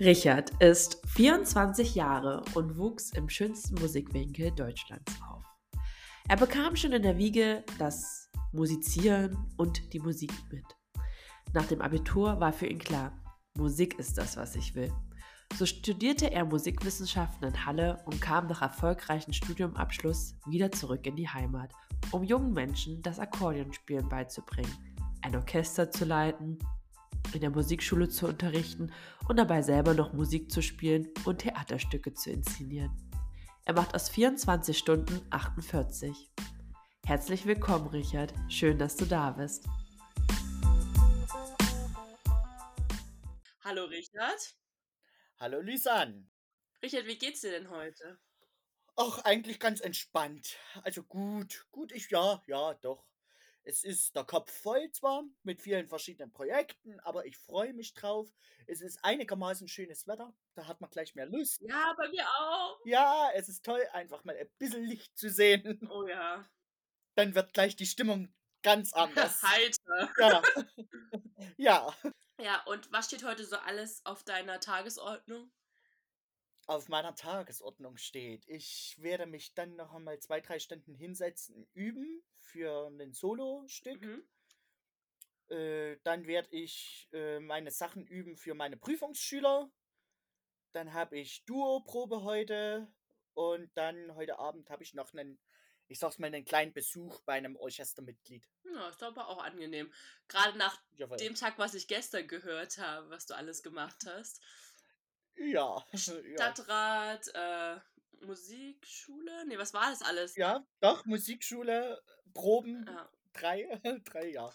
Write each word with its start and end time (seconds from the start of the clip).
Richard 0.00 0.50
ist 0.62 1.02
24 1.08 1.96
Jahre 1.96 2.44
und 2.54 2.78
wuchs 2.78 3.10
im 3.14 3.28
schönsten 3.28 3.74
Musikwinkel 3.80 4.52
Deutschlands 4.52 5.12
auf. 5.28 5.42
Er 6.28 6.36
bekam 6.36 6.76
schon 6.76 6.92
in 6.92 7.02
der 7.02 7.18
Wiege 7.18 7.64
das 7.80 8.30
Musizieren 8.52 9.36
und 9.56 9.92
die 9.92 9.98
Musik 9.98 10.32
mit. 10.52 10.64
Nach 11.52 11.66
dem 11.66 11.82
Abitur 11.82 12.38
war 12.38 12.52
für 12.52 12.68
ihn 12.68 12.78
klar, 12.78 13.12
Musik 13.56 13.98
ist 13.98 14.18
das, 14.18 14.36
was 14.36 14.54
ich 14.54 14.76
will. 14.76 14.92
So 15.56 15.66
studierte 15.66 16.30
er 16.30 16.44
Musikwissenschaften 16.44 17.48
in 17.48 17.66
Halle 17.66 18.00
und 18.04 18.20
kam 18.20 18.46
nach 18.46 18.62
erfolgreichem 18.62 19.32
Studiumabschluss 19.32 20.36
wieder 20.46 20.70
zurück 20.70 21.06
in 21.08 21.16
die 21.16 21.28
Heimat, 21.28 21.72
um 22.12 22.22
jungen 22.22 22.52
Menschen 22.52 23.02
das 23.02 23.18
Akkordeonspielen 23.18 24.08
beizubringen, 24.08 24.72
ein 25.22 25.34
Orchester 25.34 25.90
zu 25.90 26.04
leiten 26.04 26.60
in 27.34 27.40
der 27.40 27.50
Musikschule 27.50 28.08
zu 28.08 28.26
unterrichten 28.26 28.92
und 29.28 29.36
dabei 29.36 29.62
selber 29.62 29.94
noch 29.94 30.12
Musik 30.12 30.50
zu 30.50 30.62
spielen 30.62 31.08
und 31.24 31.38
Theaterstücke 31.38 32.14
zu 32.14 32.30
inszenieren. 32.30 32.90
Er 33.64 33.74
macht 33.74 33.94
aus 33.94 34.08
24 34.08 34.76
Stunden 34.76 35.20
48. 35.30 36.30
Herzlich 37.04 37.46
willkommen, 37.46 37.88
Richard. 37.88 38.32
Schön, 38.48 38.78
dass 38.78 38.96
du 38.96 39.04
da 39.04 39.30
bist. 39.30 39.66
Hallo, 43.64 43.84
Richard. 43.84 44.56
Hallo, 45.38 45.60
Lisanne. 45.60 46.26
Richard, 46.82 47.06
wie 47.06 47.18
geht's 47.18 47.42
dir 47.42 47.50
denn 47.50 47.70
heute? 47.70 48.18
Ach, 48.96 49.18
eigentlich 49.24 49.60
ganz 49.60 49.80
entspannt. 49.80 50.56
Also 50.82 51.02
gut, 51.02 51.66
gut, 51.70 51.92
ich 51.92 52.10
ja, 52.10 52.42
ja, 52.46 52.74
doch. 52.74 53.07
Es 53.68 53.84
ist 53.84 54.16
der 54.16 54.24
Kopf 54.24 54.50
voll 54.50 54.90
zwar 54.92 55.24
mit 55.42 55.60
vielen 55.60 55.88
verschiedenen 55.88 56.32
Projekten, 56.32 56.98
aber 57.00 57.26
ich 57.26 57.36
freue 57.36 57.74
mich 57.74 57.92
drauf. 57.92 58.26
Es 58.66 58.80
ist 58.80 58.98
einigermaßen 59.04 59.68
schönes 59.68 60.06
Wetter. 60.06 60.34
Da 60.54 60.66
hat 60.66 60.80
man 60.80 60.88
gleich 60.88 61.14
mehr 61.14 61.26
Lust. 61.26 61.60
Ja, 61.60 61.94
bei 61.98 62.08
mir 62.08 62.26
auch. 62.26 62.80
Ja, 62.86 63.28
es 63.34 63.50
ist 63.50 63.66
toll, 63.66 63.86
einfach 63.92 64.24
mal 64.24 64.34
ein 64.34 64.48
bisschen 64.56 64.84
Licht 64.84 65.18
zu 65.18 65.28
sehen. 65.28 65.78
Oh 65.92 66.06
ja. 66.06 66.48
Dann 67.14 67.34
wird 67.34 67.52
gleich 67.52 67.76
die 67.76 67.84
Stimmung 67.84 68.32
ganz 68.62 68.94
anders. 68.94 69.42
Heiter. 69.42 70.14
Ja. 70.18 70.42
ja. 71.58 71.94
Ja, 72.40 72.62
und 72.64 72.90
was 72.90 73.08
steht 73.08 73.24
heute 73.24 73.44
so 73.44 73.56
alles 73.56 74.00
auf 74.06 74.24
deiner 74.24 74.60
Tagesordnung? 74.60 75.52
auf 76.66 76.88
meiner 76.88 77.14
Tagesordnung 77.14 77.96
steht. 77.96 78.46
Ich 78.46 78.96
werde 78.98 79.24
mich 79.24 79.54
dann 79.54 79.74
noch 79.76 79.94
einmal 79.94 80.18
zwei, 80.20 80.42
drei 80.42 80.58
Stunden 80.58 80.94
hinsetzen, 80.94 81.66
üben 81.72 82.22
für 82.48 82.88
ein 82.88 83.12
Solo-Stück. 83.12 84.00
Mhm. 84.00 84.28
Äh, 85.48 85.96
dann 86.04 86.26
werde 86.26 86.48
ich 86.50 87.08
äh, 87.12 87.40
meine 87.40 87.70
Sachen 87.70 88.06
üben 88.06 88.36
für 88.36 88.54
meine 88.54 88.76
Prüfungsschüler. 88.76 89.70
Dann 90.72 90.92
habe 90.92 91.18
ich 91.18 91.44
Duo-Probe 91.44 92.22
heute. 92.22 92.92
Und 93.34 93.70
dann 93.76 94.14
heute 94.16 94.38
Abend 94.38 94.68
habe 94.68 94.82
ich 94.82 94.94
noch 94.94 95.12
einen, 95.14 95.38
ich 95.86 95.98
sag's 96.00 96.18
mal, 96.18 96.26
einen 96.26 96.44
kleinen 96.44 96.72
Besuch 96.72 97.20
bei 97.20 97.34
einem 97.34 97.56
Orchestermitglied. 97.56 98.44
Ja, 98.64 98.88
ist 98.88 99.02
aber 99.02 99.28
auch 99.28 99.42
angenehm. 99.42 99.92
Gerade 100.26 100.58
nach 100.58 100.82
Jawohl. 100.96 101.16
dem 101.18 101.34
Tag, 101.34 101.58
was 101.58 101.74
ich 101.74 101.86
gestern 101.86 102.26
gehört 102.26 102.78
habe, 102.78 103.08
was 103.10 103.26
du 103.26 103.34
alles 103.34 103.62
gemacht 103.62 104.04
hast. 104.06 104.42
Ja. 105.36 105.86
Stadtrat, 105.94 107.28
äh, 107.32 107.78
Musikschule? 108.24 109.46
Nee, 109.46 109.58
was 109.58 109.72
war 109.72 109.90
das 109.90 110.02
alles? 110.02 110.36
Ja, 110.36 110.66
doch, 110.80 111.04
Musikschule, 111.06 112.02
Proben, 112.38 112.84
Ja. 112.86 113.10
drei, 113.32 113.80
drei, 114.04 114.28
ja. 114.30 114.52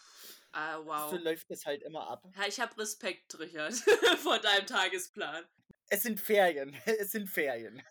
Ah, 0.53 0.77
So 0.77 0.85
wow. 0.85 1.19
läuft 1.21 1.51
es 1.51 1.65
halt 1.65 1.81
immer 1.83 2.07
ab. 2.07 2.23
Ja, 2.37 2.47
ich 2.47 2.59
habe 2.61 2.77
Respekt, 2.79 3.37
Richard, 3.39 3.73
vor 4.19 4.39
deinem 4.39 4.65
Tagesplan. 4.67 5.45
Es 5.89 6.03
sind 6.03 6.19
Ferien, 6.19 6.73
es 6.85 7.11
sind 7.11 7.27
Ferien. 7.29 7.83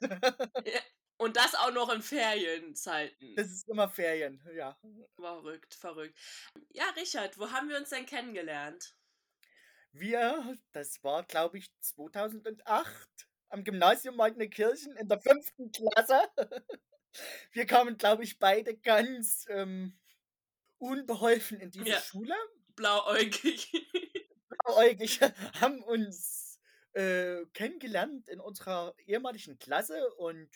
Und 1.19 1.37
das 1.37 1.55
auch 1.55 1.71
noch 1.73 1.93
in 1.93 2.01
Ferienzeiten. 2.03 3.35
Es 3.37 3.51
ist 3.53 3.69
immer 3.69 3.89
Ferien, 3.89 4.43
ja. 4.57 4.79
Verrückt, 5.15 5.75
verrückt. 5.75 6.19
Ja, 6.71 6.89
Richard, 6.97 7.39
wo 7.39 7.51
haben 7.51 7.69
wir 7.69 7.77
uns 7.77 7.91
denn 7.91 8.07
kennengelernt? 8.07 8.97
Wir, 9.93 10.57
das 10.73 11.05
war 11.05 11.23
glaube 11.25 11.59
ich 11.59 11.71
2008, 11.81 13.09
am 13.51 13.63
Gymnasium 13.63 14.17
Magnenkirchen 14.17 14.97
in 14.97 15.09
der 15.09 15.21
fünften 15.21 15.71
Klasse. 15.71 16.23
Wir 17.53 17.67
kamen 17.67 17.97
glaube 17.99 18.25
ich 18.25 18.39
beide 18.39 18.77
ganz 18.77 19.47
ähm, 19.49 19.99
unbeholfen 20.79 21.61
in 21.61 21.71
diese 21.71 21.89
Ja. 21.89 22.01
Schule. 22.01 22.35
Blauäugig. 22.75 23.71
Blauäugig 24.49 25.21
haben 25.61 25.83
uns 25.83 26.61
äh, 26.93 27.45
kennengelernt 27.55 28.29
in 28.29 28.41
unserer 28.41 28.95
ehemaligen 29.07 29.59
Klasse 29.59 30.13
und 30.15 30.51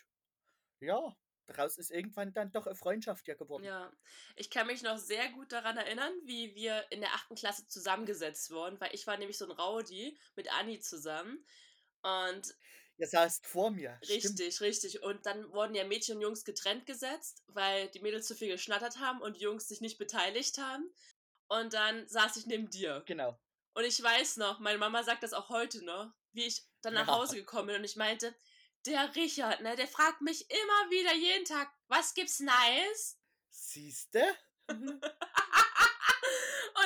ja, 0.81 1.17
daraus 1.47 1.79
ist 1.79 1.91
irgendwann 1.91 2.33
dann 2.33 2.53
doch 2.53 2.67
eine 2.67 2.75
Freundschaft 2.75 3.27
ja 3.29 3.35
geworden. 3.35 3.65
Ja, 3.65 3.93
ich 4.35 4.51
kann 4.51 4.67
mich 4.67 4.83
noch 4.83 4.99
sehr 4.99 5.31
gut 5.31 5.53
daran 5.53 5.77
erinnern, 5.77 6.13
wie 6.25 6.55
wir 6.55 6.85
in 6.91 7.01
der 7.01 7.15
achten 7.15 7.35
Klasse 7.35 7.67
zusammengesetzt 7.69 8.51
wurden, 8.51 8.81
weil 8.81 8.95
ich 8.95 9.07
war 9.07 9.17
nämlich 9.17 9.39
so 9.39 9.47
ein 9.47 9.53
Rowdy 9.53 10.19
mit 10.35 10.53
Anni 10.53 10.81
zusammen. 10.81 11.47
Und 12.03 12.55
Ihr 12.99 13.07
saßt 13.07 13.47
vor 13.47 13.71
mir. 13.71 13.99
Stimmt. 14.03 14.25
richtig, 14.25 14.61
richtig. 14.61 15.03
Und 15.03 15.27
dann 15.27 15.53
wurden 15.53 15.75
ja 15.75 15.85
Mädchen 15.85 16.17
und 16.17 16.23
Jungs 16.23 16.45
getrennt 16.45 16.87
gesetzt, 16.87 17.43
weil 17.49 17.89
die 17.89 18.01
Mädels 18.01 18.27
zu 18.27 18.35
viel 18.35 18.49
geschnattert 18.49 18.99
haben 18.99 19.21
und 19.21 19.37
die 19.37 19.43
Jungs 19.43 19.69
sich 19.69 19.81
nicht 19.81 19.99
beteiligt 19.99 20.59
haben. 20.59 20.91
Und 21.49 21.75
dann 21.75 22.09
saß 22.09 22.37
ich 22.37 22.47
neben 22.47 22.71
dir. 22.71 23.03
Genau. 23.07 23.39
Und 23.75 23.85
ich 23.85 24.03
weiß 24.03 24.39
noch, 24.39 24.59
meine 24.61 24.79
Mama 24.79 25.03
sagt 25.03 25.23
das 25.23 25.35
auch 25.35 25.51
heute 25.51 25.85
noch, 25.85 26.11
wie 26.33 26.47
ich 26.47 26.63
dann 26.81 26.95
nach 26.95 27.07
Ja. 27.07 27.15
Hause 27.15 27.37
gekommen 27.37 27.69
bin 27.69 27.77
und 27.77 27.85
ich 27.85 27.97
meinte, 27.97 28.35
der 28.87 29.15
Richard, 29.15 29.61
ne, 29.61 29.77
der 29.77 29.89
fragt 29.89 30.23
mich 30.23 30.49
immer 30.51 30.91
wieder 30.91 31.15
jeden 31.15 31.45
Tag, 31.45 31.71
was 31.89 32.15
gibt's 32.15 32.41
Nice? 32.41 33.19
Siehste? 33.51 34.25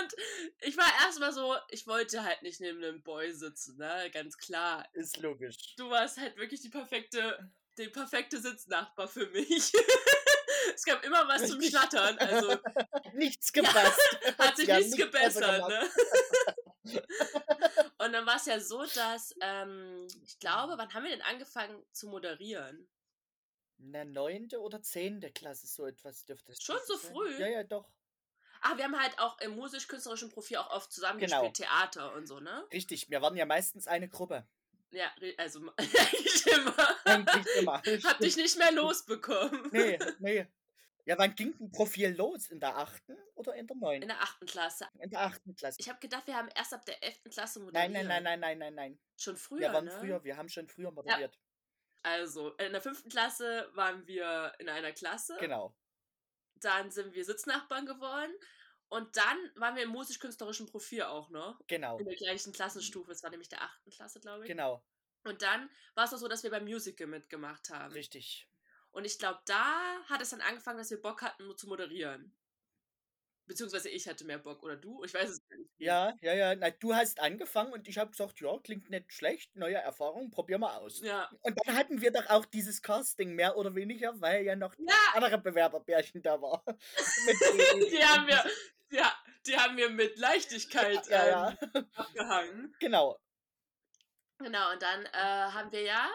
Und 0.00 0.14
ich 0.60 0.76
war 0.76 0.90
erstmal 1.04 1.32
so, 1.32 1.56
ich 1.70 1.86
wollte 1.86 2.22
halt 2.24 2.42
nicht 2.42 2.60
neben 2.60 2.82
einem 2.82 3.02
Boy 3.02 3.32
sitzen, 3.32 3.76
ne, 3.76 4.10
ganz 4.12 4.36
klar. 4.38 4.86
Ist 4.92 5.18
logisch. 5.18 5.74
Du 5.76 5.90
warst 5.90 6.18
halt 6.18 6.36
wirklich 6.36 6.60
die 6.60 6.68
perfekte, 6.68 7.50
der 7.76 7.88
perfekte 7.88 8.40
Sitznachbar 8.40 9.08
für 9.08 9.26
mich. 9.28 9.72
es 10.74 10.84
gab 10.84 11.04
immer 11.04 11.26
was 11.28 11.46
zum 11.48 11.58
Richtig. 11.58 11.70
Schnattern, 11.70 12.18
also 12.18 12.56
Nichts 13.14 13.52
gepasst. 13.52 14.00
hat 14.38 14.56
sich 14.56 14.68
ja 14.68 14.78
nichts 14.78 14.96
nicht 14.96 15.10
besser 15.10 15.40
gebessert, 15.40 15.68
ne? 15.68 17.02
Und 17.98 18.12
dann 18.12 18.26
war 18.26 18.36
es 18.36 18.46
ja 18.46 18.58
so, 18.58 18.84
dass, 18.94 19.34
ähm, 19.40 20.06
ich 20.24 20.38
glaube, 20.38 20.74
wann 20.76 20.92
haben 20.94 21.04
wir 21.04 21.10
denn 21.10 21.22
angefangen 21.22 21.84
zu 21.92 22.08
moderieren? 22.08 22.88
In 23.78 23.92
der 23.92 24.04
neunte 24.04 24.60
oder 24.60 24.82
zehnte 24.82 25.30
Klasse 25.30 25.66
so 25.66 25.86
etwas 25.86 26.24
dürfte 26.24 26.52
es 26.52 26.62
Schon 26.62 26.78
so 26.86 26.96
sein. 26.96 27.12
früh? 27.12 27.38
Ja, 27.38 27.46
ja, 27.46 27.62
doch. 27.64 27.88
Ah, 28.62 28.76
wir 28.76 28.84
haben 28.84 28.98
halt 29.00 29.18
auch 29.18 29.38
im 29.40 29.52
musisch-künstlerischen 29.56 30.30
Profil 30.30 30.58
auch 30.58 30.70
oft 30.70 30.92
zusammengespielt, 30.92 31.56
Genau. 31.56 31.70
Theater 31.70 32.12
und 32.14 32.26
so, 32.26 32.40
ne? 32.40 32.66
Richtig, 32.72 33.08
wir 33.10 33.22
waren 33.22 33.36
ja 33.36 33.46
meistens 33.46 33.86
eine 33.86 34.08
Gruppe. 34.08 34.46
Ja, 34.90 35.10
also 35.38 35.60
eigentlich 35.76 36.46
immer. 36.46 37.04
Eigentlich 37.04 37.46
immer. 37.56 37.82
Hab 38.04 38.18
dich 38.18 38.36
nicht 38.36 38.58
mehr 38.58 38.72
losbekommen. 38.72 39.68
Nee, 39.72 39.98
nee. 40.18 40.46
Ja, 41.06 41.16
wann 41.16 41.34
ging 41.34 41.54
ein 41.58 41.72
Profil 41.72 42.14
los? 42.14 42.48
In 42.50 42.60
der 42.60 42.76
achten 42.76 43.16
oder 43.34 43.54
in 43.54 43.66
der 43.66 43.74
In 43.74 43.80
neunten? 43.80 44.08
der 44.08 44.20
achten 44.20 44.46
Klasse. 44.46 44.86
In 44.98 45.10
der 45.10 45.20
achten 45.20 45.54
Klasse. 45.54 45.76
Ich 45.80 45.88
habe 45.88 45.98
gedacht, 45.98 46.26
wir 46.26 46.36
haben 46.36 46.48
erst 46.54 46.74
ab 46.74 46.84
der 46.84 47.02
elften 47.02 47.30
Klasse 47.30 47.60
moderiert. 47.60 47.90
Nein, 47.92 48.06
nein, 48.06 48.22
nein, 48.22 48.22
nein, 48.22 48.40
nein, 48.40 48.58
nein, 48.58 48.74
nein. 48.74 49.00
Schon 49.16 49.36
früher, 49.36 49.60
Wir 49.60 49.72
waren 49.72 49.86
ne? 49.86 49.90
früher, 49.92 50.22
wir 50.24 50.36
haben 50.36 50.48
schon 50.48 50.68
früher 50.68 50.90
moderiert. 50.92 51.38
Also, 52.02 52.50
in 52.56 52.72
der 52.72 52.80
fünften 52.82 53.08
Klasse 53.08 53.68
waren 53.74 54.06
wir 54.06 54.52
in 54.58 54.68
einer 54.68 54.92
Klasse. 54.92 55.36
Genau. 55.40 55.74
Dann 56.60 56.90
sind 56.90 57.14
wir 57.14 57.24
Sitznachbarn 57.24 57.86
geworden. 57.86 58.32
Und 58.88 59.16
dann 59.16 59.38
waren 59.54 59.76
wir 59.76 59.84
im 59.84 59.90
musisch-künstlerischen 59.90 60.66
Profil 60.66 61.02
auch 61.02 61.30
noch. 61.30 61.60
Genau. 61.68 61.98
In 61.98 62.06
der 62.06 62.16
gleichen 62.16 62.52
Klassenstufe. 62.52 63.12
Es 63.12 63.22
war 63.22 63.30
nämlich 63.30 63.48
der 63.48 63.62
achten 63.62 63.90
Klasse, 63.90 64.20
glaube 64.20 64.44
ich. 64.44 64.48
Genau. 64.48 64.84
Und 65.24 65.42
dann 65.42 65.70
war 65.94 66.04
es 66.04 66.14
auch 66.14 66.18
so, 66.18 66.28
dass 66.28 66.42
wir 66.42 66.50
beim 66.50 66.64
Musical 66.64 67.06
mitgemacht 67.06 67.70
haben. 67.70 67.92
Richtig. 67.92 68.48
Und 68.90 69.04
ich 69.04 69.18
glaube, 69.18 69.40
da 69.46 70.02
hat 70.06 70.20
es 70.20 70.30
dann 70.30 70.40
angefangen, 70.40 70.78
dass 70.78 70.90
wir 70.90 71.00
Bock 71.00 71.22
hatten, 71.22 71.56
zu 71.56 71.68
moderieren. 71.68 72.34
Beziehungsweise 73.50 73.88
ich 73.88 74.06
hatte 74.06 74.24
mehr 74.24 74.38
Bock. 74.38 74.62
Oder 74.62 74.76
du? 74.76 75.02
Ich 75.02 75.12
weiß 75.12 75.28
es 75.28 75.48
gar 75.48 75.56
nicht. 75.58 75.68
Ja, 75.76 76.14
ja, 76.20 76.34
ja. 76.34 76.54
Na, 76.54 76.70
du 76.70 76.94
hast 76.94 77.18
angefangen 77.18 77.72
und 77.72 77.88
ich 77.88 77.98
habe 77.98 78.12
gesagt, 78.12 78.40
ja, 78.40 78.56
klingt 78.62 78.88
nicht 78.90 79.12
schlecht, 79.12 79.56
neue 79.56 79.74
Erfahrung, 79.74 80.30
probier 80.30 80.56
mal 80.58 80.76
aus. 80.76 81.00
Ja. 81.00 81.28
Und 81.40 81.58
dann 81.64 81.74
hatten 81.74 82.00
wir 82.00 82.12
doch 82.12 82.30
auch 82.30 82.44
dieses 82.44 82.80
Casting 82.80 83.34
mehr 83.34 83.56
oder 83.56 83.74
weniger, 83.74 84.20
weil 84.20 84.44
ja 84.44 84.54
noch 84.54 84.72
Ja, 84.78 84.94
andere 85.14 85.38
Bewerberbärchen 85.38 86.22
da 86.22 86.40
war. 86.40 86.62
Die 87.90 88.04
haben 88.04 88.28
wir, 88.28 88.44
ja, 88.92 89.12
die 89.44 89.56
haben 89.56 89.76
wir 89.76 89.90
mit 89.90 90.16
Leichtigkeit 90.16 91.08
Ja, 91.08 91.26
ja. 91.26 91.58
Ähm, 91.74 91.90
abgehangen. 91.96 92.76
Genau. 92.78 93.18
Genau, 94.38 94.72
und 94.72 94.80
dann 94.80 95.06
äh, 95.06 95.10
haben 95.12 95.72
wir 95.72 95.82
ja 95.82 96.08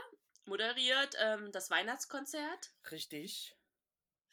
moderiert 0.45 1.15
ähm, 1.19 1.51
das 1.51 1.69
Weihnachtskonzert. 1.69 2.71
Richtig. 2.91 3.57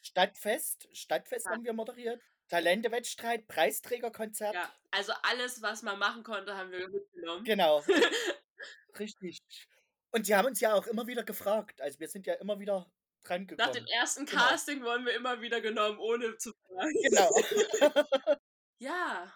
Stadtfest. 0.02 0.88
Stadtfest 0.92 1.46
Ja. 1.46 1.52
haben 1.52 1.64
wir 1.64 1.72
moderiert. 1.72 2.22
Talentewettstreit, 2.52 3.48
Preisträgerkonzert. 3.48 4.54
Ja, 4.54 4.70
also 4.90 5.14
alles, 5.22 5.62
was 5.62 5.80
man 5.82 5.98
machen 5.98 6.22
konnte, 6.22 6.54
haben 6.54 6.70
wir 6.70 6.86
mitgenommen. 6.86 7.44
Genau. 7.44 7.82
Richtig. 8.98 9.38
Und 10.10 10.26
sie 10.26 10.36
haben 10.36 10.46
uns 10.48 10.60
ja 10.60 10.74
auch 10.74 10.86
immer 10.86 11.06
wieder 11.06 11.24
gefragt. 11.24 11.80
Also, 11.80 11.98
wir 11.98 12.08
sind 12.08 12.26
ja 12.26 12.34
immer 12.34 12.58
wieder 12.60 12.92
Nach 13.56 13.70
dem 13.70 13.86
ersten 13.86 14.26
Genau. 14.26 14.42
Casting 14.48 14.82
wurden 14.82 15.06
wir 15.06 15.14
immer 15.14 15.40
wieder 15.40 15.62
genommen, 15.62 15.98
ohne 15.98 16.36
zu 16.36 16.52
fragen. 16.66 16.92
Genau. 17.02 17.30
Ja. 18.78 19.32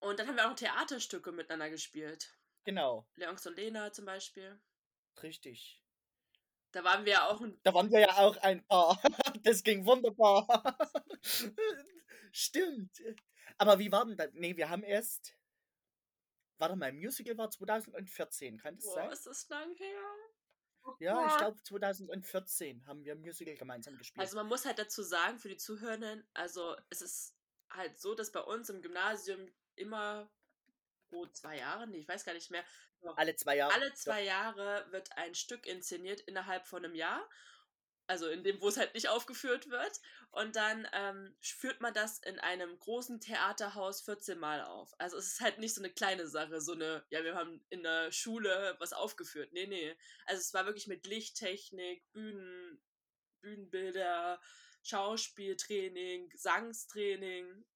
Und 0.00 0.18
dann 0.18 0.26
haben 0.28 0.36
wir 0.36 0.50
auch 0.50 0.56
Theaterstücke 0.56 1.32
miteinander 1.32 1.70
gespielt. 1.70 2.34
Genau. 2.64 3.06
Leons 3.16 3.46
und 3.46 3.56
Lena 3.56 3.92
zum 3.92 4.06
Beispiel. 4.06 4.60
Richtig. 5.22 5.80
Da 6.72 6.82
waren 6.84 7.04
wir 7.04 7.12
ja 7.12 7.28
auch 7.28 7.40
'n 7.40 7.60
Da 7.62 7.74
waren 7.74 7.90
wir 7.90 8.00
ja 8.00 8.16
auch 8.18 8.36
ein 8.38 8.64
Paar. 8.66 9.00
Das 9.44 9.62
ging 9.62 9.86
wunderbar. 9.86 10.76
Stimmt. 12.34 13.02
Aber 13.58 13.78
wie 13.78 13.92
war 13.92 14.06
denn 14.06 14.16
da 14.16 14.26
ne, 14.32 14.56
wir 14.56 14.70
haben 14.70 14.82
erst 14.82 15.34
warte 16.60 16.76
mal, 16.76 16.92
Musical 16.92 17.38
war 17.38 17.50
2014, 17.50 18.58
kann 18.58 18.76
das 18.76 18.84
Boah, 18.84 18.92
sein? 18.92 19.12
ist 19.12 19.26
das 19.26 19.48
lang 19.48 19.74
her? 19.76 20.00
Oh 20.84 20.94
Ja, 21.00 21.24
ich 21.24 21.38
glaube 21.38 21.62
2014 21.62 22.84
haben 22.86 23.04
wir 23.06 23.16
Musical 23.16 23.56
gemeinsam 23.56 23.96
gespielt. 23.96 24.30
Also, 24.32 24.36
man 24.36 24.46
muss 24.48 24.64
halt 24.66 24.78
dazu 24.78 25.02
sagen, 25.02 25.38
für 25.38 25.48
die 25.48 25.56
Zuhörenden, 25.56 26.24
also, 26.34 26.76
es 26.90 27.00
ist 27.02 27.36
halt 27.70 27.98
so, 27.98 28.14
dass 28.14 28.32
bei 28.32 28.40
uns 28.40 28.68
im 28.68 28.82
Gymnasium 28.82 29.48
immer 29.76 30.30
pro 31.08 31.26
2 31.26 31.58
Jahre, 31.58 31.86
ne, 31.88 31.98
ich 31.98 32.08
weiß 32.08 32.24
gar 32.24 32.34
nicht 32.34 32.50
mehr, 32.50 32.64
doch 33.02 33.18
Alle 33.18 33.34
2 33.36 33.56
Jahre, 33.56 33.74
alle 33.74 33.94
doch. 34.04 34.16
2 34.16 34.22
Jahre 34.24 34.86
wird 34.92 35.16
ein 35.18 35.34
Stück 35.34 35.66
inszeniert 35.66 36.20
innerhalb 36.22 36.66
von 36.66 36.82
'nem 36.82 36.94
Jahr. 36.94 37.28
Also, 38.10 38.28
in 38.28 38.42
dem, 38.42 38.60
wo 38.60 38.68
es 38.68 38.76
halt 38.76 38.94
nicht 38.94 39.08
aufgeführt 39.08 39.70
wird. 39.70 40.00
Und 40.32 40.56
dann, 40.56 40.88
ähm, 40.92 41.36
führt 41.40 41.80
man 41.80 41.94
das 41.94 42.18
in 42.18 42.40
einem 42.40 42.76
großen 42.78 43.20
Theaterhaus 43.20 44.02
14 44.02 44.38
Mal 44.40 44.62
auf. 44.62 44.92
Also, 44.98 45.16
es 45.16 45.28
ist 45.34 45.40
halt 45.40 45.58
nicht 45.58 45.74
so 45.74 45.80
'ne 45.82 45.90
kleine 45.92 46.26
Sache, 46.28 46.60
so 46.60 46.74
'ne 46.74 47.06
ja, 47.10 47.22
wir 47.24 47.36
haben 47.36 47.64
in 47.70 47.84
der 47.84 48.10
Schule 48.12 48.76
was 48.80 48.92
aufgeführt. 48.92 49.52
Ne, 49.52 49.66
ne. 49.68 49.96
Also, 50.26 50.40
es 50.40 50.52
war 50.54 50.66
wirklich 50.66 50.88
mit 50.88 51.06
Lichttechnik, 51.06 52.10
Bühnen 52.12 52.82
Bühnenbilder, 53.42 54.40
Schauspieltraining, 54.82 56.28
Gesangstraining, 56.30 57.66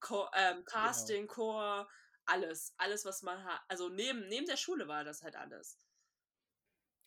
Cho 0.00 0.28
ähm, 0.34 0.64
Genau. 0.74 1.20
Casting, 1.20 1.28
Chor, 1.28 1.88
alles. 2.26 2.74
Alles, 2.78 3.04
was 3.06 3.22
man 3.22 3.44
ha 3.44 3.62
also, 3.68 3.88
neben 3.90 4.28
neben 4.28 4.46
der 4.46 4.56
Schule 4.58 4.88
war 4.88 5.04
das 5.04 5.22
halt 5.22 5.36
alles. 5.36 5.76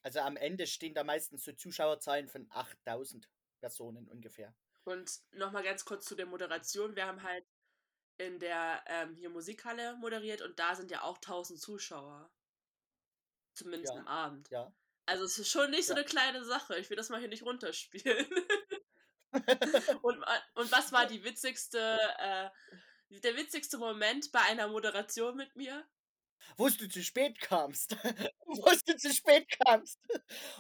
Also, 0.06 0.20
am 0.20 0.36
Ende 0.36 0.68
stehen 0.68 0.94
da 0.94 1.04
meistens 1.06 1.46
so 1.46 1.54
Zuschauerzahlen 1.54 2.28
von 2.28 2.48
8.000 2.52 3.30
Personen 3.62 4.10
ungefähr. 4.10 4.54
Und 4.86 5.22
noch 5.32 5.52
mal 5.52 5.64
ganz 5.64 5.86
kurz 5.86 6.06
zu 6.06 6.16
der 6.16 6.26
Moderation. 6.26 6.96
Wir 6.96 7.06
haben 7.06 7.24
halt 7.24 7.46
in 8.18 8.40
der, 8.40 8.84
ähm, 8.88 9.16
hier 9.16 9.30
Musikhalle 9.30 9.96
moderiert 9.98 10.42
und 10.42 10.60
da 10.60 10.76
sind 10.76 10.92
ja 10.92 11.04
auch 11.04 11.20
1.000 11.20 11.60
Zuschauer. 11.62 12.32
Zumindest 13.56 13.94
Ja, 13.94 14.00
am 14.00 14.08
Abend. 14.08 14.52
ja. 14.52 14.74
Also, 15.06 15.26
es 15.26 15.38
ist 15.40 15.50
schon 15.52 15.72
nicht 15.72 15.86
so 15.88 15.94
Ja. 15.94 16.00
'ne 16.00 16.06
kleine 16.06 16.44
Sache. 16.46 16.78
Ich 16.78 16.90
will 16.90 16.98
das 16.98 17.10
mal 17.10 17.20
hier 17.20 17.30
nicht 17.30 17.44
runterspielen. 17.44 18.28
Und 20.04 20.20
wa 20.22 20.42
und 20.56 20.72
was 20.72 20.92
war 20.92 21.08
die 21.08 21.24
witzigste 21.24 21.80
äh, 22.20 22.50
der 23.10 23.36
witzigste 23.36 23.78
Moment 23.78 24.32
bei 24.32 24.42
einer 24.42 24.68
Moderation 24.68 25.36
mit 25.36 25.56
mir? 25.56 25.88
Wo's 26.58 26.78
du 26.78 26.88
zu 26.88 27.04
spät 27.04 27.40
kamst. 27.40 27.96
Wo's 28.46 28.84
du 28.84 28.96
zu 28.98 29.14
spät 29.14 29.48
kamst. 29.66 30.00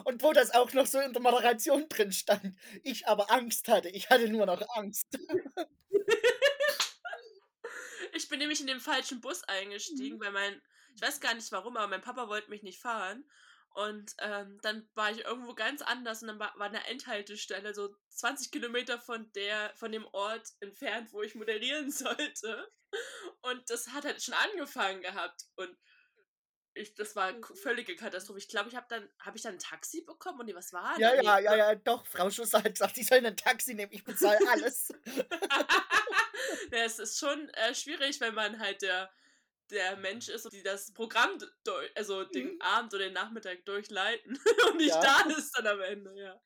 Und 0.06 0.24
wo 0.24 0.33
das 0.33 0.51
auch 0.51 0.71
noch 0.74 0.88
so 0.88 1.00
in 1.00 1.13
der 1.13 1.21
Moderation 1.21 1.88
drin 1.89 2.12
stand. 2.12 2.56
Ich 2.83 3.07
aber 3.07 3.31
Angst 3.31 3.68
hatte. 3.68 3.89
Ich 3.89 4.09
hatte 4.09 4.30
nur 4.30 4.45
noch 4.45 4.62
Angst. 4.75 5.07
Ich 8.13 8.30
bin 8.30 8.39
nämlich 8.39 8.62
in 8.62 8.68
den 8.68 8.80
falschen 8.80 9.21
Bus 9.21 9.41
Mhm. 9.41 9.53
eingestiegen, 9.53 10.19
weil 10.19 10.31
mein 10.31 10.62
ich 10.95 11.01
weiß 11.01 11.19
gar 11.21 11.33
nicht 11.33 11.51
warum, 11.51 11.75
aber 11.75 11.88
mein 11.88 12.01
Papa 12.01 12.27
wollte 12.27 12.51
mich 12.51 12.62
nicht 12.62 12.80
fahren. 12.80 13.25
Und, 13.74 14.14
ähm, 14.20 14.60
dann 14.62 14.88
war 14.96 15.12
ich 15.12 15.25
irgendwo 15.25 15.56
ganz 15.56 15.81
anders 15.81 16.22
und 16.22 16.28
dann 16.30 16.40
war 16.40 16.54
war 16.58 16.70
'ne 16.70 16.86
Endhaltestelle 16.88 17.74
so 17.74 17.96
20 18.10 18.52
Kilometer 18.52 19.00
von 19.00 19.31
der 19.34 19.74
von 19.75 19.92
dem 19.92 20.06
Ort 20.14 20.50
entfernt, 20.60 21.12
wo 21.14 21.24
ich 21.24 21.36
moderieren 21.36 21.92
sollte. 21.92 22.72
Und 23.42 23.70
das 23.72 23.90
hat 23.90 24.06
halt 24.06 24.22
schon 24.24 24.36
angefangen 24.36 25.02
gehabt. 25.02 25.44
Und 25.56 25.78
ich 26.75 26.96
das 26.96 27.16
war 27.18 27.34
k 27.36 27.56
völlige 27.56 27.96
Katastrophe. 27.98 28.40
Ich 28.40 28.50
glaube, 28.50 28.70
ich 28.70 28.75
habe 28.78 28.88
dann 28.90 29.10
habe 29.20 29.38
ich 29.38 29.44
dann 29.44 29.56
'n 29.56 29.60
Taxi 29.60 30.02
bekommen? 30.04 30.40
Oh 30.42 30.44
ne, 30.46 30.56
was 30.56 30.74
war 30.74 30.96
Ja, 30.96 31.12
ja, 31.16 31.40
ja, 31.40 31.56
ja, 31.56 31.76
doch. 31.76 32.06
Frau 32.06 32.30
Schuster 32.30 32.60
hat 32.64 32.74
gesagt, 32.74 32.98
ich 33.00 33.08
soll 33.08 33.22
'nen 33.22 33.36
Taxi 33.36 33.74
nehmen. 33.74 33.92
Ich 33.92 34.04
bezahle 34.04 34.40
alles. 34.46 34.90
Ja, 36.72 36.86
es 36.86 37.00
ist 37.00 37.19
schon, 37.19 37.50
äh, 37.52 37.76
schwierig, 37.76 38.19
wenn 38.22 38.34
man 38.36 38.60
halt 38.60 38.81
der 38.81 39.12
der 39.71 39.98
Mensch 39.98 40.30
ist, 40.30 40.51
die 40.51 40.63
das 40.63 40.94
Programm 40.94 41.38
also, 41.95 42.24
den 42.25 42.51
Mhm. 42.51 42.60
Abend 42.60 42.94
oder 42.94 43.06
den 43.06 43.13
Nachmittag 43.13 43.65
durchleiten 43.65 44.39
und 44.69 44.77
nicht 44.77 45.04
Ja. 45.04 45.04
da 45.04 45.21
ist 45.38 45.51
dann 45.57 45.68
am 45.68 45.81
Ende, 45.81 46.15
ja. 46.19 46.42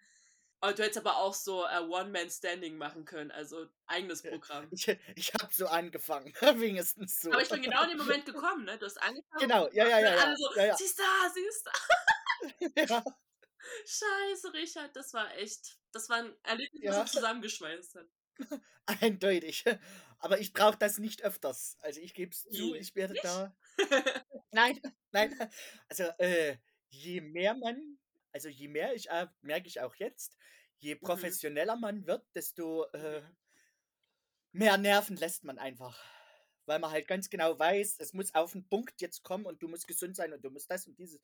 Aber 0.61 0.73
du 0.73 0.83
hättest 0.83 0.99
aber 0.99 1.17
auch 1.17 1.33
so, 1.35 1.65
äh, 1.65 1.79
One-Man-Standing 1.81 2.77
machen 2.77 3.05
können, 3.05 3.31
also, 3.31 3.67
eigenes 3.87 4.25
Programm. 4.25 4.73
ich 4.73 4.87
ich 5.15 5.33
habe 5.33 5.53
so 5.53 5.67
angefangen, 5.67 6.33
wenigstens 6.41 7.21
so. 7.21 7.33
Aber 7.33 7.41
ich 7.41 7.51
bin 7.51 7.61
genau 7.61 7.83
in 7.83 7.89
dem 7.89 7.97
Moment 7.97 8.25
gekommen, 8.25 8.63
ne? 8.65 8.77
Du 8.77 8.85
hast 8.85 9.01
angefangen 9.01 9.23
Genau, 9.39 9.69
ja, 9.71 9.85
ja, 9.85 9.99
und 9.99 9.99
ja, 9.99 10.15
ja, 10.15 10.35
so: 10.37 10.49
ja, 10.53 10.63
ja. 10.65 10.77
„Sie 10.77 10.85
ist 10.85 10.99
da, 10.99 11.29
sie 11.33 11.41
ist 11.41 11.65
da.“ 11.65 11.71
Ja. 12.89 13.03
Scheiße, 13.85 14.53
Richard, 14.53 14.95
das 14.95 15.13
war 15.13 15.35
echt 15.37 15.79
das 15.93 16.09
war 16.09 16.19
'n 16.19 16.35
Erlebnis, 16.43 16.83
was 16.85 16.97
Ja. 16.97 17.05
uns 17.05 17.11
zusammengeschweißt 17.11 17.95
hat. 17.95 18.07
Eindeutig. 19.01 19.65
Aber 20.19 20.39
ich 20.39 20.53
brauche 20.53 20.77
das 20.77 20.97
nicht 20.99 21.23
öfters. 21.23 21.77
Also, 21.81 22.01
ich 22.01 22.13
gebe 22.13 22.31
es 22.31 22.49
zu, 22.49 22.73
Wie? 22.73 22.75
ich 22.75 22.95
werde 22.95 23.15
Nicht? 23.15 23.17
da 23.17 23.55
nein, 24.51 24.79
nein. 25.11 25.35
Also, 25.89 26.03
äh, 26.19 26.57
je 26.89 27.21
mehr 27.21 27.55
man 27.55 27.99
also, 28.33 28.49
je 28.49 28.67
mehr 28.67 28.93
ich 28.95 29.09
äh, 29.09 29.27
merke 29.41 29.67
ich 29.67 29.81
auch 29.81 29.95
jetzt, 29.95 30.37
je 30.77 30.95
Mhm. 31.01 31.37
professioneller 31.37 31.75
man 31.77 32.05
wird, 32.07 32.27
desto, 32.35 32.85
äh, 32.93 33.23
mehr 34.51 34.77
Nerven 34.77 35.15
lässt 35.17 35.43
man 35.43 35.57
einfach. 35.59 36.03
Weil 36.65 36.79
man 36.79 36.91
halt 36.91 37.07
ganz 37.07 37.29
genau 37.29 37.57
weiß, 37.57 37.97
es 37.99 38.13
muss 38.13 38.35
auf 38.35 38.53
'n 38.55 38.67
Punkt 38.67 38.99
jetzt 39.01 39.23
kommen 39.23 39.45
und 39.45 39.61
du 39.63 39.67
musst 39.69 39.87
gesund 39.87 40.15
sein 40.15 40.33
und 40.33 40.43
du 40.43 40.49
musst 40.49 40.69
das 40.69 40.87
und 40.87 40.99
dieses. 40.99 41.21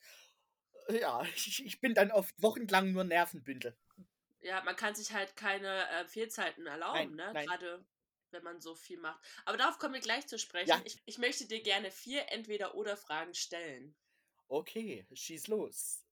Äh, 0.89 1.01
ja, 1.01 1.23
ich 1.35 1.65
ich 1.65 1.81
bin 1.81 1.93
dann 1.95 2.11
oft 2.11 2.41
wochenlang 2.41 2.91
nur 2.93 3.03
Nervenbündel. 3.03 3.77
Ja, 4.41 4.61
man 4.63 4.75
kann 4.75 4.93
sich 4.95 5.11
halt 5.13 5.35
keine, 5.35 5.87
äh, 5.89 6.07
Fehlzeiten 6.07 6.67
erlauben, 6.67 7.11
Nein, 7.11 7.15
ne? 7.15 7.33
nein. 7.33 7.49
Grade 7.49 7.83
wenn 8.33 8.43
man 8.43 8.59
so 8.61 8.75
viel 8.75 8.97
macht. 8.99 9.23
Aber 9.45 9.57
darauf 9.57 9.77
kommen 9.79 9.93
wir 9.93 10.01
gleich 10.01 10.27
zu 10.27 10.37
sprechen. 10.37 10.69
Ja. 10.69 10.81
Ich 10.83 10.97
ich 11.05 11.17
möchte 11.17 11.45
dir 11.45 11.61
gerne 11.61 11.91
4 11.91 12.31
Entweder-Oder-Fragen 12.31 13.33
stellen. 13.33 13.95
Okay, 14.47 15.07
schieß 15.13 15.47
los. 15.47 16.03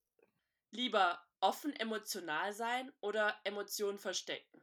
Lieber 0.70 1.22
offen 1.40 1.74
emotional 1.76 2.52
sein 2.54 2.92
oder 3.00 3.38
Emotionen 3.44 3.98
verstecken? 3.98 4.62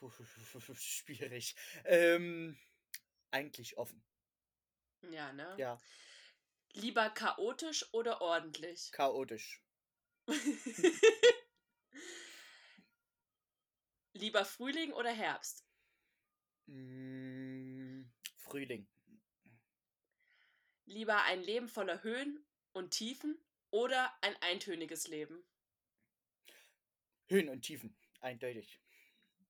Schwierig. 0.74 1.54
Ähm, 1.84 2.58
eigentlich 3.30 3.76
offen. 3.76 4.02
Ja, 5.10 5.32
ne? 5.32 5.54
Ja. 5.58 5.78
Lieber 6.72 7.10
chaotisch 7.10 7.92
oder 7.92 8.20
ordentlich? 8.20 8.92
Chaotisch. 8.92 9.62
Lieber 14.16 14.44
Frühling 14.44 14.92
oder 14.92 15.10
Herbst? 15.10 15.64
Hm, 16.68 18.04
Frühling. 18.36 18.86
Lieber 20.86 21.22
ein 21.24 21.42
Leben 21.42 21.68
voller 21.68 22.02
Höhen 22.02 22.44
und 22.72 22.90
Tiefen 22.90 23.38
oder 23.70 24.12
ein 24.22 24.34
eintöniges 24.40 25.06
Leben? 25.06 25.46
Höhen 27.28 27.48
und 27.48 27.62
Tiefen, 27.62 27.96
eindeutig. 28.20 28.80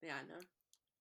Ja, 0.01 0.23
ne? 0.23 0.39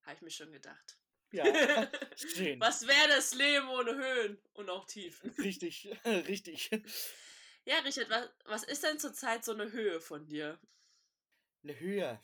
Habe 0.04 0.16
ich 0.16 0.22
mir 0.22 0.32
schon 0.32 0.52
gedacht. 0.52 0.98
Ja, 1.32 1.46
schön. 2.16 2.60
Was 2.60 2.88
wäre 2.88 3.10
das 3.10 3.34
Leben 3.34 3.68
ohne 3.70 3.96
Höhen 3.96 4.38
und 4.54 4.70
auch 4.70 4.86
Tiefen? 4.86 5.36
Richtig, 5.40 5.90
richtig. 6.06 6.70
Ja, 7.66 7.80
Richard, 7.80 8.10
was, 8.10 8.30
was 8.46 8.64
ist 8.64 8.84
denn 8.84 9.00
zurzeit 9.00 9.44
so 9.46 9.52
eine 9.54 9.72
Höhe 9.72 10.00
von 10.00 10.26
dir? 10.26 10.60
'Ne 11.64 11.74
Höhe. 11.80 12.20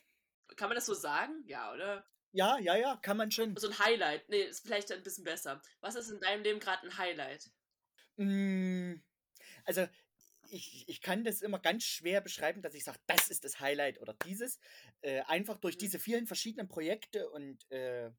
Kann 0.58 0.70
man 0.70 0.76
das 0.76 0.86
so 0.86 0.94
sagen? 0.94 1.44
Ja, 1.48 1.74
oder? 1.74 2.06
Ja, 2.34 2.58
ja, 2.60 2.76
ja, 2.76 2.96
kann 2.98 3.18
man 3.18 3.32
schon. 3.32 3.60
So 3.60 3.68
ein 3.68 3.80
Highlight. 3.80 4.30
Nee, 4.30 4.44
ist 4.44 4.62
vielleicht 4.64 4.92
ein 4.92 5.04
bisschen 5.04 5.24
besser. 5.26 5.62
Was 5.82 5.96
ist 5.96 6.10
in 6.10 6.20
deinem 6.22 6.44
Leben 6.44 6.60
gerade 6.60 6.86
ein 6.88 6.98
Highlight? 6.98 7.52
Hm, 8.18 9.02
also, 9.66 9.88
ich 10.50 10.88
ich 10.90 11.02
kann 11.02 11.24
das 11.26 11.42
immer 11.42 11.60
ganz 11.60 11.84
schwer 11.86 12.22
beschreiben, 12.22 12.62
dass 12.62 12.76
ich 12.76 12.84
sage: 12.86 13.00
„Das 13.08 13.30
ist 13.30 13.46
das 13.46 13.60
Highlight“ 13.60 14.02
oder 14.02 14.14
dieses. 14.26 14.60
Äh, 15.02 15.22
einfach 15.24 15.58
durch 15.60 15.78
Mhm. 15.78 15.80
diese 15.80 16.00
vielen 16.00 16.28
verschiedenen 16.28 16.68
Projekte 16.70 17.30
und, 17.32 17.70
äh, 17.72 18.12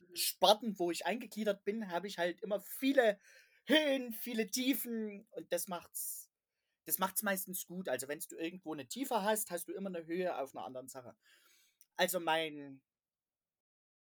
Mhm. 0.00 0.14
Sparten, 0.14 0.78
wo 0.78 0.90
ich 0.92 1.06
eingegliedert 1.06 1.64
bin, 1.64 1.90
habe 1.90 2.08
ich 2.08 2.18
halt 2.18 2.42
immer 2.42 2.60
viele 2.60 3.18
Höhen, 3.66 4.12
viele 4.14 4.48
Tiefen 4.50 5.26
und 5.32 5.52
das 5.52 5.68
macht's 5.68 6.30
das 6.86 6.98
macht's 6.98 7.22
meistens 7.24 7.66
gut. 7.66 7.88
Also, 7.88 8.08
wenn's 8.08 8.28
du 8.28 8.36
irgendwo 8.36 8.74
'ne 8.74 8.88
Tiefe 8.88 9.22
hast, 9.22 9.50
hast 9.52 9.68
du 9.68 9.74
immer 9.74 9.90
'ne 9.90 10.06
Höhe 10.06 10.36
auf 10.38 10.54
'ner 10.54 10.64
anderen 10.66 10.88
Sache. 10.88 11.16
Also, 12.00 12.18
mein 12.18 12.80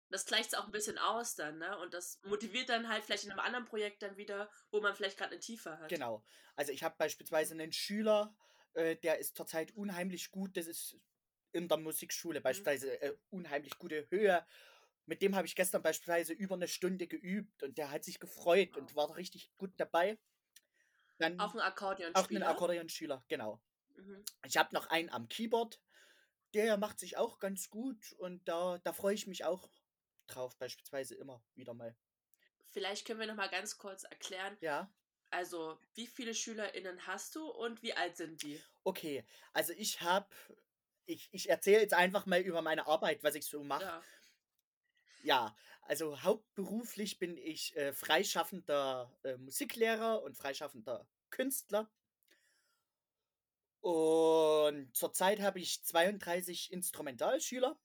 das 0.09 0.25
gleicht 0.25 0.49
es 0.49 0.53
auch 0.55 0.65
ein 0.65 0.71
bisschen 0.71 0.97
aus 0.97 1.35
dann, 1.35 1.57
ne? 1.57 1.77
Und 1.79 1.93
das 1.93 2.19
motiviert 2.23 2.69
dann 2.69 2.89
halt 2.89 3.03
vielleicht 3.03 3.23
in 3.23 3.31
einem 3.31 3.39
anderen 3.39 3.65
Projekt 3.65 4.03
dann 4.03 4.17
wieder, 4.17 4.49
wo 4.69 4.81
man 4.81 4.93
vielleicht 4.93 5.17
gerade 5.17 5.31
eine 5.31 5.39
Tiefe 5.39 5.79
hat. 5.79 5.89
Genau. 5.89 6.23
Also 6.55 6.71
ich 6.71 6.83
habe 6.83 6.95
beispielsweise 6.97 7.53
einen 7.53 7.71
Schüler, 7.71 8.35
äh, 8.73 8.97
der 8.97 9.19
ist 9.19 9.37
zurzeit 9.37 9.71
unheimlich 9.75 10.29
gut. 10.31 10.57
Das 10.57 10.67
ist 10.67 10.97
in 11.53 11.67
der 11.69 11.77
Musikschule 11.77 12.39
Mhm. 12.39 12.43
beispielsweise 12.43 13.01
äh, 13.01 13.13
unheimlich 13.29 13.77
gute 13.77 14.05
Höhe. 14.09 14.45
Mit 15.05 15.21
dem 15.21 15.35
habe 15.35 15.47
ich 15.47 15.55
gestern 15.55 15.81
beispielsweise 15.81 16.33
über 16.33 16.55
eine 16.55 16.67
Stunde 16.67 17.07
geübt 17.07 17.63
und 17.63 17.77
der 17.77 17.91
hat 17.91 18.03
sich 18.03 18.19
gefreut 18.19 18.75
und 18.77 18.95
war 18.95 19.15
richtig 19.15 19.49
gut 19.57 19.71
dabei. 19.77 20.17
Dann 21.19 21.39
Auch 21.39 21.53
ein 21.53 21.59
auch 21.59 21.59
einen 21.59 21.61
Akkordeonspieler. 21.61 22.49
Akkordeonschüler, 22.49 23.23
genau. 23.27 23.61
Mhm. 23.95 24.23
Ich 24.45 24.57
habe 24.57 24.73
noch 24.73 24.87
einen 24.87 25.09
am 25.09 25.29
Keyboard, 25.29 25.79
der 26.53 26.77
macht 26.77 26.99
sich 26.99 27.17
auch 27.17 27.39
ganz 27.39 27.69
gut 27.69 28.13
und 28.13 28.47
da, 28.47 28.79
da 28.79 28.93
freue 28.93 29.15
ich 29.15 29.27
mich 29.27 29.45
auch 29.45 29.69
drauf, 30.27 30.57
beispielsweise 30.57 31.15
immer 31.15 31.43
wieder 31.55 31.73
mal. 31.73 31.95
Vielleicht 32.71 33.05
können 33.05 33.19
wir 33.19 33.27
noch 33.27 33.35
mal 33.35 33.49
ganz 33.49 33.77
kurz 33.77 34.03
erklären, 34.03 34.57
Ja, 34.61 34.91
also 35.29 35.79
wie 35.95 36.07
viele 36.07 36.33
SchülerInnen 36.35 37.07
hast 37.07 37.35
du 37.35 37.45
und 37.47 37.83
wie 37.83 37.93
alt 37.93 38.17
sind 38.17 38.41
die? 38.41 38.63
okay. 38.83 39.25
Also 39.53 39.73
ich 39.73 40.01
habe, 40.01 40.27
ich, 41.05 41.29
ich 41.31 41.49
erzähle 41.49 41.81
jetzt 41.81 41.93
einfach 41.93 42.25
mal 42.25 42.41
über 42.41 42.61
meine 42.61 42.87
Arbeit, 42.87 43.23
was 43.23 43.35
ich 43.35 43.45
so 43.45 43.63
mache. 43.63 43.83
Ja. 43.83 44.03
Ja, 45.23 45.55
also 45.83 46.21
hauptberuflich 46.23 47.19
bin 47.19 47.37
ich 47.37 47.75
äh, 47.77 47.93
freischaffender 47.93 49.15
äh, 49.23 49.37
Musiklehrer 49.37 50.21
und 50.23 50.35
freischaffender 50.37 51.07
Künstler. 51.29 51.89
Und 53.81 54.95
zurzeit 54.95 55.39
habe 55.41 55.59
ich 55.59 55.83
32 55.83 56.71
Instrumentalschüler. 56.71 57.79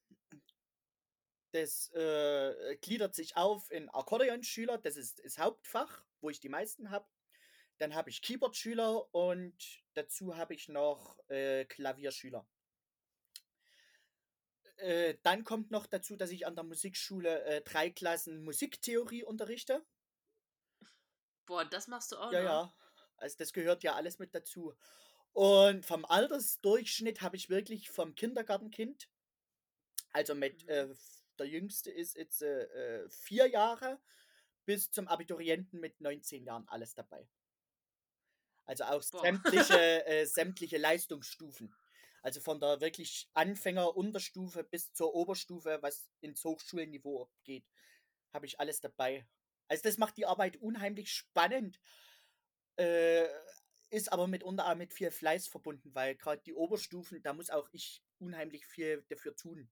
Das 1.53 1.91
äh, 1.95 2.77
gliedert 2.83 3.15
sich 3.15 3.37
auf 3.37 3.71
in 3.71 3.89
Akkordeonschüler, 3.89 4.77
das 4.79 4.97
ist 4.97 5.25
das 5.25 5.39
Hauptfach, 5.39 6.05
wo 6.21 6.29
ich 6.29 6.39
die 6.41 6.51
meisten 6.51 6.91
habe. 6.91 7.09
Dann 7.79 7.95
habe 7.95 8.11
ich 8.11 8.21
Keyboardschüler 8.23 9.15
und 9.15 9.57
dazu 9.95 10.37
habe 10.37 10.55
ich 10.55 10.69
noch 10.69 11.19
äh, 11.29 11.65
Klavierschüler. 11.65 12.47
Äh, 14.77 15.17
dann 15.23 15.45
kommt 15.45 15.71
noch 15.71 15.87
dazu, 15.87 16.17
dass 16.17 16.31
ich 16.31 16.47
an 16.47 16.55
der 16.55 16.65
Musikschule 16.65 17.43
äh, 17.45 17.63
drei 17.63 17.91
Klassen 17.91 18.45
Musiktheorie 18.45 19.25
unterrichte. 19.25 19.85
Boah, 21.47 21.65
das 21.65 21.89
machst 21.89 22.13
du 22.13 22.17
auch 22.19 22.33
Ja, 22.33 22.43
noch? 22.43 22.73
ja. 22.73 22.75
Also 23.17 23.37
das 23.39 23.53
gehört 23.53 23.83
ja 23.83 23.95
alles 23.95 24.19
mit 24.19 24.35
dazu. 24.35 24.75
Und 25.37 25.85
vom 25.85 26.07
Altersdurchschnitt 26.07 27.21
habe 27.21 27.37
ich 27.37 27.51
wirklich 27.51 27.91
vom 27.91 28.15
Kindergartenkind, 28.15 29.11
also 30.13 30.35
mit, 30.35 30.63
Mhm. 30.63 30.69
äh, 30.71 30.95
der 31.39 31.47
jüngste 31.47 31.91
ist 31.91 32.17
jetzt 32.17 32.41
äh, 32.41 32.63
äh, 33.03 33.11
vier 33.11 33.47
Jahre, 33.47 34.01
bis 34.65 34.91
zum 34.91 35.09
Abiturienten 35.09 35.79
mit 35.79 36.01
19 36.01 36.43
Jahren 36.43 36.67
alles 36.69 36.95
dabei. 36.95 37.29
Also 38.65 38.85
auch 38.85 39.03
Boah. 39.11 39.21
sämtliche, 39.21 39.27
äh, 40.07 40.25
sämtliche 40.25 40.79
Leistungsstufen. 40.79 41.75
Also 42.23 42.41
von 42.41 42.59
der 42.59 42.81
wirklich 42.81 43.29
Anfänger-Unterstufe 43.35 44.65
bis 44.65 44.95
zur 44.95 45.15
Oberstufe, 45.15 45.81
was 45.83 46.09
ins 46.23 46.43
Hochschulniveau 46.45 47.29
geht, 47.45 47.67
habe 48.33 48.47
ich 48.47 48.59
alles 48.59 48.81
dabei. 48.81 49.27
Also 49.69 49.83
das 49.83 49.99
macht 49.99 50.17
die 50.17 50.25
Arbeit 50.25 50.57
unheimlich 50.57 51.13
spannend, 51.13 51.79
äh, 52.77 53.29
ist 53.97 54.13
aber 54.13 54.27
mitunter 54.29 54.67
auch 54.71 54.77
mit 54.77 54.95
viel 54.95 55.11
Fleiß 55.11 55.49
verbunden, 55.49 55.95
weil 55.95 56.17
gerade 56.17 56.43
die 56.45 56.55
Oberstufen, 56.55 57.23
da 57.23 57.33
muss 57.35 57.51
auch 57.51 57.69
ich 57.73 58.05
unheimlich 58.19 58.67
viel 58.67 59.05
dafür 59.09 59.37
tun. 59.37 59.71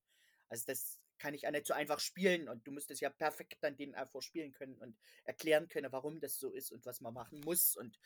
Also 0.49 0.65
das 0.67 1.01
kann 1.19 1.35
ich 1.35 1.47
auch 1.47 1.53
nicht 1.53 1.67
so 1.67 1.75
einfach 1.75 2.01
spielen 2.01 2.49
und 2.49 2.67
du 2.67 2.73
musst 2.73 2.91
es 2.91 3.01
ja 3.01 3.11
perfekt 3.11 3.59
dann 3.63 3.77
denen 3.77 3.95
auch 3.95 4.09
vorspielen 4.11 4.53
können 4.53 4.79
und 4.79 4.99
erklären 5.25 5.69
können, 5.69 5.93
warum 5.93 6.21
das 6.21 6.39
so 6.39 6.51
ist 6.53 6.73
und 6.73 6.87
was 6.87 7.01
man 7.01 7.15
machen 7.15 7.41
muss 7.41 7.77
und 7.77 7.99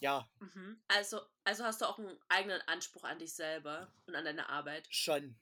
ja, 0.00 0.30
Mhm. 0.40 0.82
Also, 0.88 1.22
also 1.44 1.64
hast 1.64 1.80
du 1.80 1.86
auch 1.86 1.98
einen 1.98 2.18
eigenen 2.28 2.60
Anspruch 2.62 3.04
an 3.04 3.18
dich 3.18 3.34
selber 3.34 3.94
und 4.06 4.14
an 4.14 4.24
deine 4.26 4.48
Arbeit. 4.50 4.90
Schon. 4.90 5.40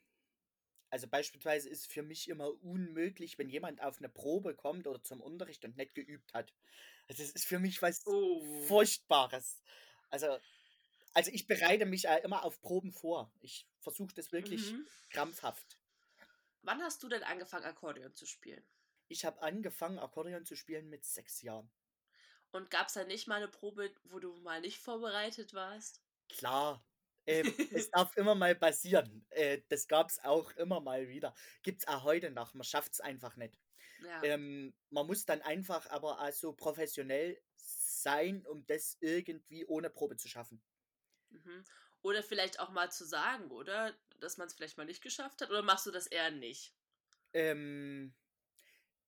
Also 0.90 1.08
beispielsweise 1.08 1.68
ist 1.68 1.92
für 1.92 2.02
mich 2.02 2.28
immer 2.28 2.62
unmöglich, 2.62 3.38
wenn 3.38 3.48
jemand 3.50 3.80
auf 3.82 3.98
eine 3.98 4.08
Probe 4.08 4.56
kommt 4.56 4.86
oder 4.86 5.02
zum 5.02 5.20
Unterricht 5.20 5.64
und 5.64 5.76
nicht 5.76 5.94
geübt 5.94 6.34
hat. 6.34 6.54
Also 7.08 7.22
das 7.22 7.32
ist 7.32 7.46
für 7.46 7.58
mich 7.60 7.82
was 7.82 8.06
Oh. 8.06 8.42
Furchtbares. 8.50 9.62
Also, 10.10 10.38
also 11.14 11.30
ich 11.32 11.46
bereite 11.46 11.86
mich 11.86 12.08
auch 12.08 12.22
immer 12.24 12.44
auf 12.44 12.60
Proben 12.60 12.92
vor. 12.92 13.32
Ich 13.40 13.68
versuche 13.80 14.14
das 14.14 14.32
wirklich 14.32 14.72
Mhm. 14.72 14.86
krampfhaft. 15.10 15.78
Wann 16.62 16.80
hast 16.82 17.02
du 17.02 17.08
denn 17.08 17.22
angefangen, 17.22 17.66
Akkordeon 17.66 18.14
zu 18.14 18.24
spielen? 18.26 18.64
Ich 19.08 19.26
habe 19.26 19.42
angefangen, 19.42 19.98
Akkordeon 19.98 20.46
zu 20.46 20.56
spielen 20.56 20.88
mit 20.88 21.04
sechs 21.04 21.42
Jahren. 21.42 21.70
Und 22.52 22.70
gab 22.70 22.86
es 22.86 22.94
da 22.94 23.02
nicht 23.04 23.26
mal 23.26 23.36
eine 23.36 23.48
Probe, 23.48 23.92
wo 24.04 24.20
du 24.20 24.36
mal 24.36 24.60
nicht 24.60 24.78
vorbereitet 24.78 25.52
warst? 25.52 26.00
Klar. 26.28 26.84
Ähm, 27.26 27.54
es 27.70 27.90
darf 27.90 28.16
immer 28.16 28.34
mal 28.34 28.54
passieren. 28.56 29.26
Äh, 29.30 29.62
das 29.68 29.86
gab 29.88 30.08
es 30.10 30.18
auch 30.24 30.50
immer 30.52 30.80
mal 30.80 31.08
wieder. 31.08 31.34
Gibt 31.62 31.82
es 31.82 31.88
auch 31.88 32.02
heute 32.04 32.30
noch. 32.30 32.54
Man 32.54 32.64
schafft 32.64 32.92
es 32.92 33.00
einfach 33.00 33.36
nicht. 33.36 33.54
Ja. 33.98 34.22
Ähm, 34.22 34.74
man 34.90 35.06
muss 35.06 35.26
dann 35.26 35.42
einfach 35.42 35.88
aber 35.90 36.20
auch 36.20 36.32
so 36.32 36.52
professionell 36.54 37.40
sein, 38.02 38.46
um 38.46 38.66
das 38.66 38.96
irgendwie 39.00 39.64
ohne 39.66 39.90
Probe 39.90 40.16
zu 40.16 40.28
schaffen. 40.28 40.62
Mhm. 41.30 41.64
Oder 42.02 42.22
vielleicht 42.22 42.60
auch 42.60 42.70
mal 42.70 42.90
zu 42.92 43.04
sagen, 43.04 43.50
oder? 43.50 43.98
Dass 44.20 44.36
man 44.36 44.46
es 44.46 44.54
vielleicht 44.54 44.76
mal 44.78 44.84
nicht 44.86 45.02
geschafft 45.02 45.40
hat? 45.42 45.50
Oder 45.50 45.62
machst 45.62 45.86
du 45.86 45.90
das 45.90 46.06
eher 46.06 46.30
nicht? 46.30 46.76
Ähm, 47.32 48.14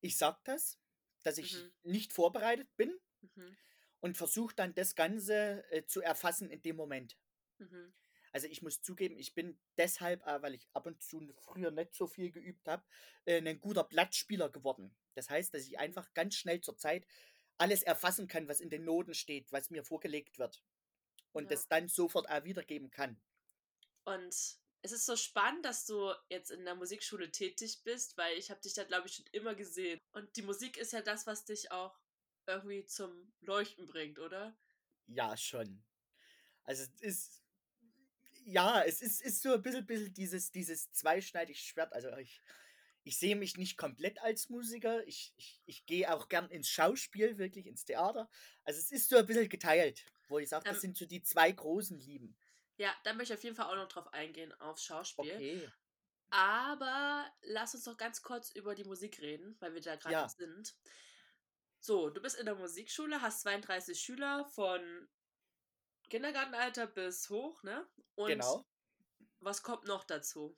ich 0.01 0.19
sag 0.19 0.45
das, 0.45 0.81
dass 1.25 1.39
ich 1.39 1.55
Mhm. 1.55 1.73
nicht 1.85 2.13
vorbereitet 2.15 2.77
bin 2.77 3.01
Mhm. 3.23 3.57
und 4.01 4.17
versuche 4.19 4.55
dann 4.55 4.75
das 4.75 4.95
Ganze 4.95 5.65
äh, 5.71 5.85
zu 5.87 6.03
erfassen 6.03 6.51
in 6.51 6.61
dem 6.63 6.77
Moment. 6.77 7.19
Mhm. 7.61 7.93
Also 8.33 8.47
ich 8.47 8.63
muss 8.63 8.81
zugeben, 8.81 9.19
ich 9.19 9.35
bin 9.35 9.61
deshalb, 9.77 10.27
äh, 10.27 10.41
weil 10.43 10.55
ich 10.55 10.69
ab 10.73 10.87
und 10.87 11.03
zu 11.03 11.35
früher 11.39 11.71
nicht 11.71 11.95
so 11.95 12.07
viel 12.07 12.31
geübt 12.31 12.67
habe, 12.69 12.85
äh, 13.27 13.39
ein 13.41 13.61
guter 13.61 13.85
Blattspieler 13.85 14.49
geworden. 14.51 14.97
Das 15.15 15.29
heißt, 15.29 15.53
dass 15.55 15.67
ich 15.67 15.79
einfach 15.79 16.15
ganz 16.15 16.37
schnell 16.37 16.61
zur 16.63 16.77
Zeit 16.79 17.07
alles 17.59 17.83
erfassen 17.83 18.29
kann, 18.29 18.49
was 18.49 18.61
in 18.61 18.71
den 18.71 18.85
Noten 18.85 19.15
steht, 19.15 19.53
was 19.53 19.71
mir 19.71 19.85
vorgelegt 19.85 20.39
wird. 20.39 20.63
Und 21.33 21.51
Ja. 21.51 21.53
das 21.53 21.69
dann 21.69 21.89
sofort 21.89 22.29
auch 22.31 22.45
wiedergeben 22.45 22.91
kann. 22.91 23.21
Und 24.05 24.35
es 24.83 24.93
ist 24.93 25.07
so 25.07 25.17
spannend, 25.17 25.65
dass 25.65 25.87
du 25.87 26.13
jetzt 26.29 26.51
in 26.51 26.65
der 26.65 26.75
Musikschule 26.75 27.31
tätig 27.31 27.83
bist, 27.85 28.17
weil 28.17 28.37
ich 28.39 28.51
habe 28.51 28.61
dich 28.61 28.75
da, 28.75 28.85
glaube 28.85 29.07
ich, 29.09 29.15
schon 29.15 29.27
immer 29.33 29.55
gesehen. 29.55 29.99
Und 30.13 30.37
die 30.37 30.43
Musik 30.43 30.77
ist 30.77 30.93
ja 30.93 31.03
das, 31.03 31.27
was 31.27 31.45
dich 31.45 31.71
auch 31.73 31.99
irgendwie 32.47 32.85
zum 32.87 33.33
Leuchten 33.41 33.87
bringt, 33.87 34.19
oder? 34.19 34.57
Ja, 35.07 35.37
schon. 35.37 35.83
Also 36.65 36.85
es 36.85 37.01
ist, 37.01 37.43
ja, 38.45 38.83
es 38.85 39.03
ist, 39.03 39.23
ist 39.23 39.43
so 39.43 39.55
ein 39.55 39.63
bisschen, 39.63 39.87
bisschen 39.87 40.15
dieses, 40.15 40.51
dieses 40.51 40.93
zweischneidige 40.93 41.59
Schwert. 41.59 41.93
Also 41.93 42.11
ich, 42.17 42.43
ich 43.05 43.19
sehe 43.19 43.37
mich 43.37 43.57
nicht 43.57 43.77
komplett 43.77 44.21
als 44.23 44.49
Musiker. 44.49 45.07
Ich, 45.07 45.33
ich, 45.37 45.63
ich 45.67 45.87
gehe 45.87 46.13
auch 46.15 46.29
gern 46.29 46.49
ins 46.51 46.69
Schauspiel, 46.69 47.39
wirklich 47.39 47.67
ins 47.67 47.85
Theater. 47.85 48.29
Also 48.65 48.79
es 48.81 48.91
ist 48.91 49.09
so 49.11 49.17
ein 49.17 49.27
bisschen 49.27 49.49
geteilt, 49.49 50.05
wo 50.29 50.39
ich 50.39 50.49
sage, 50.49 50.67
das 50.69 50.77
Ähm, 50.77 50.81
sind 50.81 50.97
so 50.97 51.07
die 51.07 51.23
zwei 51.23 51.51
großen 51.53 51.99
Lieben. 51.99 52.37
Ja, 52.79 52.95
da 53.05 53.15
möchte 53.15 53.35
ich 53.35 53.39
auf 53.39 53.45
jeden 53.45 53.57
Fall 53.57 53.67
auch 53.67 53.77
noch 53.77 53.89
drauf 53.89 54.13
eingehen, 54.13 54.53
aufs 54.61 54.85
Schauspiel. 54.85 55.33
Okay. 55.35 55.69
Aber 56.31 57.31
lass 57.43 57.75
uns 57.75 57.85
doch 57.85 57.97
ganz 57.97 58.23
kurz 58.23 58.51
über 58.51 58.75
die 58.75 58.85
Musik 58.85 59.21
reden, 59.21 59.57
weil 59.61 59.75
wir 59.75 59.81
da 59.83 59.97
gerade 59.97 60.13
Ja. 60.13 60.29
sind. 60.29 60.75
So, 61.81 62.09
du 62.11 62.23
bist 62.23 62.39
in 62.39 62.47
der 62.47 62.55
Musikschule, 62.55 63.21
hast 63.21 63.43
32 63.43 64.01
Schüler 64.01 64.47
von 64.47 65.09
Kindergartenalter 66.11 66.87
bis 66.87 67.29
hoch, 67.29 67.63
ne? 67.65 67.89
Und 68.15 68.29
Genau. 68.31 68.65
was 69.41 69.63
kommt 69.63 69.85
noch 69.87 70.05
dazu? 70.05 70.57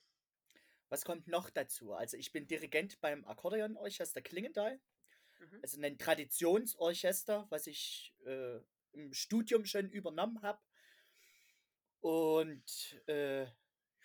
Was 0.95 1.05
kommt 1.05 1.27
noch 1.27 1.51
dazu? 1.51 1.93
Also 1.93 2.17
ich 2.17 2.31
bin 2.31 2.47
Dirigent 2.47 3.01
beim 3.01 3.25
Akkordeonorchester 3.25 4.23
Klingenthal. 4.23 4.79
Mhm. 5.41 5.59
Also 5.61 5.81
ein 5.83 5.99
Traditionsorchester, 5.99 7.49
was 7.51 7.67
ich 7.67 8.15
äh, 8.25 8.61
im 8.93 9.13
Studium 9.13 9.65
schon 9.65 9.91
übernommen 9.91 10.41
habe. 10.43 10.63
Und 11.99 13.03
äh, 13.09 13.43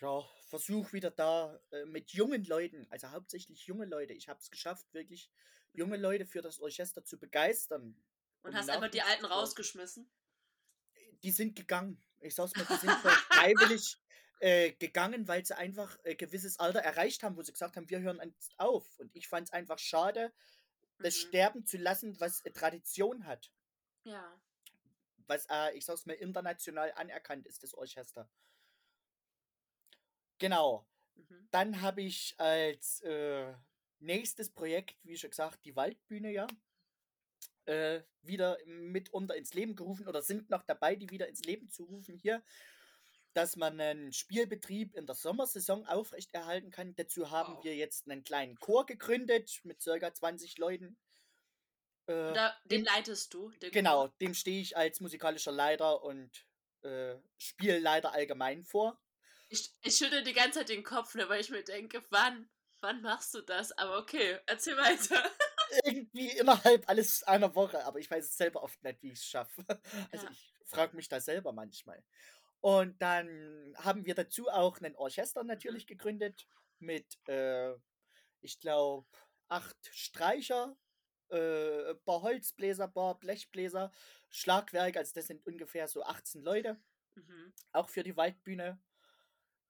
ja, 0.02 0.24
versuche 0.48 0.94
wieder 0.94 1.12
da 1.12 1.62
äh, 1.70 1.86
mit 1.86 2.10
jungen 2.12 2.44
Leuten, 2.46 2.88
also 2.90 3.12
hauptsächlich 3.12 3.68
junge 3.68 3.86
Leute, 3.86 4.14
ich 4.14 4.28
habe 4.28 4.40
es 4.40 4.50
geschafft, 4.50 4.92
wirklich 4.92 5.30
junge 5.74 5.98
Leute 5.98 6.26
für 6.26 6.42
das 6.42 6.60
Orchester 6.60 7.06
zu 7.06 7.20
begeistern. 7.20 8.04
Und 8.42 8.50
um 8.50 8.56
hast 8.56 8.68
einfach 8.68 8.90
die 8.90 9.04
Alten 9.04 9.26
rausgeschmissen? 9.26 10.10
Die 11.22 11.32
sind 11.32 11.56
gegangen. 11.56 12.04
Ich 12.20 12.34
sag's 12.34 12.56
mal, 12.56 12.66
die 12.66 12.78
sind 12.78 12.94
voll 12.94 13.12
freiwillig 13.12 14.00
äh, 14.40 14.72
gegangen, 14.74 15.28
weil 15.28 15.46
sie 15.46 15.58
einfach 15.58 15.98
ein 16.06 16.18
gewisses 16.18 16.60
Alter 16.60 16.80
erreicht 16.80 17.24
haben, 17.24 17.36
wo 17.38 17.42
sie 17.44 17.52
gesagt 17.54 17.76
haben, 17.78 17.90
wir 17.90 18.00
hören 18.02 18.20
jetzt 18.24 18.54
auf. 18.58 19.00
Und 19.00 19.16
ich 19.16 19.28
fand 19.28 19.48
es 19.48 19.54
einfach 19.54 19.80
schade, 19.80 20.34
das 21.00 21.16
Mhm. 21.16 21.28
sterben 21.28 21.66
zu 21.66 21.78
lassen, 21.78 22.20
was 22.20 22.44
eine 22.46 22.54
Tradition 22.54 23.26
hat. 23.26 23.52
Ja. 24.04 24.42
was, 25.28 25.46
äh, 25.50 25.78
ich 25.78 25.86
sag's 25.86 26.06
mal, 26.08 26.14
international 26.14 26.92
anerkannt 26.94 27.46
ist, 27.48 27.62
das 27.64 27.76
Orchester. 27.76 28.30
Genau. 30.40 30.88
Mhm. 31.16 31.48
Dann 31.52 31.82
habe 31.82 32.02
ich 32.02 32.36
als 32.40 33.02
äh, 33.02 33.54
nächstes 34.00 34.50
Projekt, 34.50 34.96
wie 35.04 35.18
schon 35.18 35.30
gesagt, 35.30 35.64
die 35.66 35.76
Waldbühne, 35.76 36.32
ja, 36.32 36.48
äh, 37.66 38.02
wieder 38.22 38.58
mitunter 38.66 39.36
ins 39.36 39.54
Leben 39.54 39.76
gerufen 39.76 40.08
oder 40.08 40.22
sind 40.22 40.50
noch 40.50 40.64
dabei, 40.64 40.96
die 40.96 41.10
wieder 41.10 41.28
ins 41.28 41.44
Leben 41.44 41.70
zu 41.70 41.84
rufen 41.84 42.18
hier, 42.18 42.44
dass 43.34 43.56
man 43.56 43.80
einen 43.80 44.12
Spielbetrieb 44.14 44.96
in 44.96 45.06
der 45.06 45.16
Sommersaison 45.16 45.86
aufrechterhalten 45.86 46.72
kann. 46.72 46.96
Dazu 46.96 47.30
haben 47.32 47.56
Wow. 47.56 47.64
wir 47.64 47.76
jetzt 47.76 48.10
einen 48.10 48.24
kleinen 48.24 48.56
Chor 48.60 48.86
gegründet 48.86 49.60
mit 49.64 49.82
circa 49.82 50.14
20 50.14 50.58
Leuten. 50.58 50.98
Äh, 52.08 52.34
Da, 52.34 52.58
den 52.66 52.84
leitest 52.86 53.34
du, 53.34 53.52
den 53.62 53.72
genau, 53.72 54.08
dem 54.20 54.34
stehe 54.34 54.62
ich 54.62 54.76
als 54.76 55.00
musikalischer 55.00 55.52
Leiter 55.52 56.04
und 56.04 56.46
äh, 56.82 57.16
Spielleiter 57.38 58.14
allgemein 58.14 58.64
vor. 58.64 59.00
Ich, 59.50 59.72
ich 59.82 59.96
schüttel 59.98 60.24
die 60.24 60.34
ganze 60.34 60.60
Zeit 60.60 60.70
den 60.70 60.84
Kopf, 60.84 61.16
ne, 61.16 61.28
weil 61.30 61.42
ich 61.42 61.50
mir 61.50 61.64
denke, 61.64 62.04
wann, 62.10 62.50
wann 62.82 63.02
machst 63.02 63.34
du 63.34 63.42
das? 63.42 63.72
Aber 63.74 63.98
okay, 63.98 64.40
erzähl 64.46 64.78
weiter. 64.78 65.24
Irgendwie 65.86 66.30
innerhalb 66.38 66.88
alles 66.90 67.24
einer 67.24 67.54
Woche, 67.54 67.84
aber 67.86 68.00
ich 68.00 68.10
weiß 68.10 68.26
es 68.26 68.38
selber 68.38 68.64
oft 68.64 68.82
nicht, 68.84 69.02
wie 69.04 69.12
ich 69.12 69.20
es 69.20 69.26
schaffe. 69.26 69.64
Also 70.12 70.26
Ja. 70.26 70.32
ich 70.32 70.54
frage 70.66 70.96
mich 70.96 71.10
da 71.10 71.20
selber 71.20 71.52
manchmal. 71.52 72.04
Und 72.62 73.02
dann 73.02 73.74
haben 73.78 74.06
wir 74.06 74.16
dazu 74.16 74.50
auch 74.50 74.82
ein 74.82 74.96
Orchester 74.96 75.44
Mhm. 75.48 75.48
natürlich 75.48 75.88
gegründet 75.88 76.48
mit, 76.80 77.18
äh, 77.28 77.76
ich 78.42 78.60
glaube, 78.60 79.08
acht 79.50 79.78
Streicher, 79.94 80.78
äh, 81.32 81.92
ein 81.92 82.04
paar 82.06 82.22
Holzbläser, 82.24 82.86
ein 82.86 82.94
paar 82.94 83.20
Blechbläser, 83.20 83.92
Schlagwerk, 84.30 84.98
also 84.98 85.14
das 85.16 85.28
sind 85.28 85.46
ungefähr 85.46 85.88
so 85.88 86.04
18 86.04 86.42
Leute, 86.44 86.82
Mhm. 87.16 87.54
auch 87.74 87.90
für 87.90 88.04
die 88.04 88.18
Waldbühne. 88.18 88.82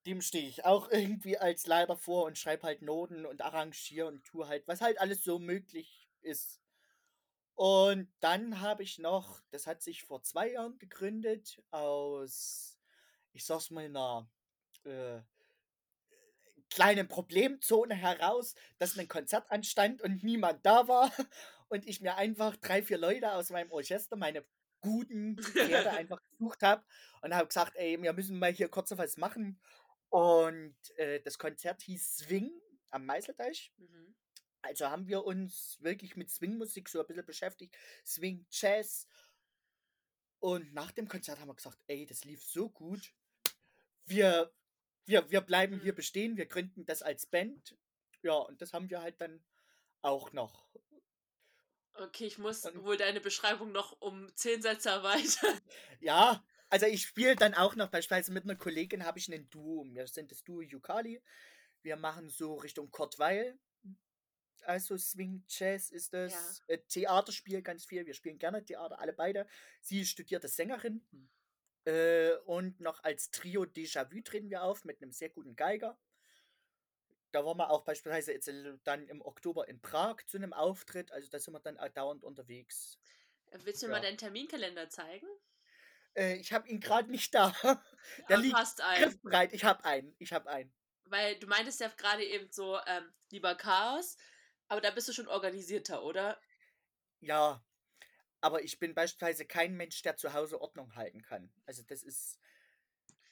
Dem 0.05 0.21
stehe 0.21 0.47
ich 0.47 0.65
auch 0.65 0.89
irgendwie 0.91 1.37
als 1.37 1.67
Leiter 1.67 1.97
vor 1.97 2.25
und 2.25 2.37
schreibe 2.37 2.63
halt 2.63 2.81
Noten 2.81 3.25
und 3.25 3.41
arrangiere 3.41 4.07
und 4.07 4.25
tue 4.25 4.47
halt, 4.47 4.67
was 4.67 4.81
halt 4.81 4.99
alles 4.99 5.23
so 5.23 5.39
möglich 5.39 6.09
ist. 6.21 6.61
Und 7.55 8.11
dann 8.21 8.61
habe 8.61 8.83
ich 8.83 8.99
noch, 8.99 9.41
das 9.51 9.67
hat 9.67 9.81
sich 9.83 10.03
vor 10.03 10.23
zwei 10.23 10.51
Jahren 10.53 10.79
gegründet, 10.79 11.61
aus, 11.71 12.78
ich 13.39 13.45
sag's 13.45 13.71
mal, 13.71 13.85
einer 13.85 14.29
äh, 14.83 15.21
kleinen 16.69 17.07
Problemzone 17.07 17.95
heraus, 17.95 18.53
dass 18.77 18.97
ein 18.97 19.07
Konzert 19.07 19.49
anstand 19.49 20.01
und 20.01 20.23
niemand 20.23 20.65
da 20.65 20.87
war 20.87 21.11
und 21.69 21.87
ich 21.87 22.01
mir 22.01 22.15
einfach 22.15 22.57
drei, 22.57 22.83
vier 22.83 22.97
Leute 22.97 23.31
aus 23.31 23.49
meinem 23.49 23.71
Orchester, 23.71 24.17
meine 24.17 24.45
guten 24.81 25.37
Pferde 25.41 25.91
einfach 25.91 26.21
gesucht 26.31 26.63
habe 26.63 26.83
und 27.21 27.33
habe 27.33 27.47
gesagt, 27.47 27.75
ey, 27.75 28.01
wir 28.01 28.13
müssen 28.13 28.37
mal 28.37 28.51
hier 28.51 28.67
kurz 28.67 28.91
was 28.91 29.17
machen. 29.17 29.59
Und 30.09 30.75
äh, 30.97 31.21
das 31.21 31.37
Konzert 31.37 31.81
hieß 31.83 32.17
Swing 32.17 32.51
am 32.89 33.05
Meißelteich. 33.05 33.71
Mhm. 33.77 34.15
Also 34.61 34.89
haben 34.89 35.07
wir 35.07 35.23
uns 35.23 35.77
wirklich 35.79 36.17
mit 36.17 36.29
Swingmusik 36.29 36.89
so 36.89 36.99
ein 36.99 37.07
bisschen 37.07 37.25
beschäftigt. 37.25 37.77
Swing 38.05 38.45
Jazz. 38.49 39.07
Und 40.39 40.73
nach 40.73 40.91
dem 40.91 41.07
Konzert 41.07 41.39
haben 41.39 41.47
wir 41.47 41.55
gesagt, 41.55 41.79
ey, 41.87 42.05
das 42.05 42.25
lief 42.25 42.43
so 42.43 42.69
gut. 42.69 43.13
Wir, 44.09 44.51
wir, 45.05 45.29
wir 45.31 45.41
bleiben 45.41 45.79
hier 45.81 45.93
Mhm. 45.93 45.97
bestehen, 45.97 46.37
wir 46.37 46.45
gründen 46.47 46.85
das 46.85 47.01
als 47.01 47.25
Band. 47.25 47.77
Ja, 48.21 48.33
und 48.33 48.61
das 48.61 48.73
haben 48.73 48.89
wir 48.89 49.01
halt 49.01 49.21
dann 49.21 49.43
auch 50.01 50.33
noch. 50.33 50.67
Okay, 51.93 52.25
ich 52.25 52.37
muss 52.37 52.65
Und 52.65 52.83
wohl 52.83 52.97
deine 52.97 53.19
Beschreibung 53.21 53.71
noch 53.71 53.99
um 54.01 54.33
zehn 54.35 54.61
Sätze 54.61 54.89
erweitern. 54.89 55.59
ja, 55.99 56.43
also 56.69 56.85
ich 56.85 57.03
spiele 57.03 57.35
dann 57.35 57.53
auch 57.53 57.75
noch, 57.75 57.89
beispielsweise 57.89 58.31
mit 58.31 58.43
einer 58.45 58.55
Kollegin 58.55 59.05
habe 59.05 59.19
ich 59.19 59.27
ein 59.31 59.49
Duo. 59.49 59.85
Wir 59.89 60.07
sind 60.07 60.31
das 60.31 60.43
Duo 60.43 60.61
Yukali. 60.61 61.21
Wir 61.81 61.95
machen 61.97 62.29
so 62.29 62.55
Richtung 62.55 62.89
Kurt 62.91 63.19
Weil. 63.19 63.57
Also 64.63 64.97
Swing 64.97 65.43
Jazz 65.47 65.89
ist 65.89 66.13
Ja. 66.13 66.23
das. 66.25 66.61
Äh, 66.67 66.79
Theaterspiel 66.87 67.61
ganz 67.61 67.85
viel. 67.85 68.05
Wir 68.05 68.13
spielen 68.13 68.37
gerne 68.37 68.63
Theater, 68.63 68.99
alle 68.99 69.13
beide. 69.13 69.47
Sie 69.81 70.05
studierte 70.05 70.47
Sängerin. 70.47 71.05
Äh, 71.85 72.33
und 72.45 72.79
noch 72.79 73.03
als 73.03 73.31
Trio 73.31 73.63
Déjà-vu 73.63 74.21
treten 74.21 74.49
wir 74.49 74.63
auf 74.63 74.85
mit 74.85 75.01
einem 75.01 75.11
sehr 75.11 75.29
guten 75.29 75.55
Geiger. 75.55 75.97
Da 77.31 77.45
waren 77.45 77.57
wir 77.57 77.69
auch 77.69 77.83
beispielsweise 77.85 78.33
jetzt 78.33 78.47
äh, 78.47 78.77
dann 78.83 79.07
im 79.07 79.21
Oktober 79.21 79.67
in 79.67 79.81
Prag 79.81 80.17
zu 80.27 80.37
einem 80.37 80.53
Auftritt. 80.53 81.11
Also 81.11 81.29
da 81.29 81.39
sind 81.39 81.53
wir 81.53 81.59
dann 81.59 81.77
auch 81.77 81.89
dauernd 81.89 82.23
unterwegs. 82.23 82.99
Willst 83.51 83.81
du 83.81 83.87
mir 83.87 83.93
mal 83.93 83.97
Ja. 83.97 84.03
deinen 84.03 84.17
Terminkalender 84.17 84.89
zeigen? 84.89 85.27
Äh, 86.15 86.35
ich 86.37 86.53
habe 86.53 86.67
ihn 86.67 86.79
gerade 86.79 87.09
nicht 87.09 87.33
da. 87.33 87.53
Der 88.29 88.37
du 88.37 88.43
liegt 88.43 88.55
hast 88.55 88.81
einen. 88.81 89.03
griffbereit. 89.03 89.53
Ich 89.53 89.63
habe 89.63 89.83
einen. 89.85 90.15
Ich 90.19 90.33
habe 90.33 90.49
einen. 90.49 90.73
Weil 91.05 91.39
du 91.39 91.47
meintest 91.47 91.79
ja 91.79 91.87
gerade 91.89 92.23
eben 92.23 92.51
so, 92.51 92.79
ähm, 92.85 93.11
lieber 93.31 93.55
Chaos, 93.55 94.17
aber 94.67 94.81
da 94.81 94.91
bist 94.91 95.07
du 95.07 95.13
schon 95.13 95.27
organisierter, 95.27 96.03
oder? 96.03 96.39
Ja, 97.21 97.63
aber 98.41 98.63
ich 98.63 98.79
bin 98.79 98.93
beispielsweise 98.95 99.45
kein 99.45 99.75
Mensch, 99.75 100.01
der 100.01 100.17
zu 100.17 100.33
Hause 100.33 100.61
Ordnung 100.61 100.95
halten 100.95 101.21
kann. 101.21 101.51
Also 101.65 101.83
das 101.83 102.03
ist, 102.03 102.39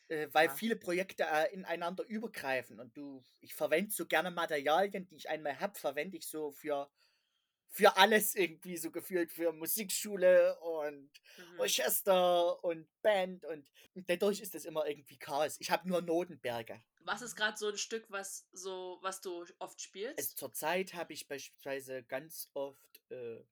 äh, 0.10 0.28
weil 0.32 0.50
Ja. 0.50 0.50
viele 0.50 0.76
Projekte 0.76 1.24
äh, 1.26 1.54
ineinander 1.54 2.04
übergreifen 2.06 2.80
und 2.80 2.96
du, 2.98 3.24
ich 3.40 3.54
verwende 3.56 3.92
so 3.94 4.06
gerne 4.08 4.32
Materialien, 4.32 5.08
die 5.08 5.16
ich 5.16 5.30
einmal 5.30 5.60
habe, 5.60 5.78
verwende 5.80 6.18
ich 6.18 6.28
so 6.28 6.52
für, 6.52 6.90
für 7.70 7.98
alles 7.98 8.36
irgendwie 8.36 8.78
so 8.78 8.92
gefühlt, 8.92 9.32
für 9.34 9.54
Musikschule 9.54 10.60
und 10.62 11.12
Mhm. 11.38 11.58
Orchester 11.58 12.64
und 12.64 12.90
Band 13.04 13.46
und, 13.46 13.70
dadurch 13.96 14.42
ist 14.42 14.56
das 14.56 14.66
immer 14.66 14.88
irgendwie 14.88 15.18
Chaos. 15.20 15.58
Ich 15.60 15.72
habe 15.72 15.88
nur 15.90 16.02
Notenberge. 16.02 16.84
Was 17.00 17.24
ist 17.24 17.36
gerade 17.36 17.58
so 17.58 17.70
ein 17.70 17.78
Stück, 17.80 18.12
was 18.12 18.48
so, 18.52 19.00
was 19.02 19.20
du 19.22 19.44
oft 19.58 19.82
Also 20.18 20.34
spielst? 20.34 20.36
zurzeit 20.36 20.94
habe 20.96 21.14
ich 21.14 21.28
beispielsweise 21.28 22.04
ganz 22.04 22.50
oft 22.54 23.02
äh, 23.12 23.44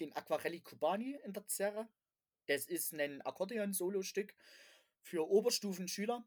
den 0.00 0.12
Aquarelli 0.14 0.60
Cubani 0.60 1.18
in 1.24 1.32
der 1.32 1.46
Zerre. 1.46 1.88
Das 2.46 2.66
ist 2.66 2.92
ein 2.92 3.22
Akkordeon-Solo-Stück 3.22 4.34
für 5.02 5.28
Oberstufenschüler, 5.28 6.26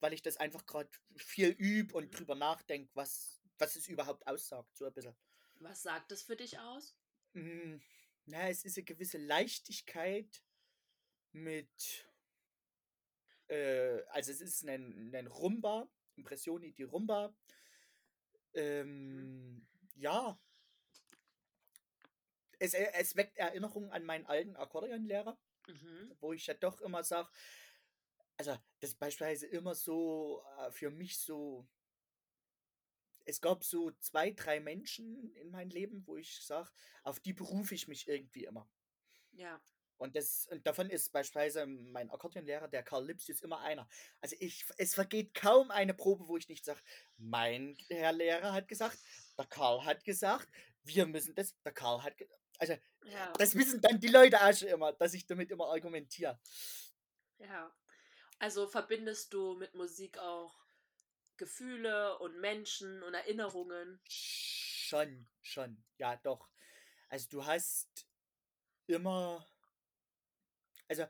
weil 0.00 0.12
ich 0.12 0.22
das 0.22 0.36
einfach 0.36 0.66
gerade 0.66 0.90
viel 1.16 1.50
übe 1.50 1.94
und 1.94 2.06
Mhm. 2.06 2.10
drüber 2.10 2.34
nachdenke, 2.34 2.90
was, 2.94 3.42
was 3.58 3.76
es 3.76 3.88
überhaupt 3.88 4.26
aussagt, 4.26 4.76
so 4.76 4.84
ein 4.86 4.92
bisschen. 4.92 5.16
Was 5.60 5.82
sagt 5.82 6.10
das 6.10 6.22
für 6.22 6.36
dich 6.36 6.58
aus? 6.58 6.96
Mm, 7.32 7.76
Na, 8.26 8.48
es 8.48 8.64
ist 8.64 8.78
eine 8.78 8.84
gewisse 8.84 9.18
Leichtigkeit 9.18 10.42
mit, 11.32 12.08
äh, 13.48 14.02
also 14.08 14.32
es 14.32 14.40
ist 14.40 14.66
ein, 14.66 15.14
ein 15.14 15.26
Rumba, 15.26 15.88
Impressioni 16.16 16.72
di 16.72 16.84
Rumba. 16.84 17.28
Mhm. 17.28 17.36
Ähm, 18.54 19.66
ja, 19.96 20.38
es, 22.64 22.74
äh, 22.74 22.90
es 22.94 23.16
weckt 23.16 23.36
Erinnerungen 23.38 23.90
an 23.90 24.04
meinen 24.04 24.26
alten 24.26 24.56
Akkordeonlehrer, 24.56 25.38
Mhm. 25.66 26.14
wo 26.20 26.32
ich 26.32 26.46
ja 26.46 26.54
doch 26.54 26.80
immer 26.82 27.02
sage, 27.04 27.30
also 28.36 28.52
das 28.80 28.90
ist 28.90 28.98
beispielsweise 28.98 29.46
immer 29.46 29.74
so 29.74 30.44
äh, 30.58 30.70
für 30.72 30.90
mich 30.90 31.18
so, 31.18 31.66
es 33.24 33.40
gab 33.40 33.64
so 33.64 33.90
zwei, 33.92 34.30
drei 34.32 34.60
Menschen 34.60 35.32
in 35.36 35.50
meinem 35.50 35.70
Leben, 35.70 36.06
wo 36.06 36.16
ich 36.16 36.44
sage, 36.44 36.70
auf 37.02 37.20
die 37.20 37.32
berufe 37.32 37.74
ich 37.74 37.88
mich 37.88 38.08
irgendwie 38.08 38.44
immer. 38.44 38.68
Ja. 39.32 39.62
Und, 39.96 40.16
das, 40.16 40.46
und 40.48 40.66
davon 40.66 40.90
ist 40.90 41.12
beispielsweise 41.12 41.66
mein 41.66 42.10
Akkordeonlehrer, 42.10 42.68
der 42.68 42.82
Karl 42.82 43.06
Lipsius, 43.06 43.40
immer 43.40 43.60
einer. 43.60 43.88
Also 44.20 44.36
ich, 44.40 44.66
es 44.76 44.94
vergeht 44.94 45.32
kaum 45.34 45.70
eine 45.70 45.94
Probe, 45.94 46.26
wo 46.26 46.36
ich 46.36 46.48
nicht 46.48 46.64
sage, 46.64 46.80
mein 47.16 47.76
Herr 47.88 48.12
Lehrer 48.12 48.52
hat 48.52 48.68
gesagt, 48.68 48.98
der 49.38 49.46
Karl 49.46 49.84
hat 49.84 50.04
gesagt, 50.04 50.48
wir 50.82 51.06
müssen 51.06 51.34
das, 51.36 51.54
der 51.62 51.72
Karl 51.72 52.02
hat 52.02 52.18
gesagt. 52.18 52.43
Also 52.58 52.76
Ja. 53.04 53.32
das 53.38 53.54
wissen 53.54 53.80
dann 53.80 53.98
die 54.00 54.08
Leute 54.08 54.40
auch 54.40 54.52
schon 54.54 54.68
immer, 54.68 54.92
dass 54.92 55.14
ich 55.14 55.26
damit 55.26 55.50
immer 55.50 55.66
argumentiere. 55.68 56.38
Ja. 57.38 57.74
Also 58.38 58.66
verbindest 58.66 59.32
du 59.32 59.54
mit 59.54 59.74
Musik 59.74 60.18
auch 60.18 60.54
Gefühle 61.36 62.18
und 62.18 62.40
Menschen 62.40 63.02
und 63.02 63.14
Erinnerungen? 63.14 64.00
Schon, 64.08 65.26
schon, 65.42 65.82
ja 65.98 66.16
doch. 66.16 66.48
Also 67.08 67.28
du 67.28 67.44
hast 67.44 68.06
immer, 68.86 69.46
also 70.88 71.06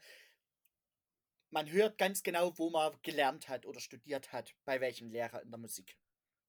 man 1.50 1.70
hört 1.70 1.98
ganz 1.98 2.22
genau, 2.22 2.56
wo 2.58 2.70
man 2.70 2.98
gelernt 3.02 3.48
hat 3.48 3.66
oder 3.66 3.80
studiert 3.80 4.32
hat, 4.32 4.54
bei 4.64 4.80
welchem 4.80 5.10
Lehrer 5.10 5.42
in 5.42 5.50
der 5.50 5.58
Musik. 5.58 5.96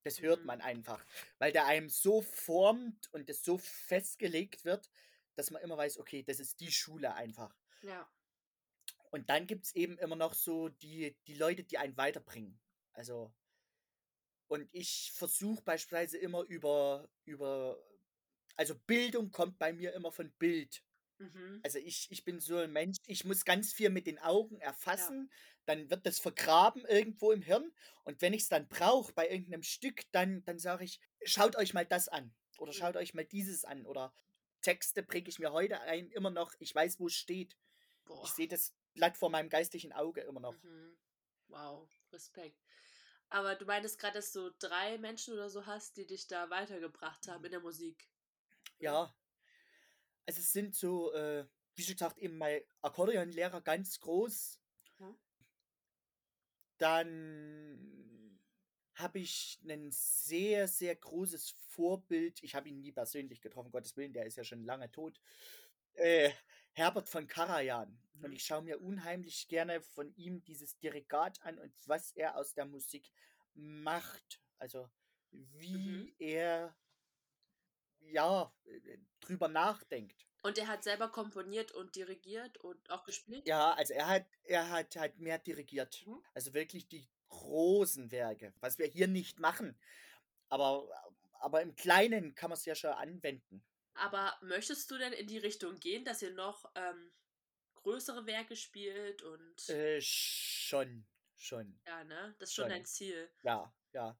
Das 0.06 0.22
hört 0.22 0.41
Mhm. 0.41 0.46
man 0.46 0.62
einfach, 0.62 1.06
weil 1.39 1.52
der 1.52 1.65
einem 1.65 1.89
so 1.89 2.22
formt 2.22 3.12
und 3.13 3.30
es 3.30 3.44
so 3.44 3.58
festgelegt 3.58 4.63
wird, 4.63 4.89
dass 5.36 5.52
man 5.52 5.62
immer 5.63 5.78
weiß, 5.78 5.98
okay, 6.00 6.24
das 6.24 6.39
ist 6.39 6.62
die 6.62 6.72
Schule 6.72 7.15
einfach. 7.15 7.56
Ja. 7.82 8.10
Und 9.12 9.30
dann 9.30 9.48
gibt 9.48 9.65
es 9.65 9.76
eben 9.76 9.98
immer 9.98 10.15
noch 10.15 10.34
so 10.36 10.70
die, 10.70 11.18
die 11.28 11.34
Leute, 11.36 11.63
die 11.63 11.80
einen 11.80 11.98
weiterbringen. 11.98 12.60
Also, 12.94 13.34
und 14.48 14.70
ich 14.72 15.12
versuche 15.13 15.63
beispielsweise 15.63 16.18
immer 16.18 16.44
über, 16.44 17.10
über, 17.26 17.78
also 18.56 18.76
Bildung 18.76 19.32
kommt 19.32 19.58
bei 19.58 19.74
mir 19.74 19.94
immer 19.94 20.12
von 20.12 20.32
Bild. 20.34 20.84
Mhm. 21.19 21.63
Also 21.63 21.80
ich, 21.80 22.08
ich 22.12 22.23
bin 22.23 22.39
so 22.39 22.58
ein 22.58 22.71
Mensch, 22.71 22.97
ich 23.08 23.25
muss 23.25 23.43
ganz 23.43 23.73
viel 23.73 23.89
mit 23.89 24.06
den 24.06 24.19
Augen 24.19 24.60
erfassen, 24.60 25.32
dann 25.65 25.89
wird 25.89 26.06
das 26.06 26.19
vergraben 26.19 26.86
irgendwo 26.86 27.32
im 27.32 27.41
Hirn 27.41 27.73
und 28.04 28.21
wenn 28.21 28.34
ich 28.34 28.43
es 28.43 28.49
dann 28.49 28.67
brauche 28.67 29.13
bei 29.13 29.30
irgendeinem 29.30 29.63
Stück, 29.63 30.04
dann, 30.12 30.43
dann 30.45 30.60
sage 30.60 30.84
ich, 30.86 30.99
schaut 31.23 31.56
euch 31.56 31.73
mal 31.73 31.86
das 31.86 32.08
an 32.08 32.36
oder 32.58 32.71
Mhm. 32.71 32.78
schaut 32.80 32.95
euch 32.97 33.13
mal 33.15 33.25
dieses 33.25 33.65
an 33.65 33.86
oder 33.86 34.13
Texte 34.62 35.01
präge 35.04 35.30
ich 35.30 35.39
mir 35.39 35.51
heute 35.51 35.82
ein, 35.82 36.10
immer 36.12 36.30
noch, 36.32 36.54
ich 36.60 36.73
weiß, 36.73 36.99
wo 36.99 37.08
es 37.08 37.15
steht. 37.15 37.58
Boah. 38.06 38.25
Ich 38.25 38.34
sehe 38.36 38.47
das 38.47 38.75
Blatt 38.93 39.17
vor 39.17 39.30
meinem 39.30 39.49
geistlichen 39.49 39.93
Auge 39.93 40.21
immer 40.21 40.41
noch. 40.41 40.62
Mhm. 40.63 40.97
Wow, 41.49 41.88
Respekt. 42.12 42.60
Aber 43.30 43.56
du 43.56 43.65
meintest 43.65 43.99
gerade, 43.99 44.15
dass 44.15 44.32
du 44.32 44.51
drei 44.60 44.97
Menschen 44.97 45.34
oder 45.36 45.49
so 45.49 45.65
hast, 45.65 45.97
die 45.97 46.06
dich 46.08 46.28
da 46.28 46.49
weitergebracht 46.49 47.28
haben 47.28 47.45
in 47.45 47.51
der 47.51 47.60
Musik. 47.62 48.10
Ja. 48.80 49.13
Also 50.26 50.40
es 50.40 50.52
sind 50.52 50.76
so, 50.76 51.14
äh, 51.14 51.46
wie 51.76 51.84
schon 51.84 51.96
gesagt, 51.96 52.18
eben 52.18 52.38
mein 52.38 52.62
Akkordeonlehrer 52.82 53.62
ganz 53.62 54.00
groß. 54.00 54.60
Mhm. 55.00 55.16
Dann 56.78 58.40
habe 58.96 59.20
ich 59.20 59.60
ein 59.68 59.92
sehr, 59.92 60.68
sehr 60.68 60.96
großes 60.96 61.52
Vorbild. 61.68 62.42
Ich 62.44 62.56
habe 62.56 62.70
ihn 62.70 62.80
nie 62.82 62.92
persönlich 62.92 63.42
getroffen, 63.42 63.72
Gottes 63.72 63.96
Willen, 63.98 64.14
der 64.14 64.26
ist 64.26 64.38
ja 64.38 64.44
schon 64.44 64.64
lange 64.64 64.90
tot. 64.92 65.20
Äh, 65.94 66.32
Herbert 66.72 67.10
von 67.10 67.28
Karajan. 67.28 67.98
Und 68.22 68.30
Mhm. 68.30 68.36
ich 68.36 68.44
schaue 68.46 68.62
mir 68.64 68.82
unheimlich 68.82 69.48
gerne 69.48 69.82
von 69.82 70.14
ihm 70.16 70.44
dieses 70.44 70.78
Dirigat 70.80 71.42
an 71.44 71.60
und 71.60 71.74
was 71.88 72.12
er 72.14 72.38
aus 72.38 72.54
der 72.54 72.66
Musik 72.66 73.12
macht. 73.54 74.42
Also 74.58 74.90
wie 75.32 75.74
Mhm. 75.74 76.16
er 76.20 76.76
ja 78.12 78.54
äh, 78.65 78.98
drüber 79.20 79.48
nachdenkt. 79.48 80.26
Und 80.44 80.58
er 80.60 80.68
hat 80.68 80.84
selber 80.84 81.10
komponiert 81.10 81.72
und 81.72 81.96
dirigiert 81.96 82.58
und 82.58 82.89
auch 82.91 83.04
gespielt? 83.04 83.48
Ja, 83.48 83.74
also 83.74 83.94
er 83.94 84.08
hat, 84.08 84.26
er 84.44 84.70
hat 84.70 84.96
halt 84.96 85.18
mehr 85.18 85.39
dirigiert. 85.39 86.06
Mhm. 86.06 86.22
Also 86.36 86.54
wirklich 86.54 86.88
die 86.88 87.08
großen 87.30 88.12
Werke, 88.12 88.54
was 88.60 88.78
wir 88.78 88.86
hier 88.86 89.08
nicht 89.08 89.39
machen. 89.39 89.76
Aber, 90.50 90.88
aber 91.39 91.62
im 91.63 91.76
Kleinen 91.76 92.36
kann 92.36 92.50
man 92.52 92.58
es 92.58 92.65
ja 92.65 92.76
schon 92.76 92.91
anwenden. 92.91 93.65
Aber 93.96 94.38
möchtest 94.41 94.91
du 94.91 94.98
denn 94.98 95.13
in 95.13 95.26
die 95.28 95.38
Richtung 95.39 95.80
gehen, 95.80 96.06
dass 96.06 96.22
ihr 96.22 96.34
noch 96.34 96.70
ähm, 96.76 97.12
größere 97.76 98.26
Werke 98.28 98.56
spielt 98.56 99.24
und 99.24 99.70
Äh, 99.70 100.00
schon, 100.02 101.08
schon. 101.36 101.80
ja, 101.88 102.04
ne? 102.04 102.36
Das 102.38 102.50
ist 102.50 102.56
schon 102.56 102.63
schon. 102.65 102.70
dein 102.70 102.86
Ziel. 102.86 103.32
Ja, 103.41 103.74
ja. 103.94 104.15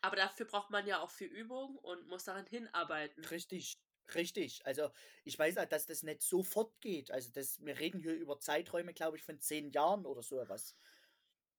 Aber 0.00 0.16
dafür 0.16 0.46
braucht 0.46 0.70
man 0.70 0.86
ja 0.86 1.00
auch 1.00 1.10
viel 1.10 1.28
Übung 1.28 1.76
und 1.76 2.06
muss 2.06 2.24
daran 2.24 2.46
hinarbeiten. 2.46 3.24
Richtig, 3.24 3.78
richtig. 4.14 4.64
Also 4.64 4.90
ich 5.24 5.38
weiß 5.38 5.56
halt, 5.56 5.72
dass 5.72 5.86
das 5.86 6.02
nicht 6.02 6.22
sofort 6.22 6.80
geht. 6.80 7.10
Also 7.10 7.30
das, 7.32 7.64
wir 7.64 7.78
reden 7.78 8.00
hier 8.00 8.14
über 8.14 8.38
Zeiträume, 8.38 8.94
glaube 8.94 9.16
ich, 9.16 9.24
von 9.24 9.40
zehn 9.40 9.70
Jahren 9.70 10.06
oder 10.06 10.22
so 10.22 10.38
etwas. 10.40 10.76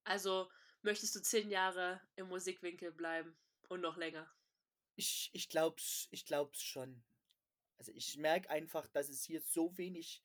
Also 0.04 0.50
möchtest 0.82 1.14
du 1.14 1.22
zehn 1.22 1.50
Jahre 1.50 2.00
im 2.16 2.28
Musikwinkel 2.28 2.92
bleiben 2.92 3.36
und 3.68 3.82
noch 3.82 3.96
länger? 3.96 4.30
Ich, 4.96 5.30
ich 5.32 5.48
glaub's, 5.48 6.08
ich 6.10 6.24
glaub's 6.24 6.62
schon. 6.62 7.02
Also 7.76 7.92
ich 7.94 8.16
merke 8.18 8.50
einfach, 8.50 8.86
dass 8.88 9.08
es 9.08 9.24
hier 9.24 9.40
so 9.40 9.76
wenig 9.78 10.22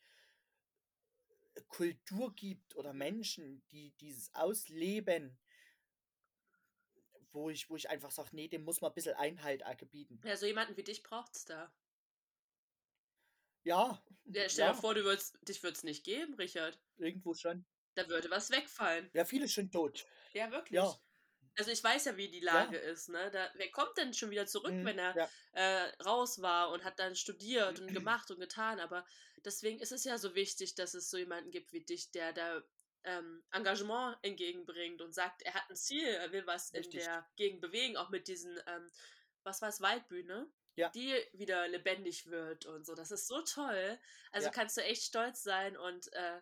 Kultur 1.69 2.33
gibt 2.35 2.75
oder 2.75 2.93
Menschen, 2.93 3.65
die 3.71 3.91
dieses 4.01 4.33
ausleben, 4.35 5.37
wo 7.35 7.49
ich, 7.49 7.69
wo 7.69 7.75
ich 7.75 7.89
einfach 7.89 8.11
sage, 8.11 8.29
nee, 8.33 8.47
dem 8.47 8.63
muss 8.63 8.81
man 8.81 8.91
ein 8.91 8.95
bisschen 8.95 9.15
Einhalt 9.15 9.63
gebieten. 9.77 10.23
Ja, 10.25 10.35
so 10.35 10.45
jemanden 10.45 10.75
wie 10.75 10.83
dich 10.83 11.03
braucht's 11.03 11.45
da. 11.45 11.73
Ja, 13.63 14.01
Ja, 14.25 14.47
stell 14.49 14.67
ja, 14.67 14.71
dir 14.71 14.75
vor, 14.75 14.93
du 14.93 15.03
würdest, 15.03 15.35
dich 15.47 15.63
würde 15.63 15.75
es 15.77 15.83
nicht 15.83 16.03
geben, 16.03 16.35
Richard. 16.35 16.79
irgendwo 16.97 17.33
schon. 17.33 17.65
Da 17.95 18.07
würde 18.09 18.29
was 18.29 18.51
wegfallen. 18.51 19.11
Ja, 19.13 19.25
viele 19.25 19.47
sind 19.47 19.71
tot. 19.73 20.05
Ja, 20.33 20.51
wirklich. 20.51 20.99
Ja, 20.99 21.01
Also 21.57 21.71
ich 21.71 21.83
weiß 21.83 22.05
ja, 22.05 22.17
wie 22.17 22.29
die 22.29 22.41
ja, 22.49 22.65
Lage 22.65 22.77
ist, 22.77 23.09
ne? 23.09 23.31
Da, 23.31 23.51
wer 23.55 23.71
kommt 23.71 23.97
denn 23.97 24.13
schon 24.13 24.29
wieder 24.31 24.45
zurück, 24.47 24.77
mhm, 24.77 24.83
wenn 24.83 24.99
er 24.99 25.17
ja, 25.17 25.31
äh, 25.53 25.89
raus 26.03 26.41
war 26.41 26.71
und 26.71 26.83
hat 26.83 26.99
dann 26.99 27.15
studiert 27.15 27.79
und 27.81 27.93
gemacht 27.93 28.29
und 28.31 28.39
getan? 28.39 28.79
Aber 28.79 29.05
deswegen 29.45 29.79
ist 29.79 29.91
es 29.93 30.03
ja 30.03 30.17
so 30.17 30.35
wichtig, 30.35 30.75
dass 30.75 30.93
es 30.95 31.09
so 31.09 31.17
jemanden 31.17 31.51
gibt 31.51 31.73
wie 31.73 31.85
dich, 31.85 32.11
der 32.11 32.33
da 32.33 32.63
ähm, 33.05 33.43
Engagement 33.51 34.17
entgegenbringt 34.23 35.01
und 35.01 35.13
sagt, 35.13 35.41
er 35.43 35.53
hat 35.53 35.69
ein 35.69 35.75
Ziel, 35.75 36.07
er 36.07 36.31
will 36.31 36.45
was 36.47 36.71
in 36.71 36.77
richtig. 36.79 37.03
der 37.03 37.27
Gegend 37.35 37.61
bewegen, 37.61 37.97
auch 37.97 38.09
mit 38.09 38.27
diesen, 38.27 38.57
ähm, 38.67 38.91
was 39.43 39.61
war 39.61 39.69
es, 39.69 39.81
Waldbühne, 39.81 40.47
Ja, 40.75 40.89
die 40.89 41.15
wieder 41.33 41.67
lebendig 41.67 42.27
wird 42.29 42.65
und 42.65 42.85
so. 42.85 42.95
Das 42.95 43.11
ist 43.11 43.27
so 43.27 43.41
toll. 43.41 43.99
Also 44.31 44.47
ja. 44.47 44.51
kannst 44.51 44.77
du 44.77 44.83
echt 44.83 45.03
stolz 45.03 45.43
sein 45.43 45.77
und 45.77 46.11
äh, 46.13 46.41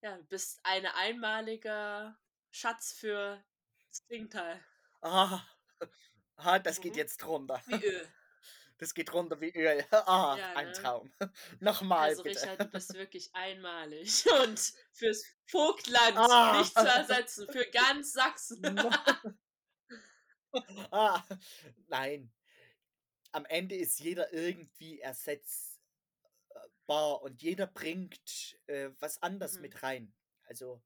ja, 0.00 0.16
du 0.16 0.24
bist 0.24 0.60
eine 0.64 0.94
einmalige 0.94 2.16
Schatz 2.50 2.92
für 2.92 3.42
das 3.88 4.04
Gegenteil. 4.06 4.64
Ah, 5.00 5.40
ah, 6.36 6.58
das 6.58 6.80
geht 6.80 6.94
Mhm. 6.94 6.98
jetzt 6.98 7.24
runter. 7.26 7.62
Wie 7.66 7.84
Öl. 7.84 8.08
Das 8.78 8.94
geht 8.94 9.12
runter 9.12 9.40
wie 9.40 9.50
Öl. 9.54 9.84
Ah, 9.92 10.36
Ja, 10.38 10.52
ein 10.54 10.66
ne? 10.66 10.72
Traum. 10.72 11.12
Nochmal 11.60 12.10
Also 12.10 12.22
bitte. 12.22 12.40
Richard, 12.42 12.60
du 12.60 12.66
bist 12.68 12.94
wirklich 12.94 13.34
einmalig 13.34 14.24
und 14.42 14.72
fürs 14.92 15.24
Vogtland 15.46 16.16
Ah, 16.16 16.58
nicht 16.58 16.72
zu 16.78 16.86
ersetzen, 16.86 17.48
für 17.50 17.64
ganz 17.70 18.12
Sachsen. 18.12 18.78
ah, 20.90 21.22
nein. 21.88 22.32
Am 23.32 23.44
Ende 23.46 23.74
ist 23.76 24.00
jeder 24.00 24.32
irgendwie 24.32 25.00
ersetzbar 25.00 25.78
und 27.22 27.42
jeder 27.42 27.66
bringt 27.66 28.58
äh, 28.66 28.90
was 29.00 29.22
anderes 29.22 29.56
Mhm. 29.56 29.62
mit 29.62 29.82
rein. 29.82 30.14
Also 30.44 30.82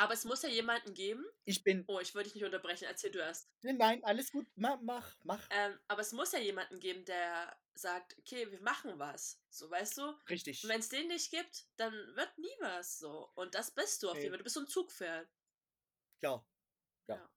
Aber 0.00 0.14
es 0.14 0.24
muss 0.24 0.40
ja 0.42 0.48
jemanden 0.48 0.94
geben. 0.94 1.26
ich 1.44 1.62
bin, 1.62 1.84
Oh, 1.86 2.00
ich 2.00 2.14
würde 2.14 2.24
dich 2.24 2.34
nicht 2.34 2.44
unterbrechen, 2.44 2.84
erzähl 2.84 3.10
du 3.10 3.18
erst. 3.18 3.50
nein, 3.60 4.02
alles 4.02 4.32
gut, 4.32 4.46
mach, 4.56 4.80
mach, 4.80 5.14
mach. 5.24 5.46
Ähm, 5.50 5.78
aber 5.88 6.00
es 6.00 6.12
muss 6.12 6.32
ja 6.32 6.38
jemanden 6.38 6.80
geben, 6.80 7.04
der 7.04 7.54
sagt, 7.74 8.16
okay, 8.18 8.50
wir 8.50 8.60
machen 8.62 8.98
was. 8.98 9.38
So, 9.50 9.70
weißt 9.70 9.98
du? 9.98 10.08
Und 10.08 10.30
Richtig. 10.30 10.66
wenn 10.66 10.80
es 10.80 10.88
den 10.88 11.08
nicht 11.08 11.30
gibt, 11.30 11.66
dann 11.76 11.92
wird 12.16 12.38
nie 12.38 12.56
was 12.60 12.98
so. 12.98 13.30
Und 13.34 13.54
das 13.54 13.70
bist 13.72 14.02
du 14.02 14.08
auf 14.08 14.16
jeden. 14.16 14.30
Fall. 14.30 14.38
Du 14.38 14.44
bist 14.44 14.54
so 14.54 14.60
ein 14.60 14.68
Zugpferd. 14.68 15.28
Ja, 16.22 16.42
ja. 17.06 17.16
Ja. 17.16 17.30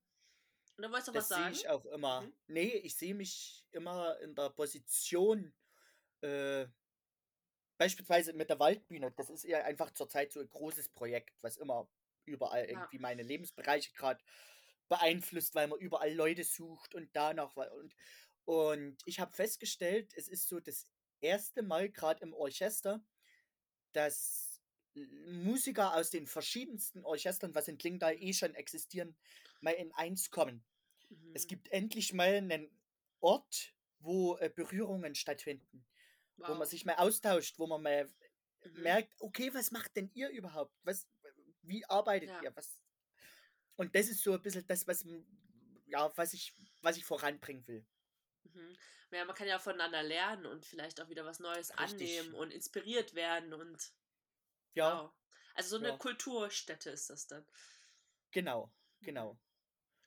Und 0.77 0.83
du 0.85 0.89
wolltest 0.89 1.07
noch 1.09 1.15
was 1.15 1.27
Das 1.27 1.37
sehe 1.37 1.43
sagen? 1.45 1.55
ich 1.55 1.67
auch 1.69 1.85
immer. 1.87 2.21
Mhm. 2.21 2.33
Nee, 2.47 2.69
ich 2.77 2.95
sehe 2.95 3.13
mich 3.13 3.65
immer 3.71 4.17
in 4.19 4.35
der 4.35 4.51
Position, 4.51 5.53
äh, 6.21 6.65
beispielsweise 7.77 8.31
mit 8.31 8.49
der 8.49 8.59
Waldbühne. 8.59 9.11
Das 9.11 9.29
ist 9.29 9.43
ja 9.43 9.63
einfach 9.65 9.91
zurzeit 9.91 10.31
so 10.31 10.39
ein 10.39 10.49
großes 10.49 10.87
Projekt, 10.89 11.33
was 11.41 11.57
immer 11.57 11.89
überall 12.25 12.65
Ja. 12.69 12.87
irgendwie 12.87 12.99
meine 12.99 13.23
Lebensbereiche 13.23 13.91
gerade 13.93 14.23
beeinflusst, 14.89 15.55
weil 15.55 15.67
man 15.67 15.79
überall 15.79 16.13
Leute 16.13 16.43
sucht 16.43 16.95
und 16.95 17.09
danach. 17.15 17.55
Und, 17.55 17.95
und 18.45 19.01
ich 19.05 19.19
habe 19.19 19.33
festgestellt, 19.33 20.13
es 20.15 20.27
ist 20.27 20.47
so 20.47 20.59
das 20.59 20.85
erste 21.21 21.63
Mal 21.63 21.89
gerade 21.91 22.21
im 22.23 22.33
Orchester, 22.33 23.03
dass 23.93 24.61
Musiker 24.95 25.95
aus 25.95 26.09
den 26.09 26.27
verschiedensten 26.27 27.03
Orchestern, 27.03 27.55
was 27.55 27.67
in 27.67 27.77
Klingtal 27.77 28.15
eh 28.21 28.33
schon 28.33 28.53
existieren, 28.55 29.17
mal 29.61 29.71
in 29.73 29.91
eins 29.93 30.29
kommen. 30.29 30.65
Es 31.33 31.47
Mhm. 31.47 31.47
gibt 31.47 31.69
endlich 31.71 32.13
mal 32.13 32.35
einen 32.35 32.81
Ort, 33.21 33.75
wo 33.99 34.37
äh, 34.37 34.49
Berührungen 34.49 35.15
stattfinden, 35.15 35.85
wo 36.45 36.55
man 36.55 36.67
Wow. 36.67 36.69
sich 36.69 36.85
mal 36.85 36.95
austauscht, 36.95 37.59
wo 37.59 37.67
man 37.67 37.81
mal 37.83 38.13
Mhm. 38.65 39.03
merkt, 39.03 39.15
okay, 39.19 39.53
was 39.53 39.71
macht 39.71 39.95
denn 39.95 40.11
ihr 40.13 40.29
überhaupt? 40.29 40.75
Was, 40.83 41.07
wie 41.63 41.85
arbeitet 41.85 42.29
Ja. 42.29 42.41
ihr? 42.41 42.55
Was? 42.55 42.77
Und 43.75 43.95
das 43.95 44.07
ist 44.09 44.23
so 44.23 44.33
ein 44.33 44.41
bisschen 44.41 44.65
das, 44.67 44.87
was, 44.87 45.05
ja, 45.85 46.11
was, 46.15 46.33
ich, 46.33 46.53
was 46.81 46.97
ich 46.97 47.05
voranbringen 47.05 47.65
will. 47.67 47.85
Mhm. 48.43 48.77
Ja, 49.11 49.25
man 49.25 49.35
kann 49.35 49.47
ja 49.47 49.59
voneinander 49.59 50.01
lernen 50.03 50.45
und 50.45 50.65
vielleicht 50.65 50.99
auch 51.01 51.09
wieder 51.09 51.25
was 51.25 51.39
Neues 51.39 51.69
Richtig. 51.79 52.19
annehmen 52.19 52.33
und 52.33 52.51
inspiriert 52.51 53.13
werden 53.15 53.53
und 53.53 53.93
Ja, 54.73 55.05
wow. 55.05 55.13
Also 55.55 55.69
so 55.71 55.77
eine 55.77 55.89
ja, 55.89 55.97
Kulturstätte 55.97 56.89
ist 56.89 57.09
das 57.09 57.27
dann. 57.27 57.45
genau, 58.31 58.71
Mhm. 58.99 59.05
genau. 59.05 59.39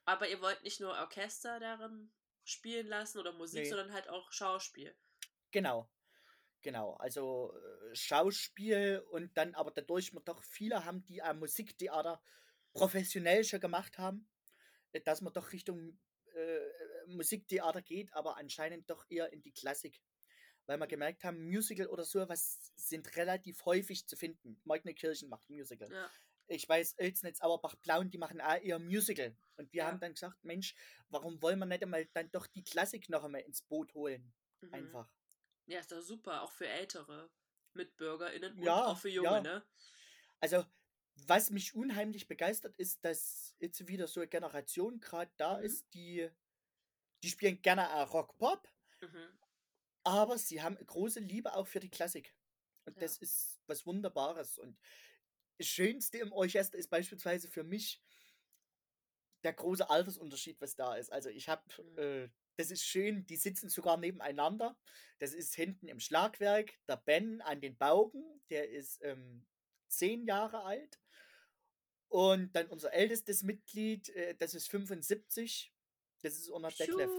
Aber 0.05 0.27
ihr 0.27 0.41
wollt 0.41 0.63
nicht 0.63 0.79
nur 0.79 0.93
Orchester 0.97 1.59
darin 1.59 2.11
spielen 2.43 2.87
lassen 2.87 3.19
oder 3.19 3.31
Musik, 3.33 3.63
Nee, 3.63 3.69
sondern 3.69 3.93
halt 3.93 4.09
auch 4.09 4.31
Schauspiel. 4.31 4.95
genau, 5.51 5.89
genau. 6.67 6.95
Also 6.95 7.53
äh, 7.55 7.95
Schauspiel 7.95 9.01
und 9.11 9.37
dann 9.37 9.55
aber 9.55 9.71
dadurch 9.71 10.11
wir 10.11 10.19
doch 10.19 10.43
viele 10.43 10.83
haben, 10.83 11.05
die 11.05 11.21
am 11.21 11.39
Musiktheater 11.39 12.21
professionell 12.73 13.45
schon 13.45 13.61
gemacht 13.61 13.97
haben, 13.97 14.27
äh, 14.91 14.99
dass 14.99 15.21
man 15.21 15.31
doch 15.31 15.53
Richtung 15.53 15.97
äh, 16.35 16.59
Musiktheater 17.07 17.81
geht, 17.81 18.11
aber 18.11 18.35
anscheinend 18.35 18.89
doch 18.89 19.05
eher 19.07 19.31
in 19.31 19.41
die 19.41 19.53
Klassik. 19.53 20.01
Weil 20.65 20.77
wir 20.77 20.87
gemerkt 20.87 21.23
haben, 21.23 21.45
Musical 21.45 21.87
oder 21.87 22.03
sowas 22.03 22.73
sind 22.75 23.15
relativ 23.15 23.63
häufig 23.63 24.05
zu 24.05 24.17
finden. 24.17 24.61
Kirchen 24.93 25.29
macht 25.29 25.49
Musical. 25.49 25.89
Ja, 25.89 26.11
Ich 26.47 26.67
weiß, 26.67 26.97
Oelsnitz, 26.99 27.41
Auerbach, 27.41 27.79
Plauen, 27.79 28.09
die 28.09 28.17
machen 28.17 28.41
auch 28.41 28.61
eher 28.61 28.77
Musical. 28.77 29.37
Und 29.55 29.71
wir 29.71 29.85
haben 29.85 29.95
ja. 29.95 29.99
dann 29.99 30.15
gesagt, 30.15 30.43
Mensch, 30.43 30.75
warum 31.07 31.41
wollen 31.41 31.59
wir 31.59 31.65
nicht 31.65 31.83
einmal 31.83 32.05
dann 32.07 32.29
doch 32.31 32.45
die 32.45 32.65
Klassik 32.65 33.07
noch 33.07 33.23
einmal 33.23 33.41
ins 33.43 33.61
Boot 33.61 33.93
holen? 33.93 34.33
Mhm. 34.59 34.73
Einfach. 34.73 35.09
Ja, 35.67 35.79
ist 35.79 35.91
doch 35.91 36.01
super, 36.01 36.41
auch 36.41 36.51
für 36.51 36.67
ältere 36.67 37.29
MitbürgerInnen 37.73 38.55
und 38.57 38.83
auch 38.85 38.95
Ja, 38.95 38.97
für 38.97 39.09
junge, 39.09 39.39
ja. 39.39 39.41
ne? 39.41 39.67
Also, 40.39 40.65
was 41.15 41.51
mich 41.51 41.75
unheimlich 41.75 42.27
begeistert, 42.27 42.77
ist, 42.77 43.05
dass 43.05 43.55
jetzt 43.59 43.87
wieder 43.87 44.07
so 44.07 44.21
eine 44.21 44.29
Generation 44.29 44.99
gerade 45.01 45.31
da 45.37 45.57
Mhm. 45.57 45.57
ist, 45.59 45.93
die 45.93 46.29
die 47.23 47.29
spielen 47.29 47.61
gerne 47.61 47.83
Rock-Pop, 48.05 48.69
Mhm. 49.01 49.37
aber 50.03 50.37
sie 50.37 50.61
haben 50.61 50.75
große 50.77 51.19
Liebe 51.19 51.53
auch 51.55 51.67
für 51.67 51.79
die 51.79 51.89
Klassik. 51.89 52.35
Und 52.85 52.95
Ja. 52.95 53.01
das 53.01 53.17
ist 53.17 53.61
was 53.67 53.85
Wunderbares. 53.85 54.57
Und 54.57 54.79
das 55.57 55.67
Schönste 55.67 56.19
im 56.19 56.31
Orchester 56.31 56.77
ist 56.77 56.89
beispielsweise 56.89 57.49
für 57.49 57.63
mich 57.63 58.01
der 59.43 59.53
große 59.53 59.89
Altersunterschied, 59.89 60.61
was 60.61 60.75
da 60.75 60.95
ist. 60.95 61.11
Also 61.11 61.29
ich 61.29 61.49
habe, 61.49 61.63
Mhm. 61.77 62.01
äh, 62.01 62.29
das 62.57 62.71
ist 62.71 62.83
schön, 62.85 63.25
die 63.25 63.37
sitzen 63.37 63.69
sogar 63.69 63.97
nebeneinander. 63.97 64.77
Das 65.19 65.33
ist 65.33 65.55
hinten 65.55 65.87
im 65.87 65.99
Schlagwerk 65.99 66.73
der 66.87 66.97
Ben 66.97 67.41
an 67.41 67.61
den 67.61 67.77
Baugen, 67.77 68.23
der 68.49 68.69
ist 68.69 68.99
ähm, 69.03 69.45
zehn 69.87 70.25
Jahre 70.25 70.63
alt. 70.63 70.99
Und 72.09 72.53
dann 72.55 72.67
unser 72.67 72.93
ältestes 72.93 73.43
Mitglied, 73.43 74.09
äh, 74.09 74.35
das 74.35 74.53
ist 74.53 74.69
75. 74.69 75.73
Das 76.21 76.35
ist 76.35 76.49
unser 76.49 76.69
Detlef. 76.71 77.11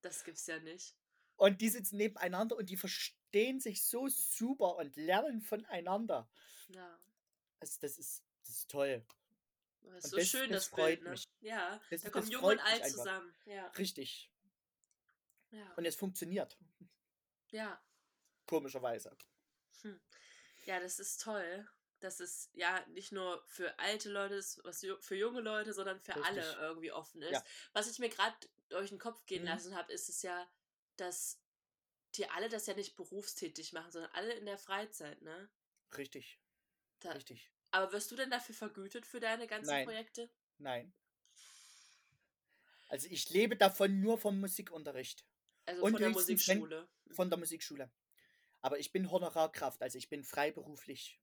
Das 0.00 0.24
gibt's 0.24 0.46
ja 0.46 0.58
nicht. 0.58 0.96
Und 1.36 1.60
die 1.60 1.68
sitzen 1.68 1.96
nebeneinander 1.96 2.56
und 2.56 2.68
die 2.70 2.76
verstehen 2.76 3.60
sich 3.60 3.84
so 3.84 4.08
super 4.08 4.76
und 4.76 4.96
lernen 4.96 5.42
voneinander. 5.42 6.28
Ja. 6.68 6.98
Also 7.60 7.78
das 7.80 7.98
ist, 7.98 8.24
das 8.44 8.50
ist 8.56 8.70
toll. 8.70 9.04
Das 9.82 9.96
ist 9.98 10.04
Und 10.04 10.10
so 10.10 10.16
das- 10.16 10.28
schön, 10.28 10.50
das 10.50 10.64
das, 10.64 10.66
freut 10.68 10.86
Bild, 11.00 11.02
ne? 11.04 11.10
mich. 11.10 11.28
Ja, 11.40 11.80
Das- 11.90 12.02
da 12.02 12.10
kommen 12.10 12.28
Jung 12.30 12.44
und 12.44 12.58
Alt 12.60 12.86
zusammen. 12.86 13.34
Ja. 13.46 13.66
Richtig. 13.78 14.31
Ja. 15.52 15.72
Und 15.76 15.84
es 15.84 15.94
funktioniert. 15.96 16.58
ja. 17.50 17.80
Komischerweise. 18.46 19.16
Hm. 19.82 20.00
Ja, 20.66 20.80
das 20.80 20.98
ist 20.98 21.22
toll. 21.22 21.66
Das 22.00 22.18
ist 22.18 22.50
ja 22.54 22.84
nicht 22.88 23.12
nur 23.12 23.42
für 23.46 23.78
alte 23.78 24.10
Leute, 24.10 24.34
ist 24.34 24.62
was 24.64 24.84
für 25.00 25.14
junge 25.14 25.40
Leute, 25.40 25.72
sondern 25.72 26.00
für 26.00 26.16
alle 26.24 26.40
Richtig. 26.42 26.56
irgendwie 26.60 26.90
offen 26.92 27.22
ist. 27.22 27.30
Ja. 27.32 27.44
Was 27.72 27.88
ich 27.88 28.00
mir 28.00 28.08
gerade 28.08 28.36
durch 28.68 28.88
den 28.88 28.98
Kopf 28.98 29.24
gehen 29.26 29.42
Mhm. 29.42 29.48
lassen 29.48 29.76
habe, 29.76 29.92
ist 29.92 30.08
es 30.08 30.22
ja, 30.22 30.50
dass 30.96 31.40
die 32.16 32.28
alle 32.28 32.48
das 32.48 32.66
ja 32.66 32.74
nicht 32.74 32.96
berufstätig 32.96 33.72
machen, 33.72 33.92
sondern 33.92 34.10
alle 34.12 34.34
in 34.34 34.44
der 34.46 34.58
Freizeit, 34.58 35.22
ne? 35.22 35.48
Richtig. 35.96 36.40
Da, 37.00 37.12
Richtig. 37.12 37.50
aber 37.70 37.92
wirst 37.92 38.10
du 38.10 38.16
denn 38.16 38.30
dafür 38.30 38.54
vergütet 38.56 39.06
für 39.06 39.20
deine 39.20 39.46
ganzen 39.46 39.70
Nein. 39.70 39.84
Projekte? 39.86 40.28
Nein. 40.58 40.92
Also 42.88 43.06
ich 43.08 43.30
lebe 43.30 43.56
davon 43.56 44.00
nur 44.00 44.18
vom 44.18 44.38
Musikunterricht. 44.40 45.24
Also 45.66 45.82
Und 45.82 45.92
von 45.92 46.00
der 46.00 46.08
höchstens, 46.10 46.48
wenn- 46.48 46.58
Musikschule. 46.58 46.88
Von 47.12 47.30
der 47.30 47.38
Musikschule. 47.38 47.90
Aber 48.60 48.78
ich 48.78 48.92
bin 48.92 49.10
Honorarkraft, 49.10 49.82
also 49.82 49.98
ich 49.98 50.08
bin 50.08 50.24
freiberuflich. 50.24 51.20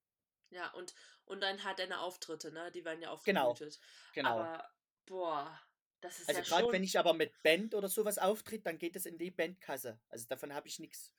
Ja, 0.50 0.70
und, 0.72 0.94
und 1.26 1.42
dann 1.42 1.64
hat 1.64 1.80
deine 1.80 2.00
Auftritte, 2.02 2.52
ne? 2.52 2.72
Die 2.72 2.84
werden 2.84 3.02
ja 3.02 3.12
auch 3.12 3.24
Genau, 3.24 3.54
vergütet. 3.56 3.80
Genau. 4.14 4.30
Aber, 4.40 4.70
boah, 5.06 5.62
das 6.02 6.20
ist 6.20 6.30
also 6.30 6.42
ja 6.42 6.46
gerade 6.46 6.64
schon. 6.64 6.74
wenn 6.74 6.84
ich 6.84 6.98
aber 6.98 7.14
mit 7.14 7.42
Band 7.44 7.76
oder 7.76 7.88
sowas 7.88 8.18
auftritt, 8.18 8.66
dann 8.66 8.78
geht 8.80 8.96
es 8.96 9.06
in 9.06 9.18
die 9.18 9.32
Bandkasse. 9.32 10.00
Also 10.10 10.28
davon 10.28 10.54
habe 10.54 10.68
ich 10.68 10.80
nichts. 10.80 11.14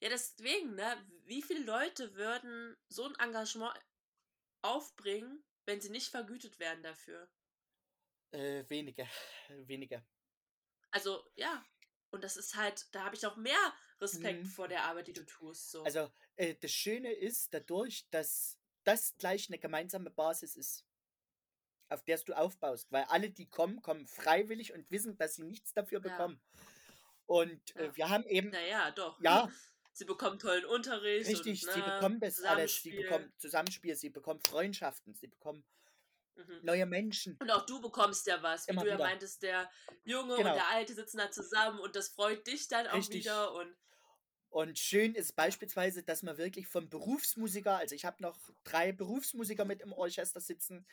Ja, 0.00 0.08
deswegen, 0.08 0.74
ne? 0.74 1.06
Wie 1.24 1.42
viele 1.42 1.64
Leute 1.64 2.14
würden 2.14 2.76
so 2.88 3.04
ein 3.06 3.14
Engagement 3.20 3.72
aufbringen, 4.62 5.44
wenn 5.64 5.80
sie 5.80 5.90
nicht 5.90 6.08
vergütet 6.08 6.58
werden 6.58 6.82
dafür? 6.82 7.28
Äh, 8.32 8.64
wenige. 8.68 9.08
Wenige. 9.66 10.04
Also, 10.92 11.24
ja. 11.34 11.64
Und 12.10 12.22
das 12.22 12.36
ist 12.36 12.54
halt, 12.56 12.86
da 12.92 13.04
habe 13.04 13.16
ich 13.16 13.26
auch 13.26 13.36
mehr 13.36 13.74
Respekt 14.00 14.42
Mhm. 14.42 14.46
vor 14.46 14.68
der 14.68 14.84
Arbeit, 14.84 15.08
die 15.08 15.12
du 15.14 15.24
tust. 15.24 15.70
So. 15.70 15.82
Also 15.84 16.10
äh, 16.36 16.54
das 16.60 16.70
Schöne 16.70 17.10
ist 17.12 17.52
dadurch, 17.54 18.06
dass 18.10 18.58
das 18.84 19.16
gleich 19.16 19.48
eine 19.48 19.58
gemeinsame 19.58 20.10
Basis 20.10 20.54
ist, 20.56 20.84
auf 21.88 22.04
der 22.04 22.18
du 22.18 22.34
aufbaust. 22.34 22.90
Weil 22.92 23.04
alle, 23.04 23.30
die 23.30 23.48
kommen, 23.48 23.80
kommen 23.80 24.06
freiwillig 24.06 24.72
und 24.74 24.90
wissen, 24.90 25.16
dass 25.16 25.36
sie 25.36 25.44
nichts 25.44 25.72
dafür 25.72 26.00
Ja. 26.04 26.08
bekommen. 26.10 26.40
Und 27.26 27.74
äh, 27.76 27.86
Ja. 27.86 27.96
wir 27.96 28.08
haben 28.10 28.26
eben, 28.26 28.50
naja, 28.50 28.90
doch. 28.90 29.20
ja, 29.22 29.50
Sie 29.94 30.06
bekommen 30.06 30.38
tollen 30.38 30.64
Unterricht. 30.64 31.28
richtig, 31.28 31.66
und, 31.66 31.72
sie 31.74 31.80
ne, 31.80 31.84
bekommen 31.84 32.18
das 32.18 32.40
alles. 32.42 32.82
Sie 32.82 32.92
bekommen 32.92 33.30
Zusammenspiel, 33.36 33.94
sie 33.94 34.08
bekommen 34.08 34.40
Freundschaften, 34.40 35.14
sie 35.14 35.26
bekommen 35.28 35.64
Mhm. 36.36 36.60
neue 36.62 36.86
Menschen. 36.86 37.38
Und 37.40 37.50
auch 37.50 37.66
du 37.66 37.80
bekommst 37.80 38.26
ja 38.26 38.42
was, 38.42 38.66
wie 38.66 38.72
Immer 38.72 38.82
du 38.82 38.88
ja 38.88 38.94
wieder. 38.94 39.04
meintest, 39.04 39.42
der 39.42 39.70
Junge 40.04 40.36
Genau. 40.36 40.50
und 40.50 40.54
der 40.56 40.68
Alte 40.68 40.94
sitzen 40.94 41.18
da 41.18 41.30
zusammen 41.30 41.78
und 41.80 41.94
das 41.96 42.08
freut 42.08 42.46
dich 42.46 42.68
dann 42.68 42.86
auch 42.86 42.94
Richtig. 42.94 43.24
wieder 43.24 43.52
und 43.54 43.76
Und 44.50 44.78
schön 44.78 45.14
ist 45.14 45.34
beispielsweise, 45.34 46.02
dass 46.02 46.22
man 46.22 46.36
wirklich 46.38 46.66
vom 46.68 46.88
Berufsmusiker, 46.88 47.76
also 47.78 47.94
ich 47.94 48.04
habe 48.04 48.22
noch 48.22 48.38
drei 48.64 48.92
Berufsmusiker 48.92 49.64
mit 49.64 49.80
im 49.80 49.92
Orchester 49.92 50.40
sitzen 50.40 50.86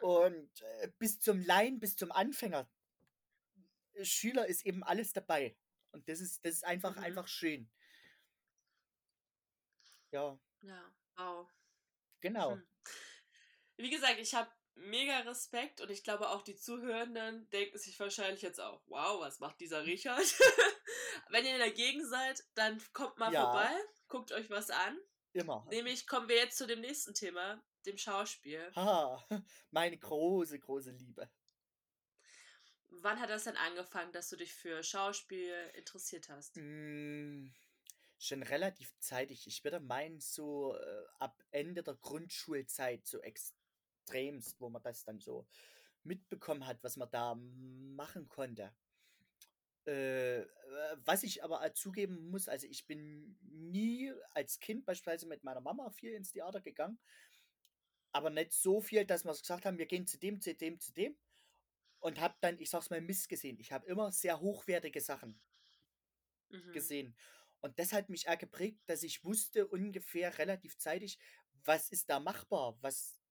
und 0.00 0.60
äh, 0.62 0.88
bis 0.98 1.20
zum 1.20 1.40
Laien, 1.40 1.78
bis 1.80 1.96
zum 1.96 2.12
Anfänger, 2.12 2.68
äh, 3.94 4.04
Schüler 4.04 4.46
ist 4.46 4.64
eben 4.66 4.82
alles 4.82 5.12
dabei. 5.12 5.56
Und 5.92 6.08
das 6.08 6.20
ist, 6.20 6.44
das 6.44 6.54
ist 6.54 6.64
einfach, 6.64 6.96
Mhm. 6.96 7.02
einfach 7.04 7.28
schön. 7.28 7.70
Ja, 10.12 10.38
ja, 10.62 10.92
wow. 11.16 11.48
genau. 12.20 12.56
Hm. 12.56 12.66
Wie 13.76 13.90
gesagt, 13.90 14.18
ich 14.18 14.34
habe 14.34 14.50
mega 14.74 15.18
Respekt 15.20 15.80
und 15.80 15.90
ich 15.90 16.02
glaube 16.02 16.28
auch 16.30 16.42
die 16.42 16.56
Zuhörenden 16.56 17.48
denken 17.50 17.78
sich 17.78 17.98
wahrscheinlich 18.00 18.42
jetzt 18.42 18.60
auch, 18.60 18.82
wow, 18.86 19.20
was 19.20 19.40
macht 19.40 19.60
dieser 19.60 19.84
Richard? 19.84 20.22
Wenn 21.28 21.44
ihr 21.44 21.58
dagegen 21.58 22.04
seid, 22.06 22.42
dann 22.54 22.80
kommt 22.92 23.18
mal 23.18 23.32
Ja. 23.32 23.44
vorbei, 23.44 23.70
guckt 24.08 24.32
euch 24.32 24.50
was 24.50 24.70
an. 24.70 24.98
Immer. 25.32 25.66
Nämlich 25.70 26.06
kommen 26.06 26.28
wir 26.28 26.36
jetzt 26.36 26.58
zu 26.58 26.66
dem 26.66 26.80
nächsten 26.80 27.14
Thema, 27.14 27.62
dem 27.86 27.96
Schauspiel. 27.98 28.70
Haha, 28.74 29.24
meine 29.70 29.96
große, 29.98 30.58
große 30.58 30.90
Liebe. 30.90 31.30
Wann 33.00 33.18
hat 33.20 33.30
das 33.30 33.44
denn 33.44 33.56
angefangen, 33.56 34.12
dass 34.12 34.28
du 34.28 34.36
dich 34.36 34.52
für 34.54 34.82
Schauspiel 34.82 35.54
interessiert 35.74 36.28
hast? 36.28 36.56
Mm, 36.56 37.46
schon 38.18 38.42
relativ 38.42 38.94
zeitig. 38.98 39.46
Ich 39.46 39.64
würde 39.64 39.80
meinen, 39.80 40.20
so 40.20 40.76
äh, 40.76 41.04
ab 41.18 41.42
Ende 41.50 41.82
der 41.82 41.94
Grundschulzeit, 41.94 43.06
so 43.06 43.20
extremst, 44.02 44.60
wo 44.60 44.68
man 44.68 44.82
das 44.82 45.04
dann 45.04 45.20
so 45.20 45.46
mitbekommen 46.04 46.66
hat, 46.66 46.82
was 46.82 46.96
man 46.96 47.10
da 47.10 47.34
machen 47.36 48.28
konnte. 48.28 48.72
Äh, 49.84 50.42
äh, 50.42 50.46
was 51.04 51.24
ich 51.24 51.42
aber 51.42 51.74
zugeben 51.74 52.30
muss, 52.30 52.48
also 52.48 52.68
ich 52.68 52.86
bin 52.86 53.36
nie 53.42 54.12
als 54.32 54.60
Kind 54.60 54.84
beispielsweise 54.86 55.26
mit 55.26 55.42
meiner 55.42 55.60
Mama 55.60 55.90
viel 55.90 56.12
ins 56.12 56.30
Theater 56.32 56.60
gegangen, 56.60 57.00
aber 58.12 58.30
nicht 58.30 58.52
so 58.52 58.80
viel, 58.80 59.04
dass 59.04 59.24
wir 59.24 59.32
gesagt 59.32 59.64
haben, 59.66 59.78
wir 59.78 59.86
gehen 59.86 60.06
zu 60.06 60.18
dem, 60.18 60.40
zu 60.40 60.54
dem, 60.54 60.78
zu 60.80 60.92
dem 60.92 61.16
und 62.00 62.20
habe 62.20 62.36
dann, 62.40 62.58
ich 62.60 62.70
sag's 62.70 62.90
mal, 62.90 63.00
Mist 63.00 63.28
gesehen. 63.28 63.58
Ich 63.60 63.72
habe 63.72 63.86
immer 63.86 64.12
sehr 64.12 64.40
hochwertige 64.40 65.00
Sachen 65.00 65.40
Mhm. 66.50 66.72
gesehen. 66.72 67.16
Und 67.60 67.78
das 67.78 67.92
hat 67.92 68.08
mich 68.08 68.28
auch 68.28 68.38
geprägt, 68.38 68.80
dass 68.86 69.02
ich 69.02 69.24
wusste 69.24 69.66
ungefähr 69.68 70.36
relativ 70.38 70.76
zeitig, 70.78 71.18
was 71.64 71.88
ist 71.90 72.10
da 72.10 72.18
machbar, 72.18 72.76
was 72.80 73.21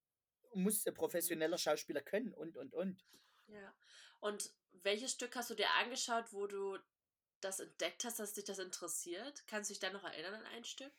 muss 0.54 0.86
ein 0.88 0.94
professioneller 0.94 1.58
Schauspieler 1.58 2.02
können 2.02 2.34
und, 2.34 2.58
und, 2.58 2.74
und. 2.74 3.06
Ja. 3.48 3.76
Und 4.20 4.52
welches 4.72 5.12
Stück 5.12 5.36
hast 5.36 5.50
du 5.52 5.56
dir 5.56 5.70
angeschaut, 5.76 6.34
wo 6.34 6.48
du 6.48 6.80
das 7.42 7.60
entdeckt 7.60 8.04
hast, 8.06 8.20
dass 8.20 8.34
dich 8.34 8.46
das 8.46 8.60
interessiert? 8.60 9.44
Kannst 9.48 9.70
du 9.70 9.74
dich 9.74 9.80
da 9.80 9.92
noch 9.92 10.04
erinnern 10.04 10.34
an 10.36 10.46
ein 10.48 10.64
Stück? 10.64 10.94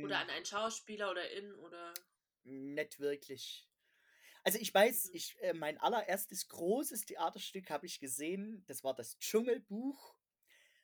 Oder 0.00 0.16
Mm, 0.16 0.20
an 0.20 0.30
einen 0.30 0.46
Schauspieler 0.46 1.10
oder 1.10 1.30
in 1.32 1.52
oder. 1.54 1.92
nicht 2.44 2.98
wirklich. 3.00 3.68
Also 4.44 4.58
ich 4.58 4.72
weiß, 4.74 5.10
Mhm. 5.10 5.14
ich, 5.14 5.36
äh, 5.42 5.54
mein 5.54 5.78
allererstes 5.78 6.48
großes 6.48 7.06
Theaterstück 7.06 7.70
habe 7.70 7.86
ich 7.86 8.00
gesehen, 8.00 8.64
das 8.66 8.84
war 8.84 8.94
das 8.94 9.18
Dschungelbuch 9.18 10.16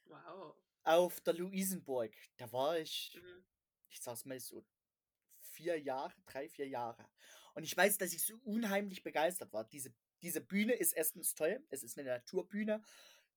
Wow. 0.07 0.55
auf 0.85 1.21
der 1.21 1.35
Luisenburg. 1.35 2.15
Da 2.37 2.53
war 2.53 2.79
ich, 2.79 3.15
Mhm. 3.15 3.43
ich 3.91 4.01
sag's 4.01 4.25
mal 4.25 4.41
so, 4.41 4.65
vier 5.63 5.79
Jahre, 5.81 6.13
drei, 6.27 6.49
vier 6.49 6.67
Jahre. 6.69 7.09
Und 7.55 7.63
ich 7.63 7.77
weiß, 7.77 7.99
dass 7.99 8.13
ich 8.13 8.25
so 8.27 8.35
unheimlich 8.45 9.03
begeistert 9.05 9.53
war. 9.53 9.65
Diese, 9.65 9.95
diese 10.23 10.41
Bühne 10.41 10.73
ist 10.75 10.93
erstens 10.93 11.35
toll. 11.35 11.65
Es 11.71 11.83
ist 11.85 11.97
eine 11.99 12.09
Naturbühne. 12.09 12.83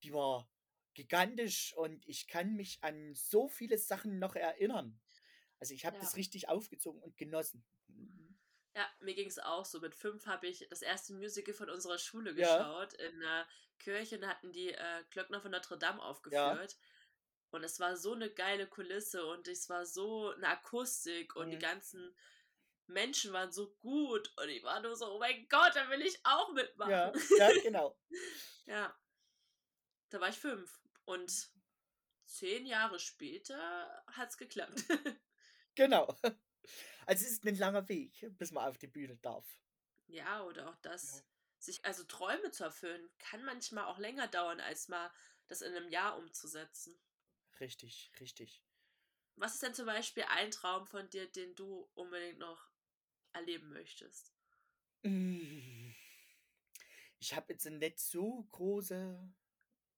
Die 0.01 0.11
war 0.11 0.49
gigantisch 0.95 1.73
und 1.75 2.03
ich 2.07 2.27
kann 2.27 2.55
mich 2.55 2.79
an 2.81 3.13
so 3.13 3.47
viele 3.47 3.77
Sachen 3.77 4.17
noch 4.17 4.35
erinnern. 4.35 4.99
Also 5.59 5.73
ich 5.73 5.85
habe 5.85 5.97
Ja. 5.97 6.01
das 6.01 6.15
richtig 6.15 6.49
aufgezogen 6.49 7.01
und 7.01 7.15
genossen. 7.17 7.63
Ja, 8.75 8.89
mir 9.01 9.13
ging 9.13 9.27
es 9.27 9.39
auch 9.39 9.65
so. 9.65 9.79
Mit 9.79 9.93
fünf 9.93 10.25
habe 10.25 10.47
ich 10.47 10.65
das 10.69 10.81
erste 10.81 11.13
Musical 11.13 11.53
von 11.53 11.69
unserer 11.69 11.99
Schule 11.99 12.31
Ja. 12.31 12.57
geschaut. 12.57 12.93
In 12.93 13.21
einer 13.21 13.47
Kirche 13.77 14.17
da 14.19 14.29
hatten 14.29 14.51
die 14.51 14.69
äh, 14.71 15.03
Glöckner 15.11 15.41
von 15.41 15.51
Notre 15.51 15.77
Dame 15.77 16.01
aufgeführt. 16.01 16.75
Und 17.55 17.63
es 17.63 17.79
war 17.79 17.95
so 17.97 18.13
eine 18.13 18.29
geile 18.29 18.67
Kulisse 18.67 19.25
und 19.25 19.47
es 19.47 19.69
war 19.69 19.85
so 19.85 20.29
eine 20.31 20.47
Akustik 20.49 21.35
und 21.35 21.49
die 21.51 21.57
Mhm. 21.57 21.61
ganzen 21.61 22.15
Menschen 22.87 23.33
waren 23.33 23.51
so 23.51 23.73
gut 23.79 24.31
und 24.37 24.49
ich 24.49 24.63
war 24.63 24.79
nur 24.81 24.95
so, 24.95 25.11
oh 25.15 25.19
mein 25.19 25.47
Gott, 25.49 25.71
da 25.75 25.89
will 25.89 26.01
ich 26.03 26.19
auch 26.23 26.51
mitmachen. 26.53 26.91
Ja, 26.91 27.13
ja, 27.37 27.49
genau. 27.63 27.97
Ja. 28.65 28.95
Da 30.09 30.19
war 30.21 30.29
ich 30.29 30.37
fünf. 30.37 30.79
Und 31.05 31.49
zehn 32.25 32.65
Jahre 32.65 32.99
später 32.99 34.03
hat 34.07 34.29
es 34.29 34.37
geklappt. 34.37 34.83
Genau. 35.75 36.15
Also 37.07 37.23
es 37.25 37.33
ist 37.33 37.45
ein 37.45 37.55
langer 37.57 37.87
Weg, 37.87 38.25
bis 38.39 38.51
man 38.51 38.67
auf 38.67 38.79
die 38.79 38.87
Bühne 38.87 39.15
darf. 39.17 39.45
ja, 40.07 40.41
oder 40.43 40.67
auch 40.69 40.75
das, 40.77 41.23
sich, 41.59 41.85
also 41.85 42.03
Träume 42.03 42.49
zu 42.49 42.63
erfüllen, 42.63 43.07
kann 43.19 43.43
manchmal 43.45 43.85
auch 43.85 43.99
länger 43.99 44.27
dauern, 44.27 44.59
als 44.59 44.87
mal 44.87 45.11
das 45.47 45.61
in 45.61 45.75
einem 45.75 45.89
Jahr 45.89 46.17
umzusetzen. 46.17 46.99
Richtig, 47.59 48.11
richtig. 48.19 48.61
Was 49.37 49.53
ist 49.53 49.63
denn 49.63 49.73
zum 49.73 49.85
Beispiel 49.85 50.23
ein 50.23 50.51
Traum 50.51 50.85
von 50.87 51.09
dir, 51.09 51.31
den 51.31 51.55
du 51.55 51.89
unbedingt 51.93 52.37
noch 52.37 52.67
erleben 53.31 53.69
möchtest? 53.69 54.33
Mm. 55.05 55.93
Ich 57.19 57.33
habe 57.35 57.53
jetzt 57.53 57.65
nicht 57.65 57.99
so 57.99 58.43
große, 58.51 59.33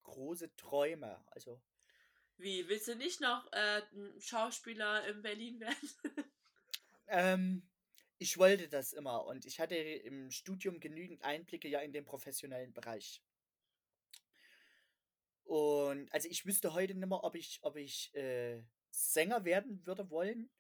große 0.03 0.55
Träume. 0.55 1.23
Also, 1.31 1.61
Wie, 2.37 2.67
willst 2.67 2.87
du 2.87 2.95
nicht 2.95 3.21
noch 3.21 3.51
äh, 3.51 3.81
Schauspieler 4.19 5.05
in 5.07 5.21
Berlin 5.21 5.59
werden? 5.59 5.89
ähm, 7.07 7.67
ich 8.17 8.37
wollte 8.37 8.67
das 8.69 8.93
immer 8.93 9.25
und 9.25 9.45
ich 9.45 9.59
hatte 9.59 9.75
im 9.75 10.31
Studium 10.31 10.79
genügend 10.79 11.23
Einblicke 11.23 11.67
ja 11.67 11.79
in 11.81 11.91
den 11.93 12.05
professionellen 12.05 12.73
Bereich. 12.73 13.21
Und 15.47 16.11
also 16.11 16.27
ich 16.27 16.45
wüsste 16.45 16.73
heute 16.73 16.93
nicht 16.93 17.07
mehr, 17.07 17.23
ob 17.23 17.33
ich, 17.35 17.59
ob 17.61 17.77
ich 17.77 18.13
äh, 18.15 18.61
Sänger 18.91 19.45
werden 19.45 19.85
würde 19.85 20.09
wollen 20.09 20.51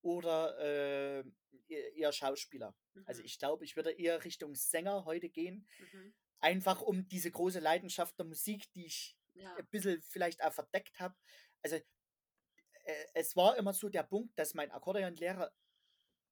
oder 0.00 0.58
äh, 0.58 1.24
eher 1.68 2.10
Schauspieler. 2.10 2.74
Also 3.04 3.20
mhm. 3.20 3.26
ich 3.26 3.38
glaube, 3.38 3.64
ich 3.66 3.76
würde 3.76 3.90
eher 3.92 4.24
Richtung 4.24 4.54
Sänger 4.54 5.04
heute 5.04 5.28
gehen, 5.28 5.68
Mhm. 5.78 6.14
einfach 6.38 6.80
um 6.80 7.06
diese 7.06 7.30
große 7.30 7.60
Leidenschaft 7.60 8.18
der 8.18 8.24
Musik, 8.24 8.72
die 8.72 8.86
ich 8.86 9.14
Ja. 9.34 9.54
ein 9.56 9.68
bisschen 9.68 10.00
vielleicht 10.02 10.42
auch 10.42 10.54
verdeckt 10.54 10.98
habe. 11.00 11.14
Also 11.62 11.76
äh, 11.76 13.04
es 13.12 13.36
war 13.36 13.58
immer 13.58 13.74
so 13.74 13.90
der 13.90 14.04
Punkt, 14.04 14.38
dass 14.38 14.54
mein 14.54 14.70
Akkordeonlehrer, 14.70 15.52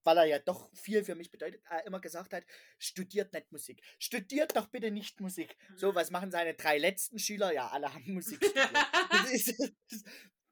weil 0.05 0.17
er 0.19 0.25
ja 0.25 0.39
doch 0.39 0.71
viel 0.75 1.05
für 1.05 1.15
mich 1.15 1.31
bedeutet, 1.31 1.63
äh, 1.71 1.85
immer 1.87 2.01
gesagt 2.01 2.33
hat, 2.33 2.45
studiert 2.79 3.33
nicht 3.33 3.51
Musik. 3.53 3.83
Studiert 3.99 4.57
doch 4.57 4.69
bitte 4.69 4.91
nicht 4.91 5.21
Musik. 5.21 5.57
So, 5.77 5.91
Mhm. 5.93 5.95
was 5.97 6.11
machen 6.11 6.31
seine 6.31 6.55
drei 6.55 6.79
letzten 6.79 7.19
Schüler? 7.19 7.53
Ja, 7.53 7.69
alle 7.69 7.93
haben 7.93 8.13
Musik 8.15 8.39
studiert. 8.45 8.71
Das 9.11 9.31
ist, 9.33 9.59
das, 9.91 10.03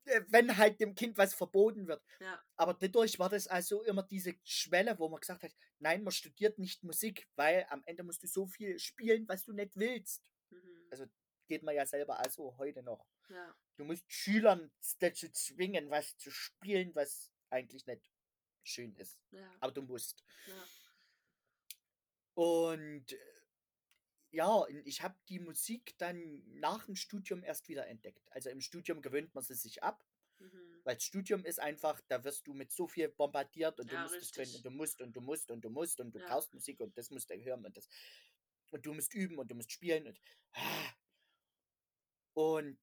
äh, 0.04 0.20
wenn 0.28 0.56
halt 0.56 0.78
dem 0.80 0.94
Kind 0.94 1.16
was 1.18 1.34
verboten 1.34 1.86
wird. 1.88 2.02
ja. 2.20 2.42
Aber 2.56 2.74
dadurch 2.74 3.18
war 3.18 3.28
das 3.28 3.46
also 3.46 3.82
immer 3.84 4.02
diese 4.02 4.34
Schwelle, 4.44 4.98
wo 4.98 5.08
man 5.08 5.20
gesagt 5.20 5.42
hat, 5.42 5.52
nein, 5.78 6.02
man 6.02 6.12
studiert 6.12 6.58
nicht 6.58 6.82
Musik, 6.84 7.28
weil 7.36 7.66
am 7.70 7.82
Ende 7.86 8.02
musst 8.02 8.22
du 8.22 8.26
so 8.28 8.46
viel 8.46 8.78
spielen, 8.78 9.26
was 9.28 9.44
du 9.44 9.52
nicht 9.52 9.76
willst. 9.76 10.22
Mhm. 10.50 10.86
Also 10.90 11.06
geht 11.48 11.62
man 11.62 11.74
ja 11.74 11.86
selber 11.86 12.18
also 12.18 12.56
heute 12.58 12.82
noch. 12.82 13.06
ja. 13.28 13.54
Du 13.76 13.84
musst 13.84 14.04
Schülern 14.10 14.72
dazu 15.00 15.30
zwingen, 15.32 15.90
was 15.90 16.16
zu 16.16 16.30
spielen, 16.30 16.94
was 16.94 17.30
eigentlich 17.50 17.86
nicht 17.86 18.02
schön 18.66 18.94
ist. 18.96 19.18
Ja. 19.30 19.50
Aber 19.60 19.72
du 19.72 19.82
musst. 19.82 20.24
Ja. 20.46 20.64
Und 22.34 23.12
äh, 23.12 23.18
ja, 24.32 24.66
ich 24.84 25.02
habe 25.02 25.16
die 25.28 25.38
Musik 25.38 25.96
dann 25.98 26.42
nach 26.60 26.84
dem 26.84 26.96
Studium 26.96 27.42
erst 27.42 27.68
wieder 27.68 27.86
entdeckt. 27.86 28.30
Also 28.32 28.50
im 28.50 28.60
Studium 28.60 29.00
gewöhnt 29.00 29.34
man 29.34 29.42
sie 29.44 29.54
sich 29.54 29.82
ab, 29.82 30.04
Mhm. 30.38 30.80
weil 30.84 31.00
Studium 31.00 31.46
ist 31.46 31.58
einfach, 31.60 31.98
da 32.08 32.22
wirst 32.22 32.46
du 32.46 32.52
mit 32.52 32.70
so 32.70 32.86
viel 32.86 33.08
bombardiert 33.08 33.80
und 33.80 33.90
du 33.90 33.94
Ja, 33.94 34.02
musst 34.02 34.16
es 34.16 34.32
können 34.32 34.44
richtig. 34.44 34.56
und 34.58 34.66
du 34.66 34.70
musst 34.70 35.00
und 35.00 35.12
du 35.16 35.20
musst 35.22 35.50
und 35.50 35.64
du 35.64 35.70
musst 35.70 35.98
und 35.98 36.14
du 36.14 36.18
Ja. 36.18 36.26
brauchst 36.26 36.52
Musik 36.52 36.78
und 36.80 36.96
das 36.98 37.10
musst 37.10 37.30
du 37.30 37.34
hören 37.42 37.64
und 37.64 37.74
das 37.74 37.88
und 38.70 38.84
du 38.84 38.92
musst 38.92 39.14
üben 39.14 39.38
und 39.38 39.50
du 39.50 39.54
musst 39.54 39.72
spielen 39.72 40.06
und 40.06 40.20
ah. 40.52 40.92
und 42.34 42.78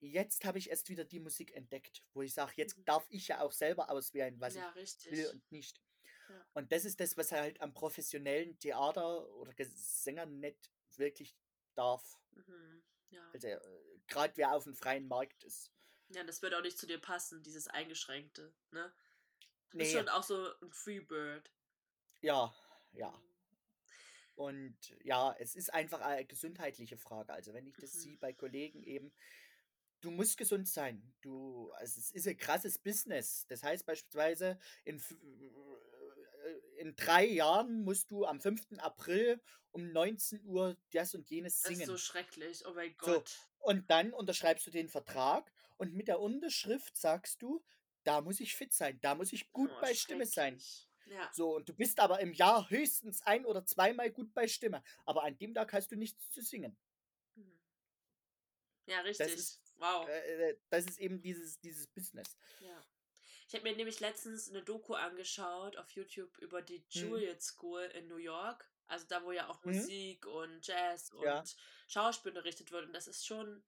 jetzt 0.00 0.44
habe 0.44 0.58
ich 0.58 0.70
erst 0.70 0.88
wieder 0.88 1.04
die 1.04 1.20
Musik 1.20 1.52
entdeckt, 1.54 2.04
wo 2.12 2.22
ich 2.22 2.34
sage, 2.34 2.52
jetzt 2.56 2.76
Mhm. 2.78 2.84
darf 2.84 3.06
ich 3.10 3.28
ja 3.28 3.40
auch 3.40 3.52
selber 3.52 3.90
auswählen, 3.90 4.38
was 4.40 4.54
Ja, 4.54 4.68
ich 4.70 4.74
will 4.74 4.82
richtig. 4.82 5.30
und 5.32 5.52
nicht. 5.52 5.80
Ja. 6.28 6.46
Und 6.54 6.72
das 6.72 6.84
ist 6.84 6.98
das, 7.00 7.16
was 7.16 7.32
halt 7.32 7.60
am 7.60 7.72
professionellen 7.72 8.58
Theater 8.58 9.28
oder 9.36 9.52
Sänger 9.64 10.26
nicht 10.26 10.70
wirklich 10.96 11.36
darf. 11.74 12.18
Mhm. 12.32 12.82
Ja. 13.10 13.30
Also 13.32 13.48
äh, 13.48 13.60
gerade 14.08 14.36
wer 14.36 14.52
auf 14.54 14.64
dem 14.64 14.74
freien 14.74 15.06
Markt 15.06 15.44
ist. 15.44 15.70
ja, 16.08 16.24
das 16.24 16.42
wird 16.42 16.54
auch 16.54 16.62
nicht 16.62 16.78
zu 16.78 16.86
dir 16.86 16.98
passen, 17.00 17.42
dieses 17.42 17.68
Eingeschränkte, 17.68 18.52
ne? 18.70 18.92
Du 19.70 19.78
bist 19.78 19.92
Nee, 19.92 19.98
schon 19.98 20.08
auch 20.08 20.22
so 20.22 20.52
ein 20.60 20.72
Freebird. 20.72 21.52
ja, 22.20 22.54
ja. 22.92 23.10
Mhm. 23.10 23.22
Und 24.36 24.94
ja, 25.02 25.34
es 25.38 25.56
ist 25.56 25.72
einfach 25.72 26.00
eine 26.02 26.24
gesundheitliche 26.26 26.98
Frage. 26.98 27.32
Also 27.32 27.54
wenn 27.54 27.66
ich 27.66 27.76
das 27.76 27.94
Mhm. 27.94 27.98
sehe 28.00 28.16
bei 28.18 28.32
Kollegen 28.32 28.82
eben, 28.82 29.12
du 30.06 30.12
musst 30.12 30.36
gesund 30.38 30.68
sein. 30.68 31.02
Du, 31.20 31.70
also 31.72 31.98
es 31.98 32.10
ist 32.12 32.28
ein 32.28 32.36
krasses 32.36 32.78
Business. 32.78 33.44
Das 33.48 33.62
heißt 33.64 33.84
beispielsweise, 33.86 34.58
in, 34.84 34.98
äh, 36.44 36.80
in 36.80 36.94
drei 36.96 37.26
Jahren 37.26 37.82
musst 37.82 38.10
du 38.10 38.24
am 38.24 38.40
5. 38.40 38.78
April 38.78 39.40
um 39.72 39.90
19 39.92 40.44
Uhr 40.44 40.76
das 40.92 41.14
und 41.14 41.28
jenes 41.28 41.60
Das 41.62 41.72
ist 41.72 41.78
so 41.80 41.84
singen. 41.86 41.98
schrecklich. 41.98 42.64
Oh 42.66 42.72
mein 42.74 42.94
So, 43.00 43.14
Gott. 43.14 43.38
und 43.58 43.90
dann 43.90 44.12
unterschreibst 44.12 44.66
du 44.66 44.70
den 44.70 44.88
Vertrag 44.88 45.52
und 45.76 45.92
mit 45.94 46.08
der 46.08 46.20
Unterschrift 46.20 46.96
sagst 46.96 47.42
du, 47.42 47.64
da 48.04 48.20
muss 48.20 48.38
ich 48.40 48.54
fit 48.54 48.72
sein, 48.72 48.98
da 49.02 49.14
muss 49.16 49.32
ich 49.32 49.52
gut 49.52 49.70
Oh, 49.76 49.80
bei 49.80 49.92
Stimme 49.94 50.26
sein. 50.26 50.62
Ja. 51.06 51.30
So, 51.32 51.54
und 51.56 51.68
du 51.68 51.74
bist 51.74 51.98
aber 52.00 52.20
im 52.20 52.32
Jahr 52.32 52.70
höchstens 52.70 53.22
ein 53.22 53.44
oder 53.44 53.64
zweimal 53.64 54.10
gut 54.10 54.32
bei 54.34 54.46
Stimme. 54.48 54.82
Aber 55.04 55.24
an 55.24 55.36
dem 55.38 55.54
Tag 55.54 55.72
hast 55.72 55.90
du 55.92 55.96
nichts 55.96 56.30
zu 56.30 56.40
singen. 56.42 56.76
Mhm. 57.34 57.60
Ja, 58.86 59.02
Das 59.18 59.28
richtig. 59.28 59.34
ist, 59.34 59.60
Wow. 59.76 60.08
äh, 60.08 60.50
äh, 60.50 60.58
das 60.70 60.86
ist 60.86 60.98
eben 60.98 61.20
dieses, 61.20 61.60
dieses 61.60 61.86
Business. 61.88 62.36
Ja. 62.60 62.82
Ich 63.48 63.54
habe 63.54 63.62
mir 63.62 63.76
nämlich 63.76 64.00
letztens 64.00 64.50
eine 64.50 64.62
Doku 64.62 64.94
angeschaut 64.94 65.76
auf 65.76 65.90
YouTube 65.92 66.36
über 66.38 66.62
die 66.62 66.78
Hm, 66.78 67.10
Juilliard 67.10 67.42
School 67.42 67.82
in 67.94 68.08
New 68.08 68.16
York. 68.16 68.68
Also 68.88 69.06
da, 69.08 69.22
wo 69.24 69.32
ja 69.32 69.48
auch 69.48 69.62
hm, 69.62 69.72
Musik 69.72 70.26
und 70.26 70.66
Jazz 70.66 71.12
ja, 71.22 71.40
und 71.40 71.56
Schauspiel 71.86 72.30
unterrichtet 72.30 72.70
wird. 72.70 72.86
Und 72.86 72.92
das 72.92 73.06
ist 73.06 73.26
schon, 73.26 73.62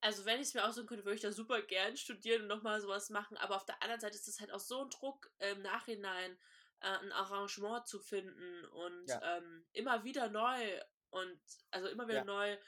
also 0.00 0.24
wenn 0.24 0.40
ich 0.40 0.48
es 0.48 0.54
mir 0.54 0.66
aussuchen 0.66 0.86
könnte, 0.86 1.04
würde 1.04 1.16
ich 1.16 1.22
da 1.22 1.32
super 1.32 1.62
gern 1.62 1.96
studieren 1.96 2.42
und 2.42 2.48
nochmal 2.48 2.80
sowas 2.80 3.08
machen. 3.10 3.36
Aber 3.38 3.56
auf 3.56 3.64
der 3.64 3.82
anderen 3.82 4.00
Seite 4.00 4.16
ist 4.16 4.28
es 4.28 4.40
halt 4.40 4.52
auch 4.52 4.60
so 4.60 4.84
ein 4.84 4.90
Druck 4.90 5.30
im 5.38 5.62
Nachhinein, 5.62 6.38
äh, 6.80 6.88
ein 6.88 7.12
Arrangement 7.12 7.86
zu 7.86 8.00
finden 8.00 8.64
und 8.66 9.08
ja, 9.08 9.38
ähm, 9.38 9.66
immer 9.72 10.04
wieder 10.04 10.28
neu 10.28 10.80
und 11.10 11.40
also 11.70 11.88
immer 11.88 12.06
wieder 12.08 12.18
ja, 12.18 12.24
neu 12.24 12.58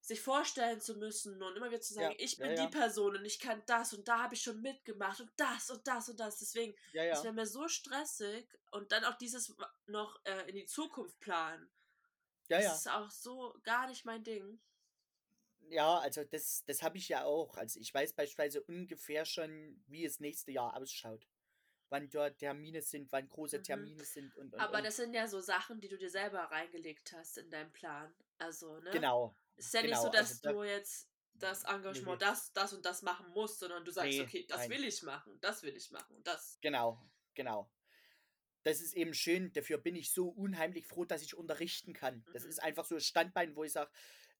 sich 0.00 0.20
vorstellen 0.20 0.80
zu 0.80 0.96
müssen 0.96 1.42
und 1.42 1.56
immer 1.56 1.70
wieder 1.70 1.80
zu 1.80 1.94
sagen, 1.94 2.12
ja, 2.12 2.16
ich 2.18 2.38
ja, 2.38 2.46
bin 2.46 2.56
die 2.56 2.62
ja, 2.62 2.68
Person 2.68 3.16
und 3.16 3.24
ich 3.24 3.38
kann 3.38 3.62
das 3.66 3.92
und 3.92 4.08
da 4.08 4.22
habe 4.22 4.34
ich 4.34 4.42
schon 4.42 4.60
mitgemacht 4.62 5.20
und 5.20 5.30
das 5.36 5.70
und 5.70 5.86
das 5.86 6.08
und 6.08 6.18
das. 6.20 6.38
Deswegen, 6.38 6.74
ja, 6.92 7.04
das 7.10 7.22
ja, 7.22 7.24
wäre 7.24 7.34
mir 7.34 7.46
so 7.46 7.68
stressig 7.68 8.46
und 8.70 8.92
dann 8.92 9.04
auch 9.04 9.16
dieses 9.16 9.54
noch 9.86 10.18
äh, 10.24 10.48
in 10.48 10.56
die 10.56 10.66
Zukunft 10.66 11.18
planen. 11.20 11.70
ja, 12.48 12.58
Das 12.58 12.64
ja. 12.64 12.74
ist 12.74 12.88
auch 12.90 13.10
so 13.10 13.58
gar 13.64 13.86
nicht 13.88 14.04
mein 14.04 14.24
Ding. 14.24 14.60
Ja, 15.68 15.98
also 15.98 16.24
das, 16.24 16.64
das 16.66 16.82
habe 16.82 16.98
ich 16.98 17.08
ja 17.08 17.24
auch. 17.24 17.56
Also 17.56 17.78
ich 17.80 17.92
weiß 17.94 18.12
beispielsweise 18.14 18.62
ungefähr 18.62 19.24
schon, 19.24 19.82
wie 19.86 20.04
es 20.04 20.20
nächste 20.20 20.52
Jahr 20.52 20.76
ausschaut. 20.76 21.26
Wann 21.90 22.10
dort 22.10 22.38
Termine 22.38 22.82
sind, 22.82 23.12
wann 23.12 23.28
große 23.28 23.60
Mhm. 23.60 23.62
Termine 23.62 24.04
sind 24.04 24.36
und, 24.36 24.54
und, 24.54 24.60
Aber 24.60 24.78
und. 24.78 24.84
das 24.84 24.96
sind 24.96 25.14
ja 25.14 25.26
so 25.28 25.40
Sachen, 25.40 25.80
die 25.80 25.88
du 25.88 25.98
dir 25.98 26.10
selber 26.10 26.40
reingelegt 26.50 27.12
hast 27.12 27.38
in 27.38 27.50
deinen 27.50 27.72
Plan. 27.72 28.14
Also, 28.38 28.78
ne? 28.80 28.90
Genau, 28.90 29.34
ist 29.56 29.74
ja 29.74 29.82
nicht 29.82 29.96
so, 29.96 30.10
genau. 30.10 30.18
Also 30.18 30.32
dass 30.32 30.40
da, 30.40 30.52
du 30.52 30.62
jetzt 30.64 31.10
das 31.34 31.64
nee, 31.64 31.70
Engagement 31.70 32.22
das, 32.22 32.52
das 32.52 32.72
und 32.72 32.84
das 32.84 33.02
machen 33.02 33.28
musst, 33.30 33.58
sondern 33.58 33.84
du 33.84 33.90
sagst, 33.90 34.10
nee, 34.10 34.20
okay, 34.20 34.46
das 34.48 34.58
nein. 34.58 34.70
will 34.70 34.84
ich 34.84 35.02
machen, 35.02 35.38
das 35.40 35.62
will 35.62 35.76
ich 35.76 35.90
machen 35.90 36.16
und 36.16 36.26
das. 36.26 36.58
Genau, 36.60 37.00
genau. 37.34 37.70
Das 38.62 38.80
ist 38.80 38.94
eben 38.94 39.14
schön. 39.14 39.52
Dafür 39.52 39.78
bin 39.78 39.96
ich 39.96 40.12
so 40.12 40.28
unheimlich 40.28 40.86
froh, 40.86 41.04
dass 41.04 41.22
ich 41.22 41.34
unterrichten 41.34 41.94
kann. 41.94 42.26
Das 42.32 42.44
Mhm. 42.44 42.50
ist 42.50 42.58
einfach 42.62 42.84
so 42.84 42.94
ein 42.96 43.00
Standbein, 43.00 43.56
wo 43.56 43.64
ich 43.64 43.72
sage, 43.72 43.90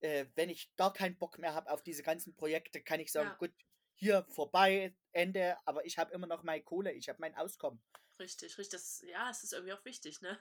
äh, 0.00 0.26
wenn 0.34 0.50
ich 0.50 0.74
gar 0.76 0.92
keinen 0.92 1.16
Bock 1.18 1.38
mehr 1.38 1.54
habe 1.54 1.70
auf 1.70 1.82
diese 1.82 2.02
ganzen 2.02 2.34
Projekte, 2.36 2.82
kann 2.82 3.00
ich 3.00 3.12
sagen, 3.12 3.30
Ja, 3.30 3.34
gut, 3.36 3.52
hier 3.94 4.24
vorbei, 4.28 4.94
Ende, 5.12 5.56
aber 5.66 5.84
ich 5.86 5.98
habe 5.98 6.12
immer 6.12 6.26
noch 6.26 6.42
meine 6.42 6.62
Kohle, 6.62 6.92
ich 6.92 7.08
habe 7.08 7.20
mein 7.20 7.34
Auskommen. 7.34 7.82
Richtig, 8.20 8.58
richtig. 8.58 8.70
Das, 8.70 9.02
ja, 9.02 9.30
es 9.30 9.42
ist 9.42 9.52
irgendwie 9.52 9.72
auch 9.72 9.84
wichtig, 9.84 10.20
ne? 10.20 10.38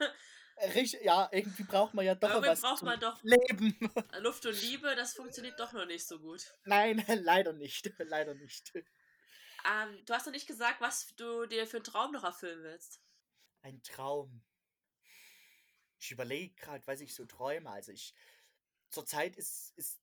Äh, 0.58 0.72
Richtig, 0.72 1.02
ja, 1.04 1.30
irgendwie 1.32 1.64
braucht 1.64 1.94
man 1.94 2.06
ja 2.06 2.16
doch 2.16 2.30
Irgendwie 2.30 2.50
was 2.50 2.62
braucht 2.62 2.84
man 2.84 3.00
doch 3.00 3.24
Leben. 3.24 3.78
Luft 4.20 4.46
und 4.46 4.62
Liebe, 4.62 4.94
das 4.96 5.14
funktioniert 5.14 5.60
doch 5.60 5.72
noch 5.72 5.86
nicht 5.86 6.06
so 6.06 6.20
gut. 6.20 6.54
Nein, 6.66 7.04
leider 7.24 7.54
nicht. 7.54 7.92
Leider 8.00 8.34
nicht. 8.36 8.74
Ähm, 8.76 10.06
du 10.06 10.14
hast 10.14 10.26
noch 10.26 10.34
nicht 10.34 10.48
gesagt, 10.48 10.82
was 10.82 11.16
du 11.16 11.46
dir 11.46 11.66
für 11.66 11.78
einen 11.78 11.86
Traum 11.86 12.12
noch 12.12 12.24
erfüllen 12.24 12.62
willst. 12.64 13.02
Ein 13.62 13.82
Traum. 13.84 14.44
Ich 15.98 16.12
überlege 16.12 16.56
gerade, 16.56 16.86
was 16.88 17.02
ich 17.02 17.14
so 17.14 17.26
träume. 17.26 17.70
Also 17.70 17.92
ich, 17.92 18.14
zurzeit 18.90 19.36
ist, 19.36 19.74
ist 19.78 20.02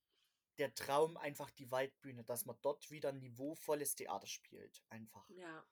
der 0.59 0.75
Traum 0.75 1.17
einfach 1.17 1.51
die 1.51 1.71
Waldbühne, 1.71 2.25
dass 2.25 2.47
man 2.47 2.57
dort 2.63 2.91
wieder 2.91 3.11
ein 3.11 3.19
niveauvolles 3.19 3.95
Theater 3.95 4.27
spielt. 4.27 4.83
Einfach. 4.89 5.29
Ja, 5.31 5.67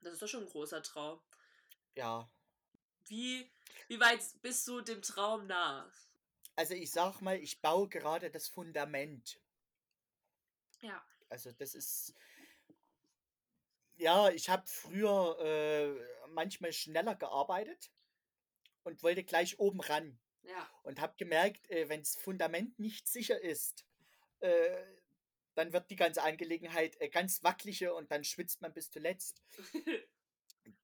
das 0.00 0.14
ist 0.14 0.22
doch 0.22 0.28
schon 0.28 0.44
ein 0.44 0.48
großer 0.48 0.82
Traum. 0.82 1.20
Ja. 1.94 2.30
Wie, 3.06 3.50
wie 3.88 4.00
weit 4.00 4.20
bist 4.42 4.66
du 4.68 4.80
dem 4.80 5.02
Traum 5.02 5.46
nah? 5.46 5.90
Also 6.56 6.74
ich 6.74 6.90
sag 6.90 7.20
mal, 7.20 7.36
ich 7.36 7.60
baue 7.60 7.88
gerade 7.88 8.30
das 8.30 8.48
Fundament. 8.48 9.40
Ja. 10.80 11.04
Also 11.28 11.52
das 11.52 11.74
ist. 11.74 12.14
Ja, 13.96 14.28
ich 14.30 14.48
habe 14.48 14.66
früher 14.66 15.38
äh, 15.40 16.28
manchmal 16.28 16.72
schneller 16.72 17.16
gearbeitet 17.16 17.90
und 18.84 19.02
wollte 19.02 19.24
gleich 19.24 19.58
oben 19.58 19.80
ran. 19.80 20.18
Ja. 20.42 20.70
Und 20.82 21.00
habe 21.00 21.16
gemerkt, 21.16 21.68
äh, 21.70 21.88
wenn 21.88 22.00
das 22.00 22.14
Fundament 22.16 22.78
nicht 22.78 23.08
sicher 23.08 23.40
ist, 23.40 23.84
äh, 24.40 24.84
dann 25.58 25.72
wird 25.72 25.90
die 25.90 25.96
ganze 25.96 26.22
Angelegenheit 26.22 27.00
äh, 27.00 27.08
ganz 27.08 27.42
wackelige 27.42 27.92
und 27.92 28.12
dann 28.12 28.22
schwitzt 28.22 28.62
man 28.62 28.72
bis 28.72 28.90
zuletzt. 28.90 29.42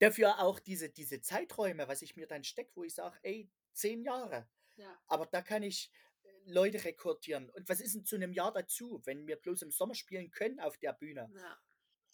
Dafür 0.00 0.40
auch 0.40 0.58
diese, 0.58 0.88
diese 0.88 1.20
Zeiträume, 1.20 1.86
was 1.86 2.02
ich 2.02 2.16
mir 2.16 2.26
dann 2.26 2.42
stecke, 2.42 2.72
wo 2.74 2.82
ich 2.82 2.94
sage, 2.94 3.16
ey, 3.22 3.48
zehn 3.72 4.02
Jahre. 4.02 4.48
ja. 4.76 5.00
Aber 5.06 5.26
da 5.26 5.42
kann 5.42 5.62
ich 5.62 5.92
äh, 6.24 6.28
Leute 6.46 6.82
rekrutieren. 6.84 7.50
Und 7.50 7.68
was 7.68 7.80
ist 7.80 7.94
denn 7.94 8.04
zu 8.04 8.16
einem 8.16 8.32
Jahr 8.32 8.52
dazu, 8.52 9.00
wenn 9.04 9.28
wir 9.28 9.36
bloß 9.36 9.62
im 9.62 9.70
Sommer 9.70 9.94
spielen 9.94 10.32
können 10.32 10.58
auf 10.58 10.76
der 10.78 10.92
Bühne? 10.92 11.30
Ja. 11.32 11.58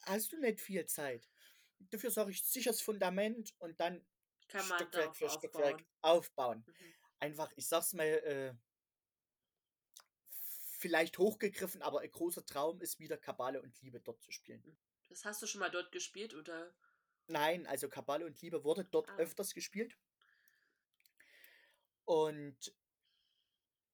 Hast 0.03 0.33
du 0.33 0.39
nicht 0.39 0.61
viel 0.61 0.85
Zeit. 0.85 1.29
Dafür 1.79 2.11
sage 2.11 2.31
ich 2.31 2.45
sicheres 2.45 2.83
Fundament 2.83 3.55
und 3.59 3.81
dann 3.81 4.05
Kann 4.49 4.65
Stückwerk 4.65 5.17
für 5.17 5.31
Stückwerk 5.31 5.83
aufbauen. 6.03 6.63
aufbauen. 6.63 6.65
Mhm. 6.67 6.95
Einfach, 7.21 7.53
ich 7.57 7.67
sag's 7.67 7.95
mal, 7.95 8.05
äh, 8.05 8.55
vielleicht 10.81 11.19
hochgegriffen, 11.19 11.83
aber 11.83 12.01
ein 12.01 12.11
großer 12.11 12.45
Traum 12.47 12.81
ist 12.81 12.99
wieder 12.99 13.19
Kabale 13.19 13.61
und 13.61 13.79
Liebe 13.83 14.01
dort 14.01 14.23
zu 14.23 14.33
spielen. 14.33 14.79
Das 15.09 15.25
hast 15.27 15.43
du 15.43 15.47
schon 15.47 15.61
mal 15.61 15.71
dort 15.71 15.93
gespielt, 15.93 16.35
oder? 16.35 16.75
Nein, 17.27 17.67
also 17.67 17.89
Kabale 17.89 18.25
und 18.25 18.41
Liebe 18.41 18.65
wurde 18.65 18.85
dort 18.87 19.09
Ah. 19.11 19.17
öfters 19.17 19.53
gespielt. 19.55 19.97
Und 22.07 22.75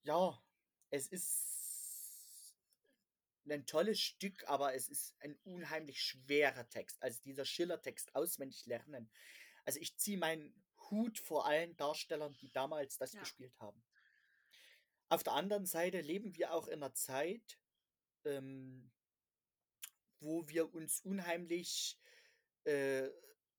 ja, 0.05 0.41
es 0.91 1.09
ist 1.09 2.55
ein 3.49 3.67
tolles 3.67 4.01
Stück, 4.01 4.49
aber 4.49 4.75
es 4.75 4.89
ist 4.89 5.15
ein 5.21 5.37
unheimlich 5.45 6.01
schwerer 6.01 6.69
Text. 6.69 7.03
Also 7.03 7.21
dieser 7.23 7.45
Schiller-Text 7.45 8.15
auswendig 8.15 8.65
lernen. 8.67 9.11
Also 9.65 9.81
ich 9.81 9.97
ziehe 9.99 10.19
meinen 10.19 10.65
Hut 10.91 11.19
vor 11.19 11.47
allen 11.47 11.77
Darstellern, 11.77 12.37
die 12.41 12.51
damals 12.53 12.97
das 12.97 13.13
Ja. 13.13 13.21
gespielt 13.21 13.59
haben. 13.59 13.83
Auf 15.09 15.23
der 15.23 15.35
anderen 15.35 15.67
Seite 15.67 16.01
leben 16.01 16.35
wir 16.37 16.53
auch 16.53 16.67
in 16.67 16.83
einer 16.83 16.95
Zeit, 16.95 17.59
ähm, 18.25 18.91
wo 20.21 20.49
wir 20.49 20.75
uns 20.75 21.01
unheimlich 21.01 21.99
äh, 22.65 23.09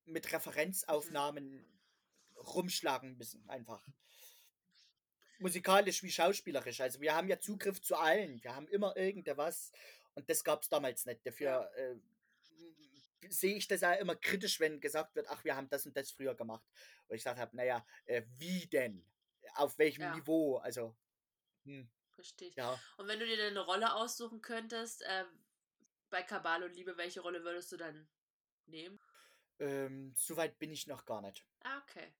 mit 0.06 0.32
Referenzaufnahmen 0.32 1.66
rumschlagen 2.36 3.18
müssen, 3.18 3.48
einfach. 3.50 3.86
Musikalisch 5.40 6.04
wie 6.04 6.12
schauspielerisch. 6.12 6.82
Also 6.82 7.00
wir 7.00 7.14
haben 7.14 7.28
ja 7.28 7.40
Zugriff 7.40 7.82
zu 7.82 7.96
allen. 7.96 8.44
Wir 8.44 8.56
haben 8.56 8.68
immer 8.68 8.98
irgendetwas. 8.98 9.72
Und 10.16 10.30
das 10.30 10.44
gab 10.44 10.64
es 10.64 10.70
damals 10.70 11.06
nicht. 11.06 11.26
Dafür 11.26 11.72
äh, 11.76 11.96
sehe 13.30 13.56
ich 13.56 13.68
das 13.68 13.84
auch 13.84 13.98
immer 14.00 14.16
kritisch, 14.16 14.60
wenn 14.60 14.80
gesagt 14.80 15.16
wird, 15.16 15.28
ach, 15.30 15.44
wir 15.44 15.56
haben 15.56 15.70
das 15.70 15.86
und 15.86 15.96
das 15.96 16.12
früher 16.12 16.36
gemacht. 16.36 16.66
Und 17.08 17.16
ich 17.16 17.22
gesagt 17.24 17.40
habe, 17.40 17.56
naja, 17.56 17.86
äh, 18.06 18.24
wie 18.38 18.66
denn? 18.68 19.06
Auf 19.56 19.78
welchem 19.78 20.02
Ja. 20.02 20.16
Niveau? 20.16 20.58
Also, 20.58 20.96
hm, 21.68 21.88
Richtig. 22.18 22.56
ja. 22.56 22.80
Und 22.98 23.08
wenn 23.08 23.20
du 23.20 23.26
dir 23.26 23.38
dann 23.38 23.48
eine 23.48 23.60
Rolle 23.60 23.94
aussuchen 23.94 24.42
könntest, 24.42 25.02
äh, 25.04 25.26
bei 26.10 26.24
Kabal 26.24 26.64
und 26.64 26.74
Liebe, 26.76 26.98
welche 26.98 27.22
Rolle 27.22 27.44
würdest 27.44 27.72
du 27.72 27.78
dann 27.78 28.08
nehmen? 28.66 29.00
Ähm, 29.60 30.14
Soweit 30.16 30.58
bin 30.60 30.72
ich 30.72 30.88
noch 30.88 31.06
gar 31.06 31.22
nicht. 31.22 31.46
Ah, 31.64 31.78
okay. 31.80 32.14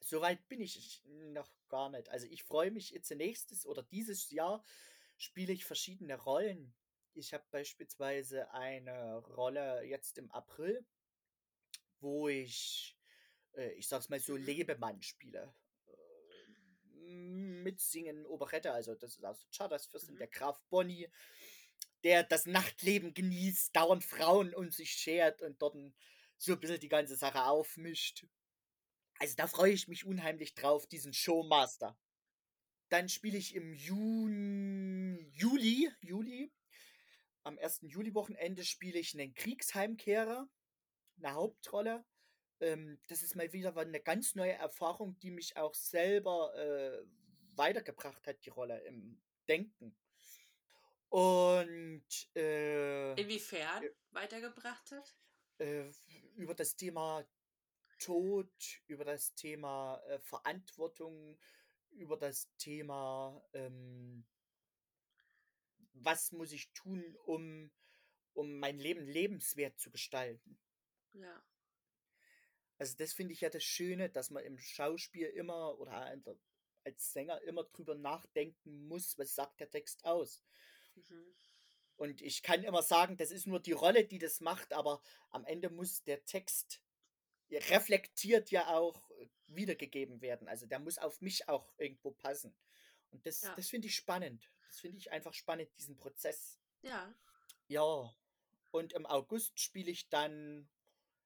Soweit 0.00 0.46
bin 0.48 0.60
ich 0.60 1.02
noch 1.06 1.48
gar 1.68 1.88
nicht. 1.90 2.08
Also 2.10 2.26
ich 2.26 2.42
freue 2.42 2.70
mich 2.70 2.90
jetzt 2.90 3.10
nächstes 3.10 3.66
oder 3.66 3.82
dieses 3.82 4.30
Jahr 4.30 4.62
spiele 5.16 5.52
ich 5.52 5.64
verschiedene 5.64 6.16
Rollen. 6.16 6.74
Ich 7.14 7.32
habe 7.34 7.44
beispielsweise 7.50 8.50
eine 8.52 9.18
Rolle 9.18 9.82
jetzt 9.84 10.18
im 10.18 10.30
April, 10.32 10.84
wo 12.00 12.28
ich, 12.28 12.96
äh, 13.54 13.72
ich 13.72 13.88
sag's 13.88 14.08
mal 14.08 14.20
so, 14.20 14.36
Mhm. 14.36 14.44
Lebemann 14.44 15.02
spiele. 15.02 15.54
Mitsingen, 17.12 18.26
Operette, 18.26 18.72
also 18.72 18.94
das 18.94 19.16
ist 19.16 19.24
aus 19.24 19.38
der 19.40 19.48
Chartersfürstin, 19.56 20.14
Mhm. 20.14 20.18
der 20.18 20.28
Graf 20.28 20.60
Bonny, 20.70 21.08
der 22.04 22.24
das 22.24 22.46
Nachtleben 22.46 23.14
genießt, 23.14 23.74
dauernd 23.74 24.04
Frauen 24.04 24.54
um 24.54 24.70
sich 24.70 24.92
schert 24.92 25.42
und 25.42 25.60
dort 25.62 25.76
so 26.38 26.52
ein 26.52 26.60
bisschen 26.60 26.80
die 26.80 26.88
ganze 26.88 27.16
Sache 27.16 27.44
aufmischt. 27.44 28.26
Also 29.18 29.36
da 29.36 29.46
freue 29.46 29.72
ich 29.72 29.86
mich 29.88 30.04
unheimlich 30.04 30.54
drauf, 30.54 30.86
diesen 30.86 31.12
Showmaster. 31.12 31.96
Dann 32.88 33.08
spiele 33.08 33.38
ich 33.38 33.54
im 33.54 33.72
Juni, 33.72 35.30
Juli, 35.32 35.90
Juli, 36.00 36.52
am 37.44 37.58
1. 37.58 37.80
Juli-Wochenende 37.82 38.64
spiele 38.64 38.98
ich 38.98 39.14
einen 39.14 39.34
Kriegsheimkehrer, 39.34 40.48
eine 41.18 41.32
Hauptrolle. 41.34 42.04
Ähm, 42.62 42.98
das 43.08 43.22
ist 43.22 43.34
mal 43.34 43.52
wieder 43.52 43.76
eine 43.76 44.00
ganz 44.00 44.36
neue 44.36 44.52
Erfahrung, 44.52 45.18
die 45.18 45.32
mich 45.32 45.56
auch 45.56 45.74
selber 45.74 46.54
äh, 46.54 47.04
weitergebracht 47.56 48.24
hat, 48.26 48.44
die 48.44 48.50
Rolle 48.50 48.78
im 48.84 49.20
Denken. 49.48 49.96
Und 51.08 52.06
äh, 52.36 53.20
Inwiefern 53.20 53.84
weitergebracht 54.12 54.92
hat? 54.92 55.16
äh, 55.58 55.90
über 56.36 56.54
das 56.54 56.76
Thema 56.76 57.26
Tod, 57.98 58.52
über 58.86 59.04
das 59.04 59.34
Thema 59.34 60.00
äh, 60.06 60.20
Verantwortung, 60.20 61.36
über 61.90 62.16
das 62.16 62.48
Thema, 62.58 63.44
ähm, 63.52 64.24
was 65.94 66.30
muss 66.30 66.52
ich 66.52 66.72
tun, 66.72 67.16
um, 67.24 67.72
um 68.34 68.58
mein 68.60 68.78
Leben 68.78 69.04
lebenswert 69.04 69.78
zu 69.80 69.90
gestalten. 69.90 70.58
Ja. 71.12 71.42
Also 72.82 72.96
das 72.96 73.12
finde 73.12 73.32
ich 73.32 73.40
ja 73.40 73.48
das 73.48 73.62
Schöne, 73.62 74.10
dass 74.10 74.30
man 74.30 74.42
im 74.42 74.58
Schauspiel 74.58 75.28
immer 75.28 75.78
oder 75.78 76.12
als 76.82 77.12
Sänger 77.12 77.40
immer 77.42 77.62
drüber 77.62 77.94
nachdenken 77.94 78.88
muss, 78.88 79.16
was 79.18 79.36
sagt 79.36 79.60
der 79.60 79.70
Text 79.70 80.04
aus. 80.04 80.42
Mhm. 80.96 81.32
Und 81.94 82.20
ich 82.22 82.42
kann 82.42 82.64
immer 82.64 82.82
sagen, 82.82 83.16
das 83.16 83.30
ist 83.30 83.46
nur 83.46 83.60
die 83.60 83.70
Rolle, 83.70 84.04
die 84.04 84.18
das 84.18 84.40
macht, 84.40 84.72
aber 84.72 85.00
am 85.30 85.44
Ende 85.44 85.70
muss 85.70 86.02
der 86.02 86.24
Text 86.24 86.82
reflektiert 87.52 88.50
ja 88.50 88.66
auch 88.76 89.08
äh, 89.12 89.28
wiedergegeben 89.46 90.20
werden. 90.20 90.48
Also 90.48 90.66
der 90.66 90.80
muss 90.80 90.98
auf 90.98 91.20
mich 91.20 91.48
auch 91.48 91.72
irgendwo 91.78 92.10
passen. 92.10 92.52
Und 93.12 93.24
das, 93.26 93.42
Ja. 93.42 93.54
das 93.54 93.68
finde 93.68 93.86
ich 93.86 93.94
spannend. 93.94 94.50
Das 94.66 94.80
finde 94.80 94.98
ich 94.98 95.12
einfach 95.12 95.34
spannend, 95.34 95.70
diesen 95.78 95.96
Prozess. 95.96 96.58
Ja. 96.80 97.14
Ja. 97.68 98.12
Und 98.72 98.92
im 98.92 99.06
August 99.06 99.60
spiele 99.60 99.92
ich 99.92 100.08
dann, 100.08 100.68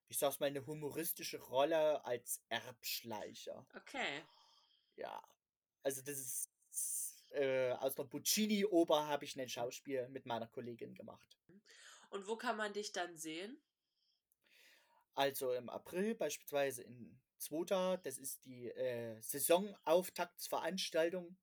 ich 0.09 0.19
sag's 0.19 0.41
mal, 0.41 0.47
eine 0.47 0.67
humoristische 0.67 1.39
Rolle 1.39 2.05
als 2.05 2.43
Erbschleicher. 2.49 3.67
Okay. 3.75 4.23
Ja. 4.97 5.23
Also 5.83 6.03
das 6.03 6.19
ist 6.19 6.51
äh, 7.31 7.73
aus 7.73 7.95
der 7.95 8.05
Puccini-Oper 8.05 9.07
habe 9.07 9.25
ich 9.25 9.39
ein 9.39 9.49
Schauspiel 9.49 10.09
mit 10.09 10.27
meiner 10.27 10.49
Kollegin 10.49 10.95
gemacht. 10.95 11.39
Und 12.11 12.27
wo 12.27 12.37
kann 12.37 12.57
man 12.57 12.73
dich 12.73 12.93
dann 12.93 13.17
sehen? 13.17 13.61
Also 15.15 15.53
im 15.53 15.69
April 15.69 16.15
beispielsweise 16.15 16.83
in 16.83 17.21
Zwota, 17.39 17.97
das 17.99 18.19
ist 18.19 18.45
die 18.45 18.71
äh, 18.71 19.21
Saisonauftaktsveranstaltung 19.21 21.37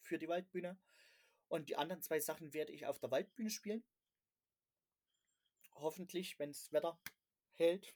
für 0.00 0.18
die 0.18 0.28
Waldbühne. 0.28 0.78
Und 1.48 1.68
die 1.68 1.76
anderen 1.76 2.02
zwei 2.02 2.20
Sachen 2.20 2.52
werde 2.52 2.72
ich 2.72 2.86
auf 2.86 2.98
der 2.98 3.10
Waldbühne 3.10 3.50
spielen. 3.50 3.84
Hoffentlich, 5.74 6.38
wenn 6.38 6.52
das 6.52 6.72
Wetter 6.72 6.98
hält. 7.58 7.94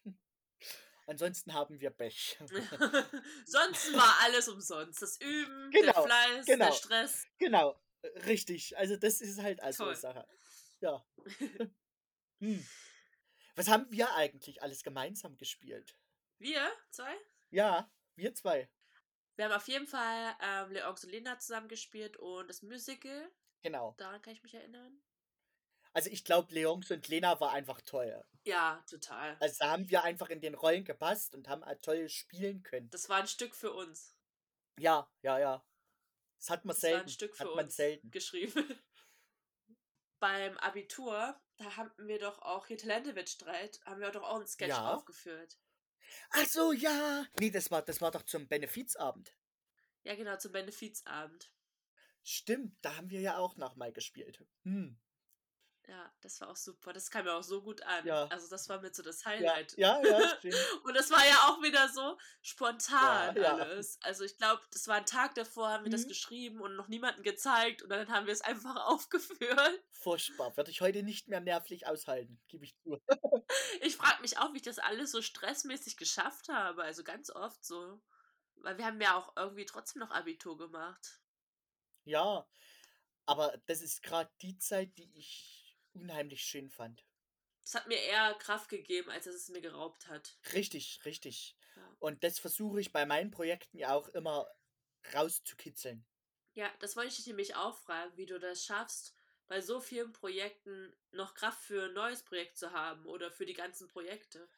Ansonsten 1.06 1.54
haben 1.54 1.80
wir 1.80 1.90
Pech. 1.90 2.38
Sonst 3.46 3.92
war 3.94 4.16
alles 4.22 4.48
umsonst. 4.48 5.02
Das 5.02 5.20
Üben, 5.20 5.70
der 5.72 5.80
Genau, 5.80 6.04
Fleiß, 6.04 6.46
genau. 6.46 6.66
der 6.66 6.72
Stress. 6.72 7.26
genau, 7.38 7.80
äh, 8.02 8.18
richtig. 8.26 8.76
Also 8.78 8.96
das 8.96 9.20
ist 9.20 9.40
halt 9.42 9.60
also 9.60 9.84
eine 9.84 9.92
Toll. 9.92 10.00
Sache. 10.00 10.28
Ja. 10.80 11.04
hm. 12.38 12.66
Was 13.56 13.68
haben 13.68 13.90
wir 13.90 14.14
eigentlich 14.14 14.62
alles 14.62 14.82
gemeinsam 14.82 15.36
gespielt? 15.36 15.96
Wir 16.38 16.70
zwei? 16.90 17.14
Ja, 17.50 17.90
wir 18.14 18.34
zwei. 18.34 18.70
Wir 19.36 19.46
haben 19.46 19.52
auf 19.52 19.68
jeden 19.68 19.86
Fall 19.86 20.36
ähm, 20.40 20.70
Leonx 20.70 21.04
und 21.04 21.10
Lena 21.10 21.38
zusammen 21.38 21.68
gespielt 21.68 22.16
und 22.18 22.48
das 22.48 22.62
Musical. 22.62 23.30
Genau. 23.62 23.94
Daran 23.98 24.22
kann 24.22 24.32
ich 24.32 24.42
mich 24.42 24.54
erinnern. 24.54 25.02
Also 25.92 26.08
ich 26.10 26.24
glaube, 26.24 26.52
Leons 26.54 26.90
und 26.90 27.08
Lena 27.08 27.40
war 27.40 27.52
einfach 27.52 27.80
toll. 27.80 28.24
Ja, 28.44 28.82
total. 28.88 29.36
Also 29.40 29.56
da 29.58 29.70
haben 29.70 29.88
wir 29.90 30.04
einfach 30.04 30.28
in 30.30 30.40
den 30.40 30.54
Rollen 30.54 30.84
gepasst 30.84 31.34
und 31.34 31.48
haben 31.48 31.64
halt 31.64 31.82
toll 31.82 32.08
spielen 32.08 32.62
können. 32.62 32.88
Das 32.90 33.08
war 33.08 33.18
ein 33.18 33.26
Stück 33.26 33.54
für 33.54 33.72
uns. 33.72 34.14
Ja, 34.78 35.10
ja, 35.22 35.38
ja. 35.38 35.66
Das 36.38 36.50
hat 36.50 36.64
man 36.64 36.74
Das 36.74 36.82
war 36.84 36.90
selten. 36.90 37.06
ein 37.06 37.10
Stück 37.10 37.36
für 37.36 37.44
hat 37.44 37.54
man 37.56 37.64
uns 37.66 37.76
selten. 37.76 38.10
geschrieben. 38.10 38.54
Beim 40.20 40.56
Abitur, 40.58 41.40
da 41.56 41.76
haben 41.76 41.90
wir 42.06 42.18
doch 42.18 42.40
auch 42.40 42.66
hier 42.66 42.76
Talentewettstreit, 42.78 43.80
haben 43.84 44.00
wir 44.00 44.10
doch 44.10 44.22
auch 44.22 44.36
einen 44.36 44.46
Sketch 44.46 44.68
Ja. 44.68 44.94
aufgeführt. 44.94 45.58
Ach 46.30 46.46
so, 46.46 46.72
ja. 46.72 47.24
Nee, 47.38 47.50
das 47.50 47.70
war, 47.70 47.82
das 47.82 48.00
war 48.00 48.10
doch 48.10 48.22
zum 48.22 48.46
Benefizabend. 48.48 49.34
Ja, 50.02 50.14
genau, 50.14 50.36
zum 50.36 50.52
Benefizabend. 50.52 51.50
Stimmt, 52.22 52.76
da 52.82 52.96
haben 52.96 53.10
wir 53.10 53.20
ja 53.20 53.38
auch 53.38 53.56
nochmal 53.56 53.92
gespielt. 53.92 54.44
Hm. 54.64 54.98
Ja, 55.90 56.08
das 56.20 56.40
war 56.40 56.50
auch 56.50 56.56
super. 56.56 56.92
Das 56.92 57.10
kam 57.10 57.24
mir 57.24 57.34
auch 57.34 57.42
so 57.42 57.62
gut 57.62 57.82
an. 57.82 58.06
Ja. 58.06 58.26
Also 58.28 58.48
das 58.48 58.68
war 58.68 58.80
mit 58.80 58.94
so 58.94 59.02
das 59.02 59.24
Ja, 59.24 59.30
Highlight. 59.30 59.76
ja, 59.76 60.00
ja, 60.00 60.20
stimmt. 60.38 60.54
Und 60.84 60.94
das 60.94 61.10
war 61.10 61.26
ja 61.26 61.34
auch 61.48 61.60
wieder 61.62 61.88
so 61.88 62.16
spontan 62.42 63.34
Ja, 63.34 63.42
ja. 63.42 63.56
alles. 63.56 63.98
Also 64.02 64.22
ich 64.22 64.36
glaube, 64.36 64.62
das 64.70 64.86
war 64.86 64.94
ein 64.94 65.04
Tag 65.06 65.34
davor, 65.34 65.68
haben 65.70 65.82
wir 65.84 65.90
das 65.90 66.04
Mhm. 66.04 66.08
geschrieben 66.08 66.60
und 66.60 66.76
noch 66.76 66.86
niemanden 66.86 67.24
gezeigt 67.24 67.82
und 67.82 67.88
dann 67.88 68.08
haben 68.08 68.26
wir 68.26 68.32
es 68.32 68.40
einfach 68.40 68.76
aufgeführt. 68.86 69.82
Furchtbar. 69.90 70.56
Würde 70.56 70.70
ich 70.70 70.80
heute 70.80 71.02
nicht 71.02 71.26
mehr 71.26 71.40
nervlich 71.40 71.88
aushalten, 71.88 72.40
gebe 72.46 72.64
ich 72.64 72.76
zu. 72.84 73.02
Ich 73.80 73.96
frage 73.96 74.22
mich 74.22 74.38
auch, 74.38 74.52
wie 74.52 74.58
ich 74.58 74.62
das 74.62 74.78
alles 74.78 75.10
so 75.10 75.20
stressmäßig 75.22 75.96
geschafft 75.96 76.48
habe. 76.50 76.84
Also 76.84 77.02
ganz 77.02 77.30
oft 77.30 77.64
so. 77.64 78.00
Weil 78.62 78.78
wir 78.78 78.84
haben 78.86 79.00
ja 79.00 79.16
auch 79.18 79.34
irgendwie 79.36 79.66
trotzdem 79.66 79.98
noch 79.98 80.12
Abitur 80.12 80.56
gemacht. 80.56 81.20
Ja, 82.04 82.46
aber 83.26 83.58
das 83.66 83.80
ist 83.80 84.02
gerade 84.04 84.30
die 84.40 84.56
Zeit, 84.58 84.96
die 84.96 85.10
ich 85.18 85.59
unheimlich 85.92 86.42
schön 86.42 86.70
fand. 86.70 87.04
Das 87.62 87.74
hat 87.74 87.88
mir 87.88 87.98
eher 87.98 88.34
Kraft 88.34 88.68
gegeben, 88.68 89.10
als 89.10 89.26
dass 89.26 89.34
es 89.34 89.48
mir 89.48 89.60
geraubt 89.60 90.08
hat. 90.08 90.38
Richtig, 90.54 91.00
richtig. 91.04 91.56
Ja. 91.76 91.96
Und 91.98 92.24
das 92.24 92.38
versuche 92.38 92.80
ich 92.80 92.92
bei 92.92 93.06
meinen 93.06 93.30
Projekten 93.30 93.78
ja 93.78 93.94
auch 93.94 94.08
immer 94.08 94.50
rauszukitzeln. 95.14 96.04
Ja, 96.54 96.70
das 96.80 96.96
wollte 96.96 97.10
ich 97.10 97.16
dich 97.16 97.26
nämlich 97.26 97.54
auch 97.54 97.76
fragen, 97.76 98.16
wie 98.16 98.26
du 98.26 98.38
das 98.38 98.64
schaffst, 98.64 99.14
bei 99.46 99.60
so 99.60 99.80
vielen 99.80 100.12
Projekten 100.12 100.96
noch 101.10 101.34
Kraft 101.34 101.62
für 101.62 101.86
ein 101.86 101.92
neues 101.92 102.22
Projekt 102.22 102.56
zu 102.56 102.72
haben 102.72 103.06
oder 103.06 103.30
für 103.30 103.46
die 103.46 103.54
ganzen 103.54 103.88
Projekte. 103.88 104.48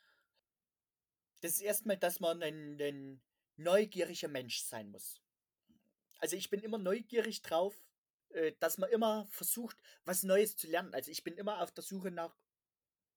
Das 1.40 1.52
ist 1.52 1.60
erstmal, 1.60 1.96
dass 1.96 2.20
man 2.20 2.42
ein, 2.42 2.80
ein 2.80 3.22
neugieriger 3.56 4.28
Mensch 4.28 4.62
sein 4.62 4.90
muss. 4.90 5.20
Also 6.18 6.36
ich 6.36 6.50
bin 6.50 6.60
immer 6.60 6.78
neugierig 6.78 7.42
drauf, 7.42 7.74
äh, 8.34 8.52
dass 8.60 8.78
man 8.78 8.90
immer 8.90 9.26
versucht, 9.30 9.76
was 10.04 10.22
Neues 10.22 10.56
zu 10.56 10.68
lernen. 10.68 10.94
Also 10.94 11.10
ich 11.10 11.24
bin 11.24 11.36
immer 11.36 11.62
auf 11.62 11.72
der 11.72 11.82
Suche 11.84 12.10
nach, 12.10 12.36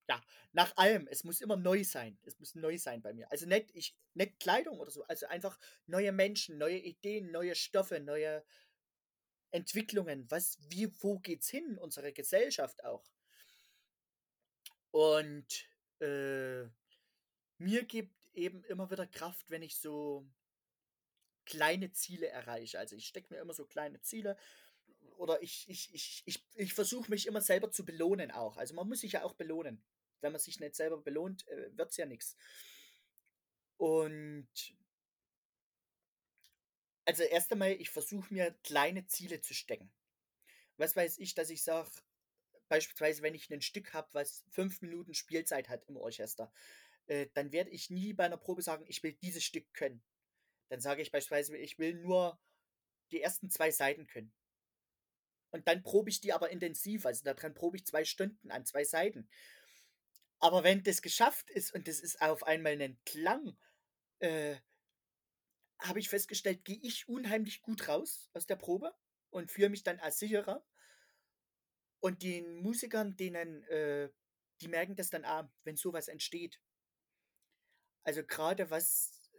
ja, 0.07 0.21
nach 0.51 0.75
allem. 0.77 1.07
Es 1.07 1.23
muss 1.23 1.41
immer 1.41 1.55
neu 1.57 1.83
sein. 1.83 2.17
Es 2.23 2.39
muss 2.39 2.55
neu 2.55 2.77
sein 2.77 3.01
bei 3.01 3.13
mir. 3.13 3.31
Also 3.31 3.45
nicht, 3.45 3.71
ich, 3.73 3.95
nicht 4.13 4.39
Kleidung 4.39 4.79
oder 4.79 4.91
so, 4.91 5.03
also 5.05 5.25
einfach 5.27 5.59
neue 5.87 6.11
Menschen, 6.11 6.57
neue 6.57 6.77
Ideen, 6.77 7.31
neue 7.31 7.55
Stoffe, 7.55 7.99
neue 7.99 8.43
Entwicklungen. 9.51 10.29
Was, 10.29 10.57
wie, 10.69 10.91
wo 11.01 11.19
geht's 11.19 11.49
hin? 11.49 11.77
Unsere 11.77 12.13
Gesellschaft 12.13 12.83
auch. 12.83 13.09
Und 14.91 15.67
äh, 15.99 16.63
mir 17.57 17.83
gibt 17.85 18.15
eben 18.33 18.63
immer 18.65 18.91
wieder 18.91 19.07
Kraft, 19.07 19.49
wenn 19.49 19.63
ich 19.63 19.77
so 19.77 20.25
kleine 21.45 21.91
Ziele 21.91 22.27
erreiche. 22.27 22.79
Also 22.79 22.95
ich 22.95 23.07
stecke 23.07 23.33
mir 23.33 23.39
immer 23.39 23.53
so 23.53 23.65
kleine 23.65 24.01
Ziele 24.01 24.37
oder 25.17 25.41
ich, 25.41 25.67
ich, 25.69 25.93
ich, 25.93 26.23
ich, 26.25 26.45
ich 26.55 26.73
versuche 26.73 27.09
mich 27.09 27.27
immer 27.27 27.41
selber 27.41 27.71
zu 27.71 27.85
belohnen 27.85 28.31
auch. 28.31 28.57
Also 28.57 28.73
man 28.73 28.87
muss 28.87 29.01
sich 29.01 29.13
ja 29.13 29.23
auch 29.23 29.33
belohnen. 29.33 29.83
Wenn 30.21 30.31
man 30.31 30.41
sich 30.41 30.59
nicht 30.59 30.75
selber 30.75 30.97
belohnt, 30.97 31.47
äh, 31.47 31.77
wird 31.77 31.91
es 31.91 31.97
ja 31.97 32.05
nichts. 32.05 32.35
Und 33.77 34.47
also 37.05 37.23
erst 37.23 37.51
einmal, 37.51 37.73
ich 37.73 37.89
versuche 37.89 38.33
mir 38.33 38.51
kleine 38.63 39.05
Ziele 39.05 39.41
zu 39.41 39.53
stecken. 39.53 39.91
Was 40.77 40.95
weiß 40.95 41.19
ich, 41.19 41.35
dass 41.35 41.49
ich 41.49 41.63
sage, 41.63 41.89
beispielsweise, 42.67 43.21
wenn 43.21 43.35
ich 43.35 43.51
ein 43.51 43.61
Stück 43.61 43.93
habe, 43.93 44.09
was 44.13 44.43
fünf 44.49 44.81
Minuten 44.81 45.13
Spielzeit 45.13 45.69
hat 45.69 45.85
im 45.87 45.97
Orchester, 45.97 46.51
äh, 47.07 47.27
dann 47.33 47.51
werde 47.51 47.69
ich 47.69 47.89
nie 47.89 48.13
bei 48.13 48.25
einer 48.25 48.37
Probe 48.37 48.61
sagen, 48.61 48.85
ich 48.87 49.03
will 49.03 49.13
dieses 49.13 49.43
Stück 49.43 49.71
können. 49.73 50.03
Dann 50.69 50.81
sage 50.81 51.01
ich 51.01 51.11
beispielsweise, 51.11 51.57
ich 51.57 51.77
will 51.77 51.93
nur 51.93 52.39
die 53.11 53.21
ersten 53.21 53.49
zwei 53.49 53.71
Seiten 53.71 54.07
können. 54.07 54.33
Und 55.55 55.69
dann 55.69 55.83
probe 55.83 56.09
ich 56.09 56.19
die 56.19 56.33
aber 56.33 56.49
intensiv, 56.49 57.05
also 57.05 57.23
daran 57.23 57.53
probe 57.53 57.77
ich 57.77 57.85
zwei 57.85 58.03
Stunden 58.03 58.51
an 58.51 58.65
zwei 58.65 58.83
Seiten. 58.83 59.29
Aber 60.39 60.65
wenn 60.65 60.83
das 60.83 61.01
geschafft 61.01 61.49
ist 61.49 61.73
und 61.73 61.87
das 61.87 62.01
ist 62.01 62.21
auf 62.21 62.43
einmal 62.43 62.73
ein 62.81 62.99
Klang, 63.05 63.57
äh, 64.19 64.57
habe 65.79 65.99
ich 65.99 66.09
festgestellt, 66.09 66.65
gehe 66.65 66.79
ich 66.81 67.07
unheimlich 67.07 67.61
gut 67.61 67.87
raus 67.87 68.29
aus 68.33 68.45
der 68.45 68.57
Probe 68.57 68.93
und 69.29 69.49
fühle 69.49 69.69
mich 69.69 69.83
dann 69.83 69.97
als 70.01 70.19
sicherer. 70.19 70.67
Und 72.01 72.21
den 72.21 72.57
Musikern, 72.57 73.15
denen, 73.15 73.63
äh, 73.69 74.09
die 74.59 74.67
merken 74.67 74.97
das 74.97 75.09
dann 75.09 75.23
auch, 75.23 75.47
wenn 75.63 75.77
sowas 75.77 76.09
entsteht. 76.09 76.59
Also 78.03 78.25
gerade 78.25 78.69
was 78.69 79.31
äh, 79.31 79.37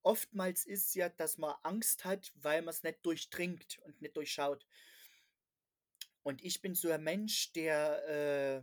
oftmals 0.00 0.64
ist 0.64 0.94
ja, 0.94 1.10
dass 1.10 1.36
man 1.36 1.56
Angst 1.62 2.06
hat, 2.06 2.32
weil 2.36 2.62
man 2.62 2.70
es 2.70 2.82
nicht 2.82 3.04
durchdringt 3.04 3.78
und 3.80 4.00
nicht 4.00 4.16
durchschaut. 4.16 4.66
Und 6.28 6.44
ich 6.44 6.60
bin 6.60 6.74
so 6.74 6.90
ein 6.90 7.02
Mensch, 7.02 7.54
der, 7.54 8.06
äh, 8.06 8.62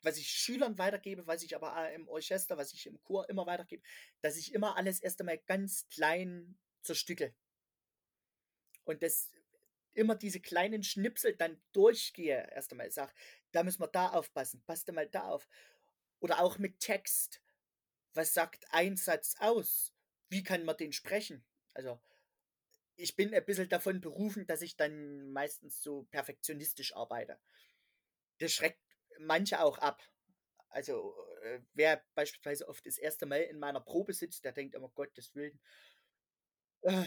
was 0.00 0.16
ich 0.16 0.30
Schülern 0.30 0.78
weitergebe, 0.78 1.26
was 1.26 1.42
ich 1.42 1.54
aber 1.54 1.92
im 1.92 2.08
Orchester, 2.08 2.56
was 2.56 2.72
ich 2.72 2.86
im 2.86 2.98
Chor 3.02 3.28
immer 3.28 3.44
weitergebe, 3.44 3.82
dass 4.22 4.38
ich 4.38 4.54
immer 4.54 4.74
alles 4.78 4.98
erst 5.00 5.20
einmal 5.20 5.36
ganz 5.36 5.86
klein 5.90 6.58
zerstücke. 6.80 7.34
Und 8.84 9.02
das 9.02 9.30
immer 9.92 10.14
diese 10.14 10.40
kleinen 10.40 10.82
Schnipsel 10.82 11.36
dann 11.36 11.60
durchgehe, 11.72 12.48
erst 12.54 12.72
einmal 12.72 12.90
sag, 12.90 13.14
da 13.52 13.62
müssen 13.62 13.82
wir 13.82 13.88
da 13.88 14.12
aufpassen, 14.12 14.62
passt 14.64 14.90
mal 14.90 15.06
da 15.06 15.24
auf. 15.28 15.46
Oder 16.18 16.40
auch 16.40 16.56
mit 16.56 16.80
Text. 16.80 17.42
Was 18.14 18.32
sagt 18.32 18.64
ein 18.70 18.96
Satz 18.96 19.36
aus? 19.38 19.92
Wie 20.30 20.42
kann 20.42 20.64
man 20.64 20.78
den 20.78 20.94
sprechen? 20.94 21.44
Also, 21.74 22.00
ich 22.96 23.16
bin 23.16 23.34
ein 23.34 23.44
bisschen 23.44 23.68
davon 23.68 24.00
berufen, 24.00 24.46
dass 24.46 24.62
ich 24.62 24.76
dann 24.76 25.30
meistens 25.32 25.82
so 25.82 26.04
perfektionistisch 26.10 26.94
arbeite. 26.94 27.38
Das 28.38 28.52
schreckt 28.52 28.80
manche 29.18 29.60
auch 29.60 29.78
ab. 29.78 30.02
Also, 30.68 31.14
äh, 31.42 31.60
wer 31.74 32.04
beispielsweise 32.14 32.68
oft 32.68 32.84
das 32.86 32.98
erste 32.98 33.26
Mal 33.26 33.42
in 33.42 33.58
meiner 33.58 33.80
Probe 33.80 34.12
sitzt, 34.12 34.44
der 34.44 34.52
denkt 34.52 34.74
immer, 34.74 34.88
Gottes 34.88 35.34
Willen, 35.34 35.60
äh, 36.82 37.04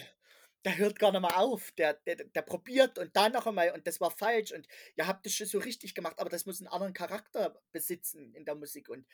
der 0.65 0.77
hört 0.77 0.99
gar 0.99 1.11
nicht 1.11 1.21
mehr 1.21 1.37
auf. 1.37 1.71
Der, 1.71 1.93
der, 1.93 2.15
der 2.15 2.41
probiert 2.41 2.97
und 2.97 3.15
dann 3.15 3.33
noch 3.33 3.45
einmal 3.45 3.71
und 3.71 3.85
das 3.87 3.99
war 4.01 4.11
falsch 4.11 4.51
und 4.51 4.67
ihr 4.95 5.07
habt 5.07 5.25
das 5.25 5.33
schon 5.33 5.47
so 5.47 5.59
richtig 5.59 5.95
gemacht, 5.95 6.19
aber 6.19 6.29
das 6.29 6.45
muss 6.45 6.59
einen 6.59 6.67
anderen 6.67 6.93
Charakter 6.93 7.61
besitzen 7.71 8.33
in 8.33 8.45
der 8.45 8.55
Musik 8.55 8.89
und 8.89 9.07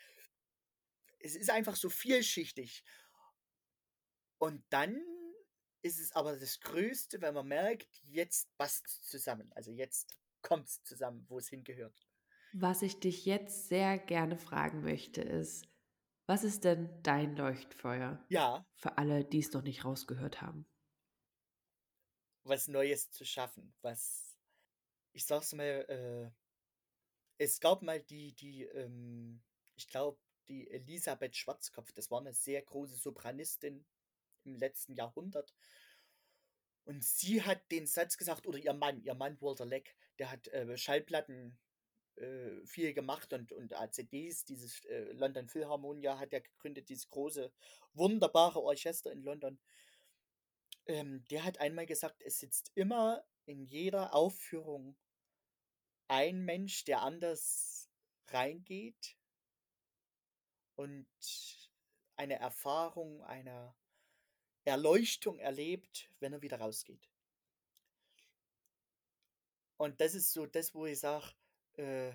es 1.20 1.36
ist 1.36 1.50
einfach 1.50 1.76
so 1.76 1.88
vielschichtig. 1.88 2.84
Und 4.38 4.62
dann 4.70 5.00
ist 5.84 6.00
es 6.00 6.12
aber 6.12 6.36
das 6.36 6.60
Größte, 6.60 7.20
wenn 7.22 7.34
man 7.34 7.46
merkt, 7.48 8.00
jetzt 8.04 8.56
passt 8.58 8.86
es 8.88 9.02
zusammen. 9.02 9.52
Also 9.54 9.70
jetzt 9.70 10.16
kommt 10.42 10.68
es 10.68 10.82
zusammen, 10.82 11.24
wo 11.28 11.38
es 11.38 11.48
hingehört. 11.48 12.08
Was 12.54 12.80
ich 12.80 13.00
dich 13.00 13.26
jetzt 13.26 13.68
sehr 13.68 13.98
gerne 13.98 14.38
fragen 14.38 14.80
möchte, 14.82 15.20
ist, 15.20 15.68
was 16.26 16.42
ist 16.44 16.64
denn 16.64 16.88
dein 17.02 17.36
Leuchtfeuer 17.36 18.26
Ja, 18.28 18.66
für 18.76 18.96
alle, 18.98 19.24
die 19.26 19.40
es 19.40 19.52
noch 19.52 19.62
nicht 19.62 19.84
rausgehört 19.84 20.40
haben? 20.40 20.66
was 22.44 22.68
Neues 22.68 23.10
zu 23.10 23.24
schaffen. 23.24 23.74
Was, 23.82 24.36
ich 25.12 25.24
sag's 25.26 25.52
mal, 25.54 25.86
äh, 25.88 26.32
es 27.38 27.60
gab 27.60 27.82
mal 27.82 28.00
die, 28.00 28.32
die, 28.34 28.64
ähm, 28.64 29.42
ich 29.76 29.88
glaube, 29.88 30.18
die 30.48 30.70
Elisabeth 30.70 31.36
Schwarzkopf, 31.36 31.92
das 31.92 32.10
war 32.10 32.20
eine 32.20 32.32
sehr 32.34 32.62
große 32.62 32.96
Sopranistin 32.96 33.84
im 34.44 34.56
letzten 34.56 34.94
Jahrhundert. 34.94 35.54
Und 36.84 37.02
sie 37.04 37.42
hat 37.42 37.70
den 37.70 37.86
Satz 37.86 38.16
gesagt, 38.16 38.46
oder 38.46 38.58
ihr 38.58 38.74
Mann, 38.74 39.02
ihr 39.02 39.14
Mann 39.14 39.40
Walter 39.40 39.64
Leck, 39.64 39.96
der 40.18 40.30
hat 40.30 40.48
äh, 40.48 40.76
Schallplatten 40.76 41.58
äh, 42.16 42.64
viel 42.66 42.92
gemacht 42.92 43.32
und, 43.32 43.52
und 43.52 43.74
ACDs, 43.74 44.44
dieses 44.44 44.84
äh, 44.84 45.12
London 45.12 45.48
Philharmonia 45.48 46.18
hat 46.18 46.32
er 46.32 46.42
gegründet, 46.42 46.88
dieses 46.88 47.08
große, 47.08 47.52
wunderbare 47.94 48.62
Orchester 48.62 49.10
in 49.10 49.22
London. 49.22 49.58
Ähm, 50.86 51.24
der 51.30 51.44
hat 51.44 51.58
einmal 51.58 51.86
gesagt, 51.86 52.22
es 52.22 52.38
sitzt 52.38 52.70
immer 52.74 53.24
in 53.46 53.64
jeder 53.64 54.14
Aufführung 54.14 54.96
ein 56.06 56.44
Mensch, 56.44 56.84
der 56.84 57.02
anders 57.02 57.90
reingeht 58.28 59.16
und 60.76 61.08
eine 62.16 62.38
Erfahrung, 62.38 63.22
eine 63.22 63.74
Erleuchtung 64.64 65.38
erlebt, 65.38 66.10
wenn 66.20 66.32
er 66.32 66.42
wieder 66.42 66.58
rausgeht. 66.58 67.08
Und 69.76 70.00
das 70.00 70.14
ist 70.14 70.32
so 70.32 70.46
das, 70.46 70.74
wo 70.74 70.86
ich 70.86 71.00
sage, 71.00 71.34
äh, 71.76 72.12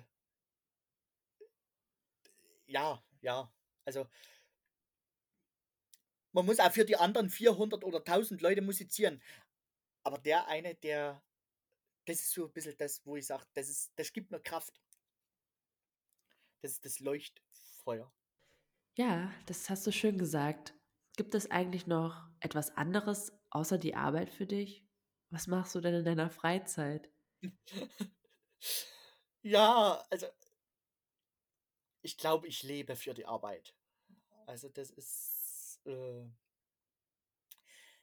ja, 2.66 3.02
ja, 3.20 3.52
also 3.84 4.08
man 6.32 6.46
muss 6.46 6.60
auch 6.60 6.72
für 6.72 6.84
die 6.84 6.96
anderen 6.96 7.28
400 7.28 7.84
oder 7.84 7.98
1000 7.98 8.40
Leute 8.40 8.62
musizieren. 8.62 9.20
Aber 10.02 10.18
der 10.18 10.46
eine, 10.46 10.74
der, 10.76 11.22
das 12.06 12.20
ist 12.20 12.32
so 12.32 12.46
ein 12.46 12.52
bisschen 12.52 12.76
das, 12.78 13.04
wo 13.04 13.16
ich 13.16 13.26
sage, 13.26 13.44
das, 13.54 13.68
ist, 13.68 13.92
das 13.96 14.12
gibt 14.12 14.30
mir 14.30 14.40
Kraft. 14.40 14.80
Das 16.62 16.72
ist 16.72 16.84
das 16.84 17.00
Leuchtfeuer. 17.00 18.12
Ja, 18.96 19.32
das 19.46 19.68
hast 19.70 19.86
du 19.86 19.92
schön 19.92 20.18
gesagt. 20.18 20.74
Gibt 21.16 21.34
es 21.34 21.50
eigentlich 21.50 21.86
noch 21.86 22.29
etwas 22.40 22.76
anderes 22.76 23.32
außer 23.50 23.78
die 23.78 23.94
Arbeit 23.96 24.30
für 24.30 24.46
dich? 24.46 24.86
Was 25.30 25.46
machst 25.46 25.74
du 25.74 25.80
denn 25.80 25.94
in 25.94 26.04
deiner 26.04 26.30
Freizeit? 26.30 27.10
Ja, 29.44 30.04
also 30.10 30.26
ich 32.02 32.16
glaube, 32.16 32.46
ich 32.48 32.62
lebe 32.62 32.96
für 32.96 33.14
die 33.14 33.26
Arbeit. 33.26 33.74
Also 34.46 34.68
das 34.68 34.90
ist, 34.90 35.80
äh 35.86 36.24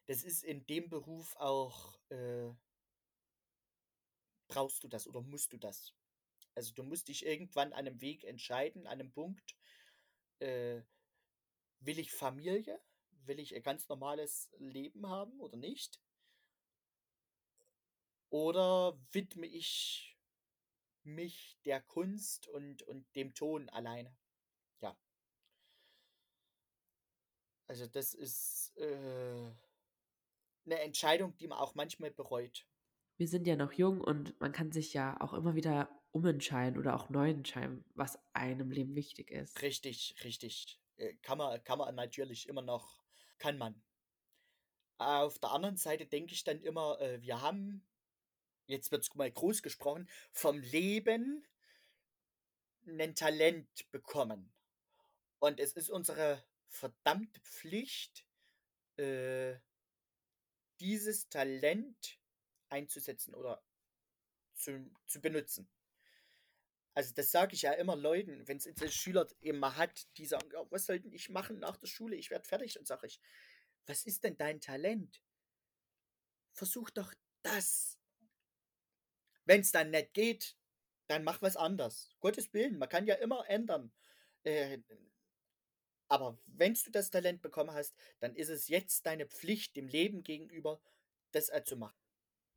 das 0.08 0.24
ist 0.24 0.44
in 0.44 0.66
dem 0.66 0.90
Beruf 0.90 1.36
auch, 1.38 2.00
äh 2.10 2.50
brauchst 4.50 4.84
du 4.84 4.88
das 4.88 5.08
oder 5.08 5.22
musst 5.22 5.54
du 5.54 5.58
das. 5.58 5.94
Also, 6.56 6.74
du 6.74 6.84
musst 6.84 7.08
dich 7.10 7.26
irgendwann 7.26 7.74
an 7.74 7.86
'nem 7.86 8.02
Weg 8.02 8.24
entscheiden, 8.26 8.88
an 8.88 9.00
'nem 9.00 9.12
Punkt, 9.12 9.58
äh, 10.40 10.82
will 11.80 12.00
ich 12.00 12.12
Familie? 12.12 12.82
Will 13.28 13.40
ich 13.40 13.56
ein 13.56 13.62
ganz 13.64 13.88
normales 13.90 14.50
Leben 14.58 15.08
haben 15.08 15.40
oder 15.40 15.58
nicht? 15.58 16.02
Oder 18.32 19.00
widme 19.12 19.48
ich 19.48 20.18
mich 21.04 21.60
der 21.66 21.82
Kunst 21.82 22.48
und 22.48 22.84
und 22.84 23.08
dem 23.16 23.34
Ton 23.36 23.70
alleine? 23.70 24.18
Ja. 24.82 24.98
Also, 27.70 27.86
das 27.88 28.14
ist, 28.14 28.74
äh 28.78 29.52
'ne 30.66 30.80
Entscheidung, 30.82 31.36
die 31.38 31.48
man 31.48 31.58
auch 31.58 31.74
manchmal 31.74 32.12
bereut. 32.12 32.68
Wir 33.18 33.28
sind 33.28 33.46
ja 33.46 33.56
noch 33.56 33.74
jung 33.74 34.02
und 34.02 34.40
man 34.42 34.52
kann 34.52 34.72
sich 34.72 34.92
ja 34.96 35.22
auch 35.22 35.34
immer 35.36 35.54
wieder 35.54 36.02
umentscheiden 36.12 36.80
oder 36.80 36.96
auch 36.96 37.10
neu 37.12 37.30
entscheiden, 37.30 37.86
was 37.94 38.18
einem 38.34 38.72
Leben 38.72 38.96
wichtig 38.96 39.30
ist. 39.30 39.62
Richtig, 39.62 40.16
richtig. 40.24 40.80
Äh, 40.96 41.16
kann 41.16 41.38
man 41.38 41.62
kann 41.64 41.80
man 41.80 41.94
natürlich 41.96 42.48
immer 42.48 42.62
noch 42.62 43.07
kann 43.40 43.58
man. 43.58 43.82
Auf 45.02 45.38
der 45.40 45.52
anderen 45.52 45.78
Seite 45.78 46.06
denke 46.08 46.34
ich 46.34 46.44
dann 46.44 46.62
immer, 46.62 47.00
äh, 47.00 47.22
wir 47.22 47.42
haben 47.42 47.84
jetzt 48.68 48.92
wird's 48.92 49.14
mal 49.16 49.32
groß 49.32 49.64
gesprochen, 49.64 50.10
vom 50.32 50.60
Leben 50.62 51.46
'nen 52.86 53.16
Talent 53.16 53.90
bekommen. 53.92 54.52
Und 55.40 55.60
es 55.60 55.74
ist 55.74 55.90
unsere 55.90 56.44
verdammte 56.70 57.40
Pflicht, 57.42 58.26
äh 58.98 59.58
dieses 60.80 61.28
Talent 61.30 62.20
einzusetzen 62.70 63.34
oder 63.34 63.62
zu 64.56 64.90
zu 65.06 65.22
benutzen. 65.22 65.68
Also, 66.98 67.14
das 67.14 67.32
sage 67.32 67.54
ich 67.54 67.62
ja 67.62 67.74
immer 67.74 67.96
Leuten, 67.96 68.48
wenn's 68.48 68.66
jetzt 68.66 68.82
'n 68.82 68.90
Schüler 68.92 69.28
eben 69.42 69.60
mal 69.60 69.76
hat, 69.78 70.08
die 70.18 70.26
sagen: 70.26 70.50
„Ja, 70.52 70.66
was 70.72 70.86
soll 70.88 71.00
denn 71.00 71.14
ich 71.14 71.30
machen 71.30 71.60
nach 71.60 71.78
der 71.78 71.88
Schule? 71.88 72.16
Ich 72.16 72.32
werde 72.32 72.48
fertig.“ 72.48 72.74
Dann 72.74 72.86
sage 72.86 73.08
ich: 73.08 73.20
„Was 73.86 74.04
ist 74.06 74.24
denn 74.24 74.36
dein 74.38 74.60
Talent?“ 74.62 75.22
Versuch 76.52 76.90
doch 76.90 77.14
das. 77.42 77.98
Wenn's 79.46 79.72
dann 79.72 79.92
nicht 79.92 80.14
geht, 80.14 80.56
dann 81.08 81.24
mach 81.24 81.42
was 81.42 81.56
anders. 81.58 82.10
Gottes 82.20 82.54
Willen, 82.54 82.78
man 82.78 82.90
kann 82.90 83.08
ja 83.08 83.16
immer 83.16 83.48
ändern. 83.50 83.92
Äh, 84.44 84.80
aber 86.10 86.38
wenn's 86.48 86.84
du 86.84 86.92
das 86.92 87.10
Talent 87.10 87.42
bekommen 87.42 87.72
hast, 87.74 87.96
dann 88.20 88.36
ist 88.36 88.50
es 88.50 88.68
jetzt 88.68 89.06
deine 89.06 89.26
Pflicht 89.26 89.76
dem 89.78 89.88
Leben 89.88 90.24
gegenüber, 90.24 90.82
das, 91.32 91.50
zu 91.66 91.78
machen. 91.78 91.96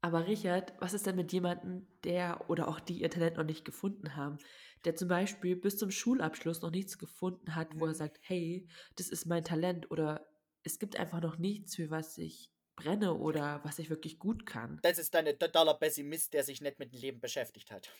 Aber 0.04 0.26
Richard, 0.26 0.72
was 0.80 0.94
ist 0.94 1.04
denn 1.06 1.16
mit 1.16 1.30
jemandem, 1.32 1.86
der 2.04 2.48
oder 2.48 2.68
auch 2.68 2.80
die 2.80 3.02
ihr 3.02 3.10
Talent 3.10 3.36
noch 3.36 3.44
nicht 3.44 3.66
gefunden 3.66 4.16
haben, 4.16 4.38
der 4.86 4.96
zum 4.96 5.08
Beispiel 5.08 5.56
bis 5.56 5.76
zum 5.76 5.90
Schulabschluss 5.90 6.62
noch 6.62 6.70
nichts 6.70 6.96
gefunden 6.98 7.54
hat, 7.54 7.78
wo 7.78 7.86
er 7.86 7.94
Mhm. 7.94 7.94
sagt: 7.94 8.18
„Hey, 8.22 8.66
das 8.96 9.08
ist 9.10 9.26
mein 9.26 9.44
Talent“ 9.44 9.90
oder 9.90 10.26
„es 10.62 10.78
gibt 10.78 10.98
einfach 10.98 11.20
noch 11.20 11.36
nichts, 11.38 11.76
für 11.76 11.90
was 11.90 12.16
ich 12.16 12.50
brenne 12.76 13.12
oder 13.14 13.60
was 13.64 13.78
ich 13.78 13.90
wirklich 13.90 14.18
gut 14.18 14.46
kann?“ 14.46 14.80
Das 14.84 14.96
ist 14.98 15.14
'n 15.14 15.38
totaler 15.38 15.74
Pessimist, 15.74 16.32
der 16.32 16.42
sich 16.44 16.60
nicht 16.62 16.78
mit 16.78 16.92
dem 16.94 17.00
Leben 17.00 17.20
beschäftigt 17.20 17.70
hat. 17.70 17.90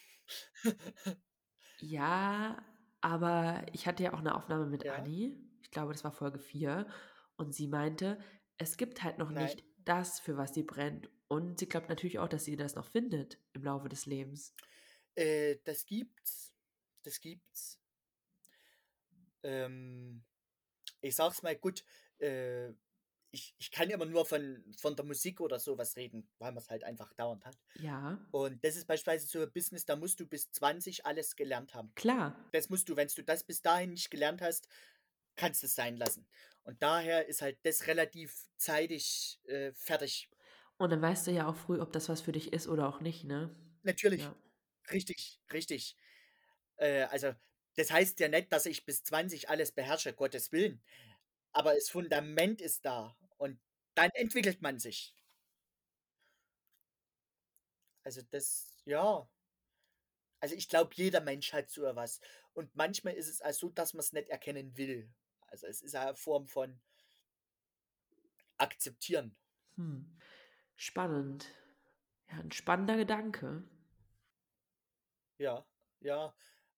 Ja, 1.82 2.62
aber 3.00 3.64
ich 3.72 3.86
hatte 3.86 4.02
ja 4.02 4.12
auch 4.12 4.20
'ne 4.20 4.34
Aufnahme 4.34 4.66
mit 4.66 4.88
Ja. 4.88 4.90
Anni. 4.90 5.38
Ich 5.62 5.70
glaube, 5.70 5.92
das 5.92 6.04
war 6.04 6.12
Folge 6.12 6.38
4 6.38 6.86
und 7.36 7.54
sie 7.54 7.68
meinte, 7.68 8.18
es 8.58 8.76
gibt 8.76 9.02
halt 9.02 9.16
noch 9.18 9.32
Nein. 9.34 9.60
nicht 9.60 9.64
das, 9.78 10.20
für 10.20 10.36
was 10.36 10.52
sie 10.52 10.62
brennt. 10.62 11.10
Und 11.30 11.60
sie 11.60 11.68
glaubt 11.68 11.88
natürlich 11.88 12.18
auch, 12.18 12.26
dass 12.28 12.44
sie 12.44 12.56
das 12.56 12.74
noch 12.74 12.84
findet 12.86 13.38
im 13.52 13.62
Laufe 13.62 13.88
des 13.88 14.04
Lebens. 14.04 14.52
Äh, 15.16 15.56
das 15.64 15.86
gibt's. 15.86 16.52
Das 17.02 17.20
gibt's. 17.20 17.78
Ähm, 19.42 20.22
ich 21.00 21.16
sage 21.16 21.34
es 21.34 21.42
mal, 21.42 21.56
gut, 21.56 21.84
äh, 22.20 22.70
ich 23.32 23.54
ich 23.58 23.70
kann 23.70 23.90
immer 23.90 24.06
nur 24.06 24.26
von 24.26 24.64
von 24.78 24.96
der 24.96 25.04
Musik 25.04 25.40
oder 25.40 25.58
so 25.60 25.78
was 25.78 25.96
reden, 25.96 26.30
weil 26.38 26.52
man's 26.52 26.70
halt 26.70 26.84
einfach 26.84 27.12
dauernd 27.14 27.44
hat. 27.46 27.58
Ja. 27.74 28.18
Und 28.32 28.64
das 28.64 28.76
ist 28.76 28.86
beispielsweise 28.86 29.26
so 29.28 29.40
'n 29.42 29.52
Business, 29.52 29.86
da 29.86 29.96
musst 29.96 30.20
du 30.20 30.26
bis 30.26 30.50
20 30.52 31.06
alles 31.06 31.36
gelernt 31.36 31.74
haben. 31.74 31.94
Klar. 31.96 32.34
Das 32.52 32.70
musst 32.70 32.88
du 32.88 32.96
wenn's 32.96 33.14
du 33.14 33.22
das 33.24 33.44
bis 33.44 33.62
dahin 33.62 33.92
nicht 33.92 34.10
gelernt 34.10 34.42
hast, 34.42 34.68
kannst 35.36 35.62
du's 35.62 35.74
sein 35.74 35.96
lassen. 35.96 36.28
Und 36.64 36.82
daher 36.82 37.26
ist 37.28 37.42
halt 37.42 37.58
das 37.64 37.86
relativ 37.88 38.48
zeitig, 38.58 39.40
äh, 39.46 39.72
fertig. 39.74 40.30
Und 40.80 40.90
dann 40.92 41.02
weißt 41.02 41.26
du 41.26 41.30
ja 41.30 41.46
auch 41.46 41.56
früh, 41.56 41.78
ob 41.78 41.92
das 41.92 42.08
was 42.08 42.22
für 42.22 42.32
dich 42.32 42.54
ist 42.54 42.66
oder 42.66 42.88
auch 42.88 43.02
nicht, 43.02 43.24
ne? 43.24 43.50
Natürlich. 43.84 44.22
Ja. 44.22 44.34
Richtig, 44.92 45.40
richtig. 45.52 45.96
Äh, 46.76 47.02
also, 47.04 47.34
das 47.76 47.90
heißt 47.92 48.20
ja 48.20 48.28
nicht, 48.28 48.52
dass 48.52 48.66
ich 48.66 48.86
bis 48.86 49.04
20 49.04 49.50
alles 49.50 49.72
beherrsche, 49.72 50.14
Gottes 50.14 50.52
Willen. 50.52 50.82
Aber 51.52 51.74
das 51.74 51.90
Fundament 51.90 52.60
ist 52.62 52.84
da 52.86 53.16
und 53.38 53.60
dann 53.96 54.10
entwickelt 54.14 54.62
man 54.62 54.78
sich. 54.78 55.14
Also, 58.06 58.22
das 58.30 58.82
ja. 58.86 59.26
Also, 60.42 60.54
ich 60.54 60.68
glaube, 60.68 60.92
jeder 60.94 61.20
Mensch 61.20 61.52
hat 61.52 61.68
so 61.70 61.82
was. 61.94 62.20
Und 62.54 62.74
manchmal 62.74 63.14
ist 63.14 63.28
es 63.28 63.42
auch 63.42 63.52
so, 63.52 63.68
dass 63.68 63.92
man's 63.94 64.12
nicht 64.12 64.28
erkennen 64.30 64.76
will. 64.76 65.12
Also, 65.48 65.66
es 65.66 65.82
ist 65.82 65.94
auch 65.96 66.06
'ne 66.06 66.16
Form 66.16 66.46
von 66.46 66.80
akzeptieren. 68.58 69.34
Hm, 69.76 70.04
spannend. 70.80 71.52
Ja, 72.30 72.40
'n 72.40 72.52
spannender 72.52 72.96
Gedanke. 72.96 73.64
Ja, 75.40 75.66
ja. 76.00 76.34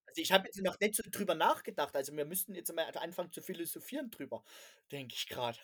Also, 0.07 0.21
ich 0.23 0.33
habe 0.33 0.47
jetzt 0.47 0.61
noch 0.63 0.79
nicht 0.81 0.95
so 0.95 1.03
drüber 1.11 1.35
nachgedacht. 1.35 1.97
Also, 1.97 2.17
wir 2.17 2.25
müssten 2.27 2.55
jetzt 2.55 2.73
mal 2.75 2.85
anfangen 2.97 3.33
zu 3.33 3.43
philosophieren 3.43 4.11
drüber, 4.11 4.45
denke 4.93 5.15
ich 5.17 5.29
grad. 5.29 5.61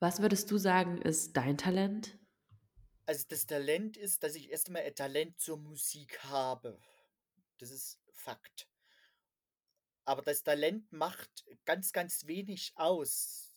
Was 0.00 0.20
würdest 0.20 0.50
du 0.50 0.58
sagen, 0.58 0.98
ist 1.00 1.36
dein 1.36 1.56
Talent? 1.56 2.18
Also, 3.08 3.24
das 3.28 3.46
Talent 3.46 3.96
ist, 3.96 4.22
dass 4.22 4.34
ich 4.36 4.50
erst 4.50 4.68
einmal 4.68 4.82
ein 4.82 4.94
Talent 4.94 5.40
zur 5.40 5.56
Musik 5.58 6.22
habe. 6.24 6.78
Das 7.58 7.70
ist 7.70 8.00
Fakt. 8.12 8.68
Aber 10.06 10.22
das 10.22 10.42
Talent 10.42 10.90
macht 10.92 11.44
ganz, 11.64 11.92
ganz 11.92 12.26
wenig 12.26 12.72
aus. 12.76 13.56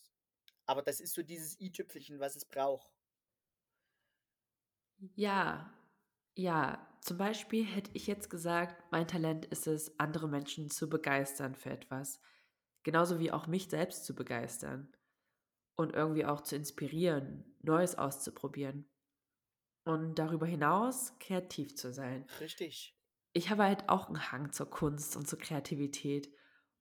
Aber 0.65 0.81
das 0.81 0.99
ist 0.99 1.13
so 1.13 1.23
dieses 1.23 1.59
i-Tüpfelchen, 1.59 2.19
was 2.19 2.35
es 2.35 2.45
braucht. 2.45 2.94
Ja, 4.99 5.73
ja. 6.35 6.87
Zum 7.01 7.17
Beispiel 7.17 7.63
hätte 7.65 7.91
ich 7.93 8.07
jetzt 8.07 8.29
gesagt, 8.31 8.91
mein 8.91 9.07
Talent 9.07 9.45
ist 9.45 9.67
es, 9.67 9.99
andere 9.99 10.27
Menschen 10.27 10.69
zu 10.71 10.89
begeistern 10.89 11.53
für 11.55 11.69
etwas. 11.69 12.19
Genauso 12.83 13.19
wie 13.19 13.31
auch 13.31 13.45
mich 13.47 13.67
selbst 13.69 14.05
zu 14.05 14.15
begeistern 14.15 14.91
und 15.75 15.93
irgendwie 15.95 16.25
auch 16.25 16.41
zu 16.41 16.55
inspirieren, 16.55 17.55
Neues 17.61 17.97
auszuprobieren. 17.97 18.89
Und 19.85 20.15
darüber 20.19 20.45
hinaus 20.47 21.19
kreativ 21.19 21.75
zu 21.75 21.93
sein. 21.93 22.27
Richtig. 22.39 22.95
Ich 23.37 23.49
habe 23.49 23.63
halt 23.63 23.89
auch 23.89 24.09
'n 24.09 24.31
Hang 24.31 24.53
zur 24.53 24.69
Kunst 24.69 25.17
und 25.17 25.27
zur 25.27 25.37
Kreativität 25.39 26.33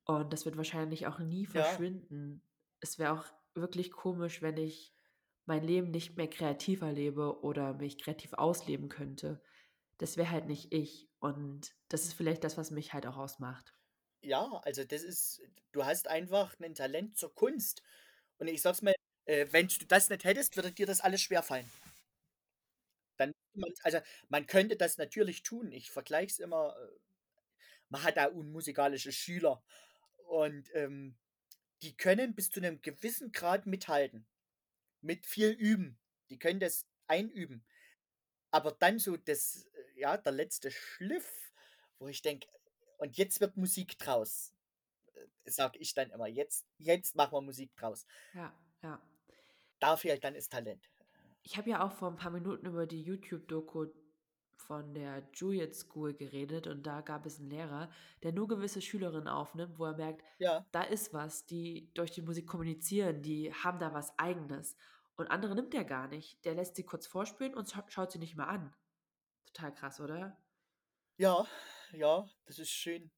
und 0.04 0.32
das 0.32 0.44
wird 0.44 0.56
wahrscheinlich 0.56 1.06
auch 1.08 1.18
nie 1.18 1.46
Ja. 1.52 1.84
verschwinden. 1.86 2.42
Es 2.80 2.96
wäre 2.98 3.12
auch 3.12 3.24
wirklich 3.54 3.90
komisch, 3.90 4.40
wenn 4.40 4.56
ich 4.56 4.93
mein 5.46 5.62
Leben 5.64 5.90
nicht 5.90 6.16
mehr 6.16 6.28
kreativ 6.28 6.82
erlebe 6.82 7.40
oder 7.42 7.74
mich 7.74 7.98
kreativ 8.02 8.32
ausleben 8.34 8.88
könnte. 8.88 9.42
Das 9.98 10.16
wäre 10.16 10.30
halt 10.30 10.46
nicht 10.46 10.72
ich 10.74 11.10
und 11.20 11.74
das 11.88 12.04
ist 12.04 12.14
vielleicht 12.14 12.44
das, 12.44 12.58
was 12.58 12.70
mich 12.72 12.94
halt 12.94 13.06
auch 13.06 13.16
ausmacht. 13.18 13.72
Ja, 14.26 14.60
also, 14.64 14.84
das 14.84 15.02
ist 15.02 15.42
du 15.72 15.84
hast 15.84 16.08
einfach 16.08 16.58
'nen 16.58 16.74
Talent 16.74 17.18
zur 17.18 17.34
Kunst. 17.34 17.82
Und 18.38 18.48
ich 18.48 18.62
sage 18.62 18.74
es 18.76 18.82
mal, 18.82 18.94
äh, 19.26 19.46
wenn 19.50 19.68
du 19.68 19.84
das 19.86 20.08
nicht 20.10 20.24
hättest, 20.24 20.56
würde 20.56 20.72
dir 20.72 20.86
das 20.86 21.00
alles 21.00 21.20
schwerfallen. 21.22 21.70
Dann 23.20 23.32
also, 23.82 23.98
man 24.28 24.46
könnte 24.46 24.76
das 24.76 24.98
natürlich 24.98 25.42
tun. 25.42 25.72
Ich 25.72 25.90
vergleiche 25.90 26.32
es 26.32 26.38
immer, 26.38 26.76
äh 26.78 26.98
man 27.90 28.02
hat 28.04 28.16
da 28.18 28.26
unmusikalische 28.26 29.12
Schüler 29.12 29.62
und, 30.28 30.70
ähm, 30.74 31.18
die 31.82 31.96
können 31.96 32.34
bis 32.34 32.50
zu 32.50 32.60
'nem 32.60 32.80
gewissen 32.82 33.32
Grad 33.32 33.66
mithalten, 33.66 34.26
mit 35.04 35.26
viel 35.26 35.50
Üben. 35.52 36.00
Die 36.30 36.38
können 36.40 36.60
das 36.60 36.88
einüben. 37.08 37.64
Aber 38.50 38.72
dann 38.72 38.98
so 38.98 39.16
das 39.16 39.68
ja, 39.96 40.16
der 40.18 40.32
letzte 40.32 40.70
Schliff, 40.70 41.52
wo 41.98 42.08
ich 42.08 42.22
denke: 42.22 42.48
„Und 42.98 43.18
jetzt 43.18 43.40
wird 43.40 43.56
Musik 43.56 43.98
draus“, 43.98 44.54
äh, 45.14 45.50
sage 45.50 45.78
ich 45.80 45.94
dann 45.94 46.10
immer: 46.12 46.28
„Jetzt 46.28 46.66
jetzt 46.78 47.16
machen 47.16 47.34
wir 47.34 47.42
Musik 47.42 47.76
draus.“ 47.76 48.06
Ja, 48.34 48.52
ja. 48.82 49.00
Da 49.78 49.96
fehlt 49.96 50.24
dann 50.24 50.34
das 50.34 50.48
Talent. 50.48 50.90
Ich 51.46 51.56
habe 51.58 51.68
ja 51.70 51.84
auch 51.84 51.92
vor 51.92 52.08
'n 52.10 52.16
paar 52.16 52.30
Minuten 52.30 52.66
über 52.66 52.86
die 52.86 53.02
YouTube-Doku 53.02 53.88
von 54.56 54.94
der 54.94 55.28
Juliet 55.34 55.74
School 55.74 56.14
geredet 56.14 56.66
und 56.66 56.84
da 56.86 57.02
gab 57.02 57.26
es 57.26 57.38
einen 57.38 57.50
Lehrer, 57.50 57.90
der 58.22 58.32
nur 58.32 58.48
gewisse 58.48 58.80
Schülerinnen 58.80 59.28
aufnimmt, 59.28 59.78
wo 59.78 59.84
er 59.84 59.94
merkt, 59.96 60.24
Ja. 60.38 60.66
da 60.72 60.82
ist 60.82 61.12
was, 61.12 61.44
die 61.46 61.92
durch 61.94 62.10
die 62.12 62.22
Musik 62.22 62.46
kommunizieren, 62.46 63.20
die 63.22 63.52
haben 63.52 63.78
da 63.78 63.92
was 63.92 64.18
Eigenes. 64.18 64.76
Und 65.16 65.28
andere 65.28 65.54
nimmt 65.54 65.74
er 65.74 65.84
gar 65.84 66.08
nicht. 66.08 66.44
Der 66.44 66.54
lässt 66.54 66.76
sie 66.76 66.84
kurz 66.84 67.06
vorspielen 67.06 67.54
und 67.54 67.68
scha- 67.68 67.88
schaut 67.90 68.12
sie 68.12 68.18
nicht 68.18 68.36
mehr 68.36 68.48
an. 68.48 68.74
Total 69.46 69.72
krass, 69.74 70.00
oder? 70.00 70.36
Ja, 71.16 71.46
ja, 71.92 72.28
das 72.46 72.58
ist 72.58 72.70
schön. 72.70 73.10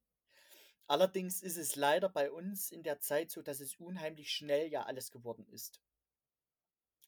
Allerdings 0.89 1.43
ist 1.43 1.57
es 1.57 1.77
leider 1.77 2.09
bei 2.09 2.31
uns 2.31 2.73
in 2.73 2.83
der 2.83 3.01
Zeit 3.01 3.31
so, 3.31 3.43
dass 3.43 3.61
es 3.61 3.77
unheimlich 3.77 4.31
schnell 4.33 4.69
ja 4.69 4.85
alles 4.85 5.11
geworden 5.11 5.47
ist. 5.49 5.81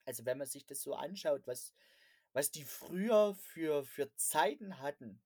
Also 0.06 0.24
wenn 0.24 0.38
man 0.38 0.46
sich 0.48 0.66
das 0.66 0.82
so 0.82 0.94
anschaut, 0.94 1.46
was, 1.46 1.72
was 2.32 2.50
die 2.50 2.64
früher 2.64 3.34
für, 3.36 3.84
für 3.84 4.12
Zeiten 4.16 4.80
hatten, 4.80 5.20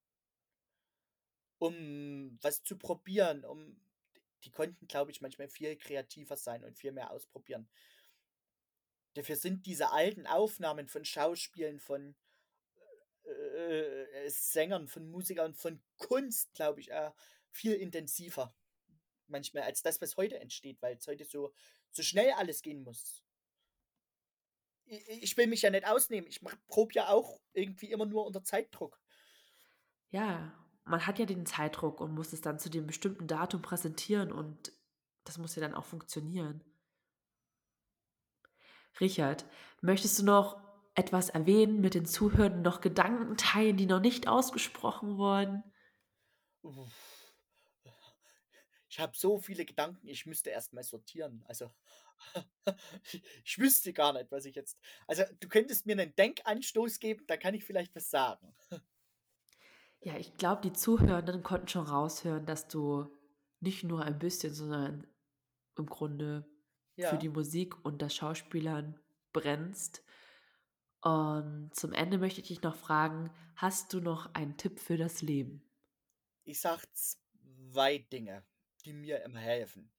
um 1.59 2.39
was 2.43 2.63
zu 2.65 2.77
probieren, 2.77 3.45
um 3.45 3.81
die 4.45 4.51
konnten, 4.51 4.89
glaube 4.89 5.13
ich, 5.13 5.21
manchmal 5.21 5.49
viel 5.49 5.77
kreativer 5.77 6.37
sein 6.37 6.65
und 6.65 6.77
viel 6.77 6.93
mehr 6.93 7.13
ausprobieren. 7.13 7.69
Dafür 9.15 9.37
sind 9.37 9.67
diese 9.67 9.91
alten 9.91 10.27
Aufnahmen 10.27 10.89
von 10.89 11.05
Schauspielen, 11.05 11.79
von 11.79 12.15
äh, 13.25 14.29
Sängern, 14.29 14.89
von 14.89 15.11
Musikern, 15.11 15.55
von 15.55 15.83
Kunst, 15.99 16.55
glaube 16.55 16.81
ich, 16.81 16.91
äh, 16.91 17.11
viel 17.51 17.75
intensiver 17.75 18.55
manchmal 19.33 19.65
als 19.65 19.83
das, 19.83 20.01
was 20.01 20.17
heute 20.17 20.39
entsteht, 20.39 20.81
weil 20.81 20.97
es 20.97 21.07
heute 21.09 21.25
so, 21.25 21.53
so 21.91 22.03
schnell 22.03 22.31
alles 22.33 22.63
gehen 22.63 22.83
muss. 22.83 23.25
Ich, 24.85 25.23
ich 25.23 25.37
will 25.37 25.49
mich 25.49 25.63
ja 25.63 25.71
nicht 25.71 25.87
ausnehmen. 25.87 26.29
Ich 26.29 26.43
mach, 26.43 26.55
prob 26.69 26.95
ja 26.95 27.09
auch 27.09 27.41
irgendwie 27.53 27.91
immer 27.91 28.07
nur 28.07 28.25
unter 28.27 28.45
Zeitdruck. 28.45 29.01
Ja, 30.11 30.53
man 30.85 31.07
hat 31.07 31.19
ja 31.19 31.27
den 31.27 31.47
Zeitdruck 31.47 32.01
und 32.01 32.13
muss 32.15 32.33
es 32.33 32.41
dann 32.41 32.59
zu 32.59 32.69
dem 32.69 32.87
bestimmten 32.87 33.27
Datum 33.27 33.63
präsentieren 33.63 34.31
und 34.31 34.73
das 35.25 35.39
muss 35.39 35.55
ja 35.57 35.63
dann 35.63 35.75
auch 35.75 35.85
funktionieren. 35.85 36.63
Richard, 39.01 39.45
möchtest 39.81 40.19
du 40.19 40.25
noch 40.25 40.61
etwas 40.95 41.31
erwähnen, 41.31 41.81
mit 41.81 41.95
den 41.95 42.07
Zuhörern 42.07 42.63
noch 42.63 42.81
Gedanken 42.81 43.37
teilen, 43.37 43.77
die 43.77 43.87
noch 43.87 44.01
nicht 44.01 44.29
ausgesprochen 44.29 45.17
wurden? 45.17 45.63
Ich 48.89 49.01
habe 49.01 49.17
so 49.17 49.39
viele 49.39 49.65
Gedanken, 49.65 50.07
ich 50.07 50.27
müsste 50.27 50.51
erst 50.51 50.75
mal 50.75 50.83
sortieren. 50.83 51.43
Also, 51.49 51.71
ich 53.45 53.59
wüsste 53.59 53.93
gar 53.93 54.13
nicht, 54.13 54.31
was 54.31 54.45
ich 54.45 54.55
jetzt. 54.55 54.79
Also, 55.07 55.25
du 55.41 55.49
könntest 55.49 55.87
mir 55.87 55.93
einen 55.93 56.15
Denkanstoß 56.15 56.99
geben, 56.99 57.25
da 57.27 57.37
kann 57.37 57.55
ich 57.55 57.65
vielleicht 57.65 57.95
was 57.95 58.11
sagen. 58.11 58.55
Ja, 60.05 60.17
ich 60.17 60.35
glaube, 60.35 60.63
die 60.63 60.73
Zuhörenden 60.73 61.43
konnten 61.43 61.69
schon 61.69 61.87
raushören, 61.87 62.45
dass 62.45 62.69
du 62.69 63.07
nicht 63.61 63.85
nur 63.85 64.03
ein 64.05 64.19
bisschen, 64.19 64.53
sondern 64.53 65.07
im 65.79 65.87
Grunde 65.87 66.45
für 67.01 67.03
Ja, 67.03 67.17
die 67.17 67.29
Musik 67.29 67.85
und 67.85 68.03
das 68.03 68.15
Schauspielern 68.15 68.99
brennst. 69.33 70.03
Und 71.01 71.71
zum 71.75 71.93
Ende 71.93 72.19
möchte 72.19 72.41
ich 72.41 72.49
dich 72.49 72.63
noch 72.63 72.77
fragen, 72.77 73.31
hast 73.57 73.93
du 73.93 74.01
noch 74.01 74.35
einen 74.35 74.57
Tipp 74.57 74.79
für 74.79 74.97
das 74.97 75.23
Leben? 75.23 75.63
ich 76.45 76.61
sag 76.61 76.85
zwei 76.95 77.99
Dinge, 77.99 78.45
die 78.85 78.93
mir 78.93 79.23
immer 79.23 79.41
helfen. 79.41 79.93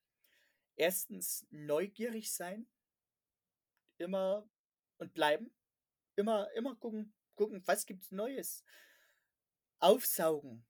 Erstens, 0.76 1.46
neugierig 1.52 2.32
sein, 2.34 2.68
immer 3.98 4.50
und 4.98 5.14
bleiben. 5.14 5.54
Immer, 6.16 6.52
immer 6.54 6.76
gucken, 6.76 7.14
gucken, 7.36 7.66
was 7.66 7.86
gibt's 7.86 8.12
Neues. 8.12 8.64
Aufsaugen. 9.80 10.66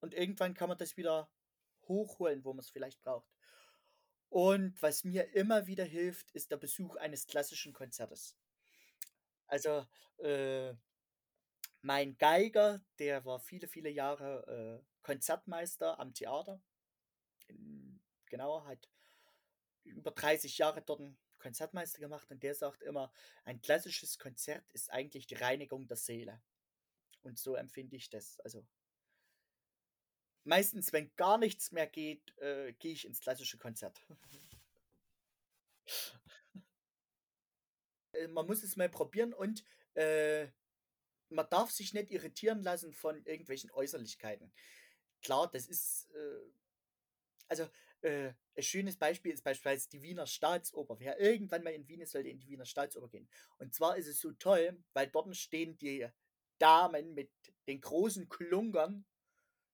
Und 0.00 0.14
irgendwann 0.14 0.54
kann 0.54 0.68
man 0.68 0.78
das 0.78 0.96
wieder 0.96 1.30
hochholen, 1.88 2.44
wo 2.44 2.52
man 2.52 2.60
es 2.60 2.70
vielleicht 2.70 3.00
braucht. 3.00 3.31
Und 4.32 4.80
was 4.80 5.04
mir 5.04 5.34
immer 5.34 5.66
wieder 5.66 5.84
hilft, 5.84 6.30
ist 6.30 6.50
der 6.50 6.56
Besuch 6.56 6.96
eines 6.96 7.26
klassischen 7.26 7.74
Konzertes. 7.74 8.34
Also, 9.46 9.86
äh, 10.24 10.72
mein 11.82 12.16
Geiger, 12.16 12.80
der 12.98 13.26
war 13.26 13.40
viele, 13.40 13.68
viele 13.68 13.90
Jahre 13.90 14.80
äh, 14.80 14.86
Konzertmeister 15.02 16.00
am 16.00 16.14
Theater. 16.14 16.62
In, 17.46 18.00
genau, 18.24 18.64
hat 18.64 18.88
über 19.84 20.12
30 20.12 20.56
Jahre 20.56 20.80
dort 20.80 21.00
einen 21.00 21.18
Konzertmeister 21.38 21.98
gemacht 21.98 22.30
und 22.30 22.42
der 22.42 22.54
sagt 22.54 22.82
immer, 22.82 23.12
ein 23.44 23.60
klassisches 23.60 24.18
Konzert 24.18 24.64
ist 24.70 24.90
eigentlich 24.90 25.26
die 25.26 25.34
Reinigung 25.34 25.86
der 25.86 25.98
Seele. 25.98 26.40
Und 27.20 27.38
so 27.38 27.54
empfinde 27.54 27.96
ich 27.96 28.08
das. 28.08 28.40
Also 28.40 28.66
meistens, 30.44 30.92
wenn 30.92 31.14
gar 31.16 31.38
nichts 31.38 31.72
mehr 31.72 31.86
geht, 31.86 32.36
äh, 32.38 32.72
gehe 32.74 32.92
ich 32.92 33.06
ins 33.06 33.20
klassische 33.20 33.58
Konzert. 33.58 34.00
Äh, 38.12 38.28
Man 38.28 38.46
muss 38.46 38.62
es 38.62 38.76
mal 38.76 38.88
probieren 38.88 39.32
und 39.32 39.64
äh, 39.94 40.46
man 41.30 41.46
darf 41.50 41.70
sich 41.70 41.94
nicht 41.94 42.10
irritieren 42.10 42.62
lassen 42.62 42.92
von 42.92 43.24
irgendwelchen 43.24 43.70
Äußerlichkeiten. 43.70 44.52
Klar, 45.22 45.50
das 45.50 45.66
ist, 45.66 46.10
äh, 46.14 46.50
also 47.48 47.68
äh, 48.02 48.32
ein 48.56 48.62
schönes 48.62 48.96
Beispiel 48.96 49.32
ist 49.32 49.44
beispielsweise 49.44 49.88
die 49.88 50.02
Wiener 50.02 50.26
Staatsoper. 50.26 50.98
Wer 50.98 51.20
irgendwann 51.20 51.62
mal 51.62 51.72
in 51.72 51.86
Wien 51.88 52.00
ist, 52.00 52.12
sollte 52.12 52.28
in 52.28 52.38
die 52.38 52.48
Wiener 52.48 52.66
Staatsoper 52.66 53.08
gehen. 53.08 53.28
Und 53.58 53.74
zwar 53.74 53.96
ist 53.96 54.08
es 54.08 54.20
so 54.20 54.32
toll, 54.32 54.82
weil 54.92 55.08
dort 55.08 55.34
stehen 55.36 55.76
die 55.78 56.06
Damen 56.58 57.14
mit 57.14 57.30
den 57.66 57.80
großen 57.80 58.28
Klungern 58.28 59.04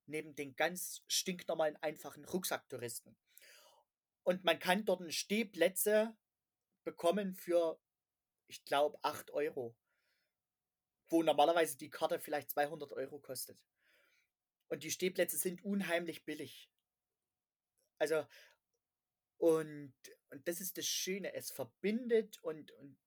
neben 0.09 0.35
den 0.35 0.55
ganz 0.55 1.03
stinknormalen, 1.07 1.77
einfachen 1.77 2.25
Rucksacktouristen. 2.25 3.15
Und 4.23 4.43
man 4.43 4.59
kann 4.59 4.85
dort 4.85 5.11
Stehplätze 5.13 6.15
bekommen 6.83 7.33
für, 7.33 7.81
ich 8.47 8.63
glaube, 8.65 8.99
8 9.03 9.31
Euro, 9.31 9.75
wo 11.07 11.23
normalerweise 11.23 11.77
die 11.77 11.89
Karte 11.89 12.19
vielleicht 12.19 12.51
200 12.51 12.91
Euro 12.93 13.19
kostet. 13.19 13.63
Und 14.67 14.83
die 14.83 14.91
Stehplätze 14.91 15.37
sind 15.37 15.63
unheimlich 15.63 16.25
billig. 16.25 16.71
Also, 17.97 18.25
und, 19.37 19.93
und 20.29 20.47
das 20.47 20.61
ist 20.61 20.77
das 20.77 20.85
Schöne, 20.85 21.33
es 21.33 21.51
verbindet 21.51 22.37
und, 22.43 22.71
und 22.73 22.99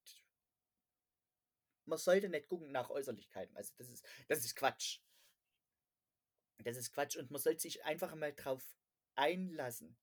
man 1.84 1.98
sollte 1.98 2.28
nicht 2.28 2.48
gucken 2.48 2.72
nach 2.72 2.90
Äußerlichkeiten. 2.90 3.56
Also 3.56 3.72
das 3.76 3.90
ist, 3.90 4.06
das 4.28 4.44
ist 4.44 4.56
Quatsch. 4.56 5.00
Das 6.62 6.76
ist 6.76 6.92
Quatsch 6.92 7.16
und 7.16 7.30
man 7.30 7.40
sollte 7.40 7.60
sich 7.60 7.84
einfach 7.84 8.14
mal 8.14 8.32
drauf 8.32 8.62
einlassen. 9.14 9.96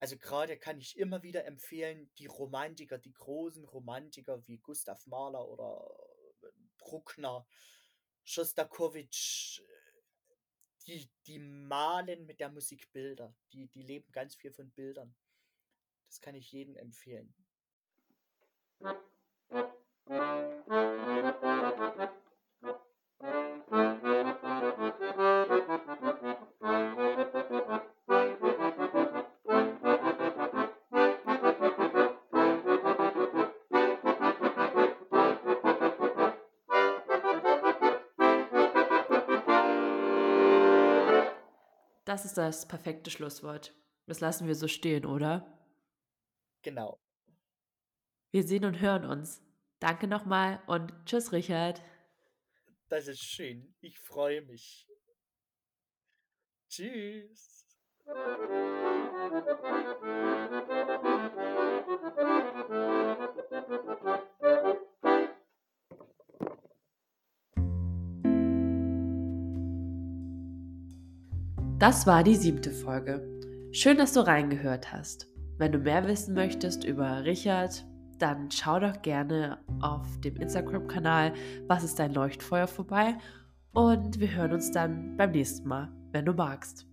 Also 0.00 0.16
gerade 0.16 0.56
kann 0.56 0.78
ich 0.78 0.96
immer 0.96 1.22
wieder 1.22 1.44
empfehlen, 1.44 2.10
die 2.18 2.26
Romantiker, 2.26 2.98
die 2.98 3.12
großen 3.12 3.64
Romantiker 3.64 4.46
wie 4.46 4.58
Gustav 4.58 5.04
Mahler 5.06 5.48
oder 5.48 5.84
äh, 6.42 6.46
Bruckner, 6.78 7.46
Schostakowitsch, 8.22 9.60
die, 10.86 11.10
die 11.26 11.38
malen 11.38 12.26
mit 12.26 12.40
der 12.40 12.50
Musik 12.50 12.90
Bilder. 12.92 13.34
Die, 13.52 13.66
die 13.68 13.82
leben 13.82 14.10
ganz 14.12 14.34
viel 14.36 14.52
von 14.52 14.70
Bildern. 14.70 15.14
Das 16.06 16.20
kann 16.20 16.34
ich 16.34 16.52
jedem 16.52 16.76
empfehlen. 16.76 17.34
Das 42.18 42.24
ist 42.24 42.36
das 42.36 42.66
perfekte 42.66 43.12
Schlusswort. 43.12 43.72
Das 44.06 44.18
lassen 44.18 44.48
wir 44.48 44.56
so 44.56 44.66
stehen, 44.66 45.06
oder? 45.06 45.56
Genau. 46.62 46.98
Wir 48.32 48.42
sehen 48.42 48.64
und 48.64 48.80
hören 48.80 49.04
uns. 49.04 49.40
Danke 49.78 50.08
nochmal 50.08 50.60
und 50.66 50.92
tschüss, 51.04 51.30
Richard. 51.30 51.80
Das 52.88 53.06
ist 53.06 53.22
schön. 53.22 53.72
Ich 53.82 54.00
freue 54.00 54.42
mich. 54.42 54.88
Tschüss. 56.68 57.64
Das 71.78 72.08
war 72.08 72.24
die 72.24 72.34
siebte 72.34 72.72
Folge. 72.72 73.22
Schön, 73.70 73.98
dass 73.98 74.12
du 74.12 74.26
reingehört 74.26 74.92
hast. 74.92 75.28
Wenn 75.58 75.70
du 75.70 75.78
mehr 75.78 76.08
wissen 76.08 76.34
möchtest 76.34 76.82
über 76.82 77.22
Richard, 77.22 77.86
dann 78.18 78.50
schau 78.50 78.80
doch 78.80 79.00
gerne 79.00 79.58
auf 79.80 80.18
dem 80.18 80.34
Instagram-Kanal 80.38 81.34
Was 81.68 81.84
ist 81.84 82.00
dein 82.00 82.12
Leuchtfeuer 82.12 82.66
vorbei 82.66 83.16
Und 83.74 84.18
wir 84.18 84.34
hören 84.34 84.54
uns 84.54 84.72
dann 84.72 85.16
beim 85.16 85.30
nächsten 85.30 85.68
Mal, 85.68 85.88
wenn 86.10 86.24
du 86.24 86.32
magst. 86.32 86.87